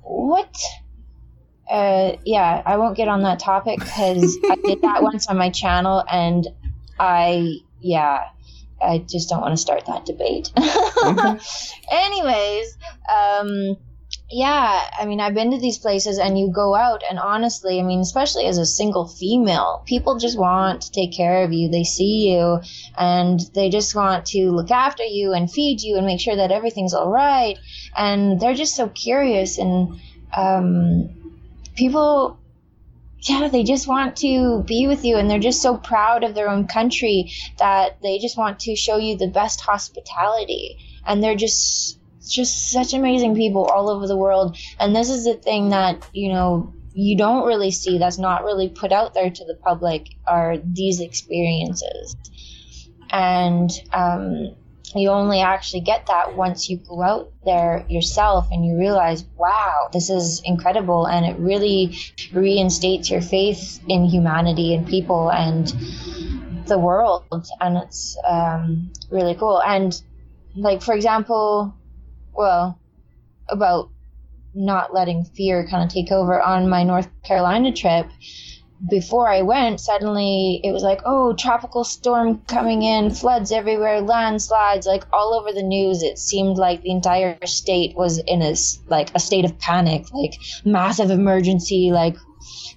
what? 0.03 0.57
Uh, 1.69 2.17
yeah, 2.25 2.63
I 2.65 2.77
won't 2.79 2.97
get 2.97 3.09
on 3.09 3.23
that 3.23 3.39
topic 3.39 3.79
because 3.79 4.39
I 4.51 4.57
did 4.57 4.83
that 4.83 5.03
once 5.03 5.27
on 5.27 5.37
my 5.37 5.51
channel, 5.51 6.03
and 6.11 6.47
I, 6.99 7.59
yeah, 7.81 8.29
I 8.83 8.99
just 8.99 9.29
don't 9.29 9.41
want 9.41 9.53
to 9.53 9.57
start 9.57 9.87
that 9.87 10.07
debate. 10.07 10.51
Okay. 10.57 11.39
Anyways, 11.91 12.79
um, 13.13 13.77
yeah, 14.31 14.91
I 14.99 15.07
mean, 15.07 15.21
I've 15.21 15.35
been 15.35 15.53
to 15.53 15.59
these 15.59 15.79
places 15.79 16.19
and 16.19 16.39
you 16.39 16.51
go 16.51 16.75
out, 16.75 17.03
and 17.09 17.19
honestly, 17.19 17.81
I 17.81 17.83
mean, 17.83 18.01
especially 18.01 18.45
as 18.45 18.59
a 18.59 18.67
single 18.67 19.07
female, 19.07 19.83
people 19.87 20.19
just 20.19 20.39
want 20.39 20.83
to 20.83 20.93
take 20.93 21.13
care 21.13 21.45
of 21.45 21.53
you. 21.53 21.71
They 21.71 21.85
see 21.85 22.31
you 22.31 22.61
and 22.97 23.41
they 23.55 23.71
just 23.71 23.95
want 23.95 24.27
to 24.27 24.51
look 24.51 24.71
after 24.71 25.03
you 25.03 25.33
and 25.33 25.51
feed 25.51 25.81
you 25.81 25.97
and 25.97 26.07
make 26.07 26.21
sure 26.21 26.37
that 26.37 26.53
everything's 26.53 26.95
all 26.95 27.11
right. 27.11 27.59
And 27.97 28.39
they're 28.39 28.55
just 28.55 28.77
so 28.77 28.89
curious 28.89 29.59
and, 29.59 29.99
um, 30.37 31.09
people 31.79 32.39
yeah, 33.21 33.49
they 33.49 33.65
just 33.65 33.89
want 33.89 34.17
to 34.19 34.63
be 34.63 34.87
with 34.87 35.05
you 35.05 35.17
and 35.17 35.29
they're 35.29 35.41
just 35.41 35.61
so 35.61 35.77
proud 35.77 36.23
of 36.23 36.35
their 36.35 36.49
own 36.49 36.69
country 36.69 37.33
that 37.59 38.01
they 38.01 38.19
just 38.19 38.37
want 38.39 38.61
to 38.61 38.77
show 38.77 38.97
you 38.97 39.17
the 39.17 39.27
best 39.27 39.61
hospitality. 39.61 40.79
And 41.05 41.23
they're 41.23 41.35
just 41.35 41.99
just 42.29 42.71
such 42.71 42.93
amazing 42.93 43.35
people 43.35 43.65
all 43.65 43.89
over 43.89 44.07
the 44.07 44.17
world. 44.17 44.57
And 44.79 44.95
this 44.95 45.09
is 45.09 45.25
the 45.25 45.35
thing 45.35 45.71
that, 45.71 46.07
you 46.13 46.33
know, 46.33 46.75
you 46.93 47.17
don't 47.17 47.47
really 47.47 47.71
see 47.71 47.99
that's 47.99 48.19
not 48.19 48.45
really 48.45 48.69
put 48.69 48.93
out 48.93 49.15
there 49.15 49.31
to 49.31 49.45
the 49.45 49.55
public 49.55 50.09
are 50.27 50.59
these 50.59 51.01
experiences. 51.01 52.15
And 53.11 53.71
um, 53.93 54.55
you 54.99 55.11
only 55.11 55.41
actually 55.41 55.81
get 55.81 56.07
that 56.07 56.37
once 56.37 56.69
you 56.69 56.79
go 56.79 57.03
out 57.03 57.33
there 57.45 57.85
yourself 57.89 58.49
and 58.51 58.65
you 58.65 58.79
realize, 58.79 59.25
wow, 59.37 59.89
this 59.93 60.11
is 60.11 60.43
incredible. 60.45 61.07
And 61.07 61.25
it 61.25 61.39
really 61.39 61.97
reinstates 62.33 63.11
your 63.11 63.21
faith 63.21 63.81
in 63.89 64.05
humanity 64.05 64.75
and 64.75 64.87
people 64.87 65.31
and 65.31 65.67
the 66.67 66.79
world. 66.79 67.25
And 67.61 67.79
it's 67.79 68.17
um, 68.27 68.93
really 69.11 69.35
cool. 69.35 69.63
And, 69.63 70.01
like, 70.55 70.83
for 70.83 70.95
example, 70.95 71.75
well, 72.33 72.81
about 73.49 73.91
not 74.55 74.93
letting 74.93 75.25
fear 75.25 75.67
kind 75.69 75.85
of 75.85 75.93
take 75.93 76.11
over 76.11 76.41
on 76.41 76.69
my 76.69 76.83
North 76.83 77.09
Carolina 77.23 77.73
trip 77.73 78.07
before 78.89 79.29
I 79.29 79.43
went, 79.43 79.81
suddenly 79.81 80.61
it 80.63 80.73
was 80.73 80.83
like, 80.83 81.01
oh, 81.05 81.33
tropical 81.35 81.85
storm 81.85 82.43
coming 82.47 82.83
in, 82.83 83.11
floods 83.11 83.51
everywhere, 83.51 84.01
landslides, 84.01 84.87
like 84.87 85.05
all 85.13 85.35
over 85.35 85.53
the 85.53 85.63
news. 85.63 86.03
It 86.03 86.19
seemed 86.19 86.59
like 86.59 86.83
the 86.83 86.91
entire 86.91 87.39
state 87.47 87.97
was 87.97 88.19
in 88.19 88.43
a 88.43 88.55
like 88.87 89.11
a 89.15 89.21
state 89.21 89.45
of 89.45 89.59
panic, 89.59 90.07
like 90.13 90.35
massive 90.65 91.11
emergency, 91.11 91.91
like 91.93 92.17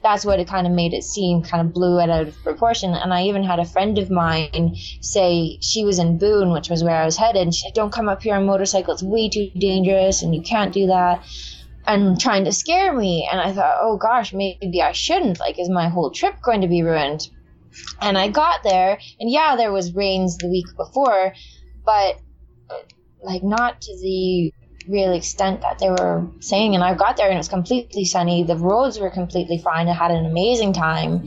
that's 0.01 0.25
what 0.25 0.39
it 0.39 0.47
kind 0.47 0.65
of 0.65 0.73
made 0.73 0.93
it 0.93 1.03
seem, 1.03 1.43
kind 1.43 1.65
of 1.65 1.73
blew 1.73 1.99
it 1.99 2.09
out 2.09 2.27
of 2.27 2.43
proportion. 2.43 2.93
And 2.93 3.13
I 3.13 3.23
even 3.23 3.43
had 3.43 3.59
a 3.59 3.65
friend 3.65 3.99
of 3.99 4.09
mine 4.09 4.75
say 5.01 5.59
she 5.61 5.85
was 5.85 5.99
in 5.99 6.17
Boone, 6.17 6.51
which 6.51 6.69
was 6.69 6.83
where 6.83 6.95
I 6.95 7.05
was 7.05 7.17
headed, 7.17 7.43
and 7.43 7.53
she 7.53 7.61
said, 7.61 7.75
don't 7.75 7.93
come 7.93 8.09
up 8.09 8.23
here 8.23 8.35
on 8.35 8.47
motorcycle, 8.47 8.93
it's 8.93 9.03
way 9.03 9.29
too 9.29 9.51
dangerous, 9.57 10.23
and 10.23 10.33
you 10.33 10.41
can't 10.41 10.73
do 10.73 10.87
that 10.87 11.23
and 11.85 12.19
trying 12.19 12.45
to 12.45 12.51
scare 12.51 12.93
me. 12.93 13.27
And 13.31 13.39
I 13.39 13.53
thought, 13.53 13.77
oh 13.81 13.97
gosh, 13.97 14.33
maybe 14.33 14.81
I 14.81 14.91
shouldn't. 14.91 15.39
Like, 15.39 15.59
is 15.59 15.69
my 15.69 15.89
whole 15.89 16.11
trip 16.11 16.35
going 16.41 16.61
to 16.61 16.67
be 16.67 16.83
ruined? 16.83 17.29
And 18.01 18.17
I 18.17 18.27
got 18.27 18.63
there, 18.63 18.99
and 19.19 19.31
yeah, 19.31 19.55
there 19.55 19.71
was 19.71 19.95
rains 19.95 20.37
the 20.37 20.49
week 20.49 20.65
before, 20.75 21.33
but 21.85 22.19
uh, 22.69 22.75
like 23.23 23.43
not 23.43 23.81
to 23.81 23.97
the 24.01 24.51
real 24.89 25.13
extent 25.13 25.61
that 25.61 25.79
they 25.79 25.89
were 25.89 26.27
saying. 26.39 26.75
And 26.75 26.83
I 26.83 26.95
got 26.95 27.15
there, 27.17 27.27
and 27.27 27.35
it 27.35 27.37
was 27.37 27.47
completely 27.47 28.03
sunny. 28.03 28.43
The 28.43 28.57
roads 28.57 28.99
were 28.99 29.09
completely 29.09 29.57
fine. 29.57 29.87
I 29.87 29.93
had 29.93 30.11
an 30.11 30.25
amazing 30.25 30.73
time. 30.73 31.25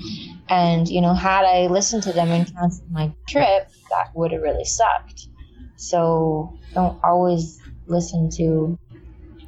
And 0.49 0.87
you 0.87 1.01
know, 1.01 1.15
had 1.15 1.45
I 1.45 1.69
listened 1.69 2.03
to 2.03 2.13
them 2.13 2.29
and 2.29 2.53
canceled 2.55 2.91
my 2.91 3.15
trip, 3.27 3.71
that 3.91 4.11
would 4.15 4.33
have 4.33 4.43
really 4.43 4.65
sucked. 4.65 5.29
So 5.77 6.59
don't 6.75 6.99
always 7.03 7.59
listen 7.87 8.31
to 8.37 8.79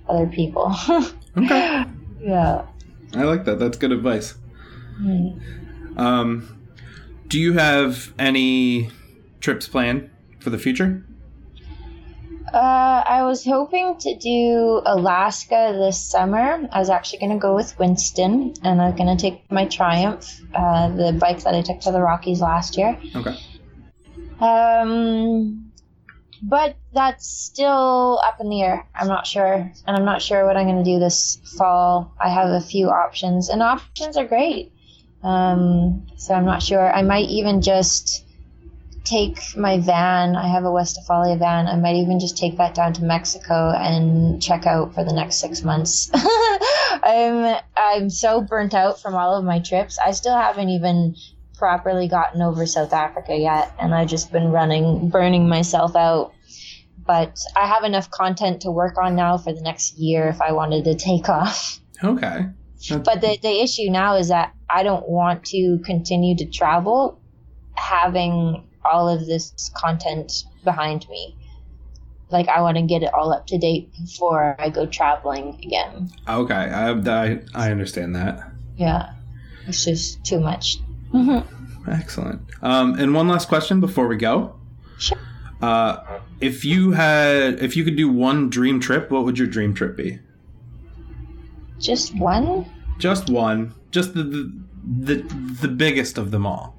other 0.09 0.27
people. 0.27 0.75
okay. 1.37 1.85
Yeah. 2.21 2.67
I 3.15 3.23
like 3.23 3.45
that. 3.45 3.59
That's 3.59 3.79
good 3.79 3.93
advice. 3.93 4.35
Mm. 5.01 5.41
Um, 5.97 6.59
do 7.29 7.39
you 7.39 7.55
have 7.55 8.13
any 8.19 8.91
trips 9.41 9.69
planned 9.69 10.11
for 10.39 10.51
the 10.51 10.59
future? 10.59 11.05
Uh, 12.53 13.03
I 13.07 13.25
was 13.25 13.45
hoping 13.45 13.97
to 13.99 14.17
do 14.17 14.81
Alaska 14.87 15.75
this 15.77 16.01
summer. 16.01 16.69
I 16.71 16.79
was 16.79 16.91
actually 16.91 17.19
going 17.19 17.33
to 17.33 17.39
go 17.39 17.55
with 17.55 17.77
Winston, 17.79 18.55
and 18.63 18.81
I 18.81 18.87
was 18.87 18.95
going 18.97 19.15
to 19.15 19.21
take 19.21 19.51
my 19.51 19.67
Triumph, 19.67 20.41
uh, 20.55 20.89
the 20.91 21.13
bike 21.13 21.43
that 21.43 21.55
I 21.55 21.63
took 21.63 21.81
to 21.81 21.91
the 21.91 22.01
Rockies 22.01 22.41
last 22.41 22.79
year. 22.79 22.99
Okay. 23.15 23.37
Um, 24.41 25.66
but 26.43 26.77
that's 26.93 27.29
still 27.29 28.21
up 28.25 28.41
in 28.41 28.49
the 28.49 28.63
air. 28.63 28.87
I'm 28.95 29.09
not 29.09 29.27
sure, 29.27 29.55
and 29.55 29.97
I'm 29.97 30.05
not 30.05 30.23
sure 30.23 30.47
what 30.47 30.57
I'm 30.57 30.67
going 30.67 30.83
to 30.83 30.91
do 30.91 30.99
this 30.99 31.39
fall. 31.57 32.15
I 32.21 32.29
have 32.29 32.51
a 32.51 32.61
few 32.61 32.89
options, 32.89 33.49
and 33.49 33.63
options 33.63 34.17
are 34.17 34.27
great. 34.27 34.73
Um, 35.23 36.07
so 36.17 36.35
I'm 36.35 36.45
not 36.45 36.63
sure. 36.63 36.93
I 36.93 37.03
might 37.03 37.29
even 37.29 37.63
just 37.63 38.25
take 39.07 39.57
my 39.57 39.79
van. 39.79 40.37
I 40.37 40.49
have 40.49 40.65
a 40.65 40.71
Westfalia 40.71 41.39
van. 41.39 41.69
I 41.69 41.77
might 41.77 41.97
even 41.97 42.21
just 42.21 42.37
take 42.37 42.59
that 42.59 42.75
down 42.75 42.93
to 42.95 43.05
Mexico 43.05 43.71
and 43.71 44.43
check 44.43 44.67
out 44.67 44.95
for 44.95 45.05
the 45.05 45.13
next 45.13 45.37
six 45.37 45.63
months. 45.63 46.11
I'm 46.15 47.61
I'm 47.77 48.11
so 48.11 48.41
burnt 48.41 48.75
out 48.75 49.01
from 49.01 49.15
all 49.15 49.37
of 49.37 49.45
my 49.45 49.61
trips. 49.61 49.99
I 50.05 50.11
still 50.11 50.37
haven't 50.37 50.69
even 50.71 51.15
properly 51.57 52.09
gotten 52.09 52.43
over 52.43 52.67
South 52.67 52.93
Africa 52.93 53.37
yet, 53.37 53.73
and 53.79 53.95
I've 53.95 54.09
just 54.09 54.33
been 54.33 54.51
running, 54.51 55.09
burning 55.09 55.49
myself 55.49 55.97
out. 55.97 56.33
But 57.07 57.39
I 57.57 57.67
have 57.67 57.85
enough 57.85 58.11
content 58.11 58.63
to 58.63 58.71
work 58.71 58.99
on 58.99 59.15
now 59.15 59.39
for 59.39 59.53
the 59.53 59.61
next 59.61 59.97
year 59.97 60.29
if 60.29 60.41
I 60.41 60.53
wanted 60.53 60.85
to 60.85 60.95
take 60.95 61.29
off. 61.29 61.81
Okay. 62.03 62.47
But 62.91 63.21
the, 63.21 63.39
the 63.41 63.63
issue 63.63 63.91
now 63.91 64.17
is 64.17 64.29
that 64.29 64.55
I 64.69 64.83
don't 64.83 65.09
want 65.09 65.45
to 65.47 65.79
continue 65.85 66.37
to 66.37 66.47
travel 66.47 67.21
having 67.75 68.69
all 68.85 69.09
of 69.09 69.27
this 69.27 69.71
content 69.75 70.45
behind 70.65 71.09
me. 71.09 71.37
Like, 72.29 72.49
I 72.49 72.61
want 72.61 72.77
to 72.77 72.83
get 72.83 73.03
it 73.03 73.15
all 73.15 73.33
up 73.33 73.47
to 73.49 73.59
date 73.59 73.93
before 73.95 74.57
I 74.59 74.69
go 74.69 74.85
traveling 74.87 75.61
again. 75.63 76.11
Okay, 76.29 76.55
I, 76.55 76.91
I, 76.91 77.41
I 77.55 77.71
understand 77.71 78.17
that. 78.17 78.51
Yeah, 78.77 79.13
it's 79.67 79.85
just 79.85 80.25
too 80.25 80.41
much. 80.41 80.79
Excellent. 81.89 82.41
Um, 82.63 82.99
and 82.99 83.15
one 83.15 83.29
last 83.29 83.49
question 83.49 83.81
before 83.81 84.09
we 84.09 84.17
go. 84.17 84.59
Sure. 84.99 85.19
Uh, 85.61 86.21
if 86.41 86.65
you 86.65 86.93
had, 86.93 87.63
if 87.63 87.77
you 87.77 87.85
could 87.85 87.97
do 87.97 88.09
one 88.09 88.51
dream 88.51 88.81
trip, 88.81 89.11
what 89.11 89.25
would 89.25 89.39
your 89.39 89.47
dream 89.47 89.75
trip 89.75 89.97
be? 89.97 90.19
Just 91.79 92.15
one? 92.17 92.67
Just 92.99 93.31
one. 93.31 93.75
Just 93.91 94.15
the 94.15 94.23
the 94.23 94.53
the, 94.87 95.15
the 95.63 95.69
biggest 95.69 96.19
of 96.19 96.31
them 96.31 96.47
all. 96.47 96.77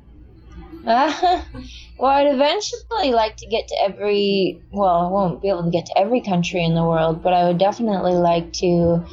Uh, 0.85 1.41
well, 1.99 2.11
I'd 2.11 2.33
eventually 2.33 3.11
like 3.11 3.37
to 3.37 3.47
get 3.47 3.67
to 3.67 3.75
every. 3.81 4.61
Well, 4.71 5.07
I 5.07 5.09
won't 5.09 5.41
be 5.41 5.49
able 5.49 5.63
to 5.63 5.71
get 5.71 5.85
to 5.87 5.97
every 5.97 6.21
country 6.21 6.63
in 6.63 6.75
the 6.75 6.83
world, 6.83 7.21
but 7.21 7.33
I 7.33 7.47
would 7.47 7.57
definitely 7.57 8.13
like 8.13 8.53
to 8.53 9.05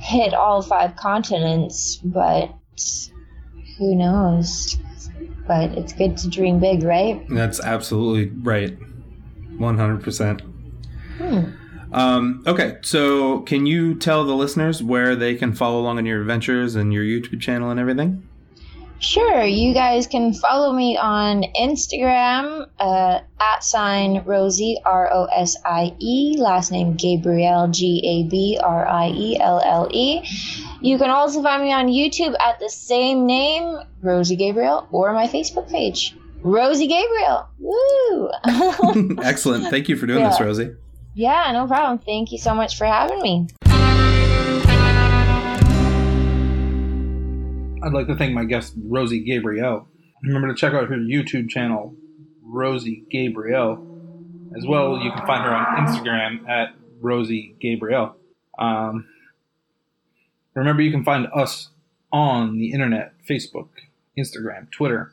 hit 0.00 0.34
all 0.34 0.62
five 0.62 0.96
continents. 0.96 1.96
But 1.96 2.54
who 3.78 3.94
knows? 3.94 4.76
But 5.46 5.70
it's 5.72 5.92
good 5.92 6.16
to 6.18 6.28
dream 6.28 6.58
big, 6.58 6.82
right? 6.82 7.24
That's 7.30 7.60
absolutely 7.60 8.28
right. 8.42 8.76
One 9.56 9.78
hundred 9.78 10.02
percent. 10.02 10.42
Hmm. 11.16 11.44
Um, 11.90 12.44
okay, 12.46 12.76
so 12.82 13.40
can 13.40 13.64
you 13.64 13.94
tell 13.94 14.24
the 14.24 14.34
listeners 14.34 14.82
where 14.82 15.16
they 15.16 15.34
can 15.34 15.54
follow 15.54 15.80
along 15.80 15.96
on 15.96 16.04
your 16.04 16.20
adventures 16.20 16.74
and 16.74 16.92
your 16.92 17.02
YouTube 17.02 17.40
channel 17.40 17.70
and 17.70 17.80
everything? 17.80 18.28
Sure, 19.00 19.44
you 19.44 19.72
guys 19.74 20.08
can 20.08 20.34
follow 20.34 20.72
me 20.72 20.96
on 20.96 21.44
Instagram 21.58 22.66
uh, 22.80 23.20
at 23.40 23.62
sign 23.62 24.22
Rosie 24.24 24.76
R 24.84 25.08
O 25.12 25.24
S 25.26 25.56
I 25.64 25.94
E, 26.00 26.36
last 26.36 26.72
name 26.72 26.94
Gabrielle 26.96 27.68
G 27.68 28.02
A 28.04 28.28
B 28.28 28.58
R 28.60 28.86
I 28.88 29.08
E 29.10 29.38
L 29.38 29.60
L 29.64 29.88
E. 29.92 30.22
You 30.80 30.98
can 30.98 31.10
also 31.10 31.40
find 31.42 31.62
me 31.62 31.72
on 31.72 31.86
YouTube 31.86 32.34
at 32.40 32.58
the 32.58 32.68
same 32.68 33.24
name, 33.24 33.78
Rosie 34.02 34.36
Gabrielle, 34.36 34.88
or 34.90 35.12
my 35.12 35.28
Facebook 35.28 35.70
page, 35.70 36.16
Rosie 36.42 36.88
Gabrielle. 36.88 37.48
Woo! 37.60 38.30
Excellent. 39.22 39.70
Thank 39.70 39.88
you 39.88 39.96
for 39.96 40.06
doing 40.06 40.24
this, 40.24 40.40
Rosie. 40.40 40.74
yeah, 41.14 41.50
no 41.52 41.68
problem. 41.68 41.98
Thank 42.00 42.32
you 42.32 42.38
so 42.38 42.52
much 42.52 42.76
for 42.76 42.84
having 42.84 43.22
me. 43.22 43.46
I'd 47.82 47.92
like 47.92 48.06
to 48.08 48.16
thank 48.16 48.32
my 48.32 48.44
guest, 48.44 48.74
Rosie 48.84 49.20
Gabrielle. 49.20 49.86
Remember 50.22 50.48
to 50.48 50.54
check 50.54 50.72
out 50.74 50.88
her 50.88 50.96
YouTube 50.96 51.48
channel, 51.48 51.94
Rosie 52.42 53.04
Gabrielle. 53.10 53.84
As 54.56 54.66
well, 54.66 54.98
you 54.98 55.12
can 55.12 55.26
find 55.26 55.44
her 55.44 55.54
on 55.54 55.86
Instagram 55.86 56.48
at 56.48 56.74
Rosie 57.00 57.54
Gabrielle. 57.60 58.16
Um, 58.58 59.06
remember, 60.54 60.82
you 60.82 60.90
can 60.90 61.04
find 61.04 61.28
us 61.34 61.68
on 62.12 62.58
the 62.58 62.72
internet 62.72 63.14
Facebook, 63.28 63.68
Instagram, 64.18 64.70
Twitter, 64.72 65.12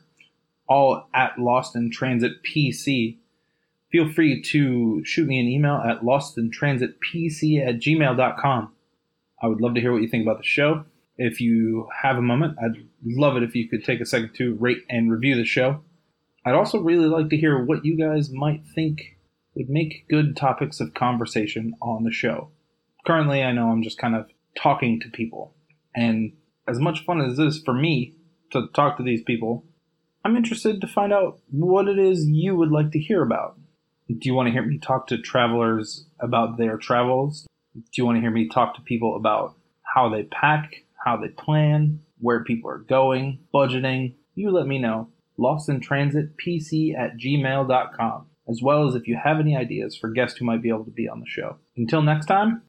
all 0.68 1.08
at 1.14 1.38
Lost 1.38 1.76
in 1.76 1.90
Transit 1.90 2.42
PC. 2.42 3.18
Feel 3.92 4.12
free 4.12 4.42
to 4.42 5.04
shoot 5.04 5.28
me 5.28 5.38
an 5.38 5.46
email 5.46 5.76
at 5.76 6.00
lostintransitpc 6.00 7.66
at 7.66 7.76
gmail.com. 7.76 8.72
I 9.40 9.46
would 9.46 9.60
love 9.60 9.74
to 9.74 9.80
hear 9.80 9.92
what 9.92 10.02
you 10.02 10.08
think 10.08 10.24
about 10.24 10.38
the 10.38 10.44
show. 10.44 10.84
If 11.18 11.40
you 11.40 11.88
have 12.02 12.16
a 12.16 12.22
moment, 12.22 12.58
I'd 12.62 12.86
love 13.04 13.36
it 13.36 13.42
if 13.42 13.54
you 13.54 13.68
could 13.68 13.84
take 13.84 14.00
a 14.00 14.06
second 14.06 14.34
to 14.36 14.54
rate 14.54 14.82
and 14.88 15.10
review 15.10 15.36
the 15.36 15.44
show. 15.44 15.82
I'd 16.44 16.54
also 16.54 16.78
really 16.78 17.06
like 17.06 17.30
to 17.30 17.36
hear 17.36 17.64
what 17.64 17.84
you 17.84 17.96
guys 17.96 18.30
might 18.30 18.62
think 18.74 19.16
would 19.54 19.70
make 19.70 20.06
good 20.08 20.36
topics 20.36 20.80
of 20.80 20.94
conversation 20.94 21.74
on 21.80 22.04
the 22.04 22.12
show. 22.12 22.50
Currently, 23.06 23.42
I 23.42 23.52
know 23.52 23.70
I'm 23.70 23.82
just 23.82 23.98
kind 23.98 24.14
of 24.14 24.26
talking 24.56 25.00
to 25.00 25.08
people, 25.08 25.54
and 25.94 26.32
as 26.68 26.78
much 26.78 27.04
fun 27.04 27.20
as 27.20 27.36
this 27.36 27.60
for 27.64 27.72
me 27.72 28.16
to 28.52 28.68
talk 28.74 28.96
to 28.96 29.02
these 29.02 29.22
people, 29.22 29.64
I'm 30.24 30.36
interested 30.36 30.80
to 30.80 30.86
find 30.86 31.12
out 31.12 31.40
what 31.50 31.88
it 31.88 31.98
is 31.98 32.26
you 32.28 32.56
would 32.56 32.70
like 32.70 32.90
to 32.92 32.98
hear 32.98 33.22
about. 33.22 33.58
Do 34.08 34.18
you 34.22 34.34
want 34.34 34.48
to 34.48 34.52
hear 34.52 34.64
me 34.64 34.78
talk 34.78 35.06
to 35.08 35.18
travelers 35.18 36.06
about 36.20 36.58
their 36.58 36.76
travels? 36.76 37.46
Do 37.74 37.82
you 37.94 38.04
want 38.04 38.16
to 38.16 38.20
hear 38.20 38.30
me 38.30 38.48
talk 38.48 38.74
to 38.74 38.82
people 38.82 39.16
about 39.16 39.56
how 39.82 40.08
they 40.08 40.24
pack, 40.24 40.84
how 41.06 41.16
they 41.16 41.28
plan, 41.28 42.00
where 42.18 42.42
people 42.42 42.68
are 42.68 42.78
going, 42.78 43.38
budgeting? 43.54 44.14
You 44.34 44.50
let 44.50 44.66
me 44.66 44.78
know. 44.78 45.08
Lost 45.38 45.68
in 45.68 45.80
Transit 45.80 46.36
PC 46.36 46.98
at 46.98 47.16
gmail.com, 47.16 48.26
as 48.48 48.60
well 48.60 48.88
as 48.88 48.96
if 48.96 49.06
you 49.06 49.16
have 49.22 49.38
any 49.38 49.56
ideas 49.56 49.96
for 49.96 50.10
guests 50.10 50.38
who 50.38 50.44
might 50.44 50.62
be 50.62 50.68
able 50.68 50.84
to 50.84 50.90
be 50.90 51.08
on 51.08 51.20
the 51.20 51.26
show. 51.26 51.58
Until 51.76 52.02
next 52.02 52.26
time, 52.26 52.62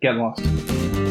get 0.00 0.14
lost. 0.14 1.09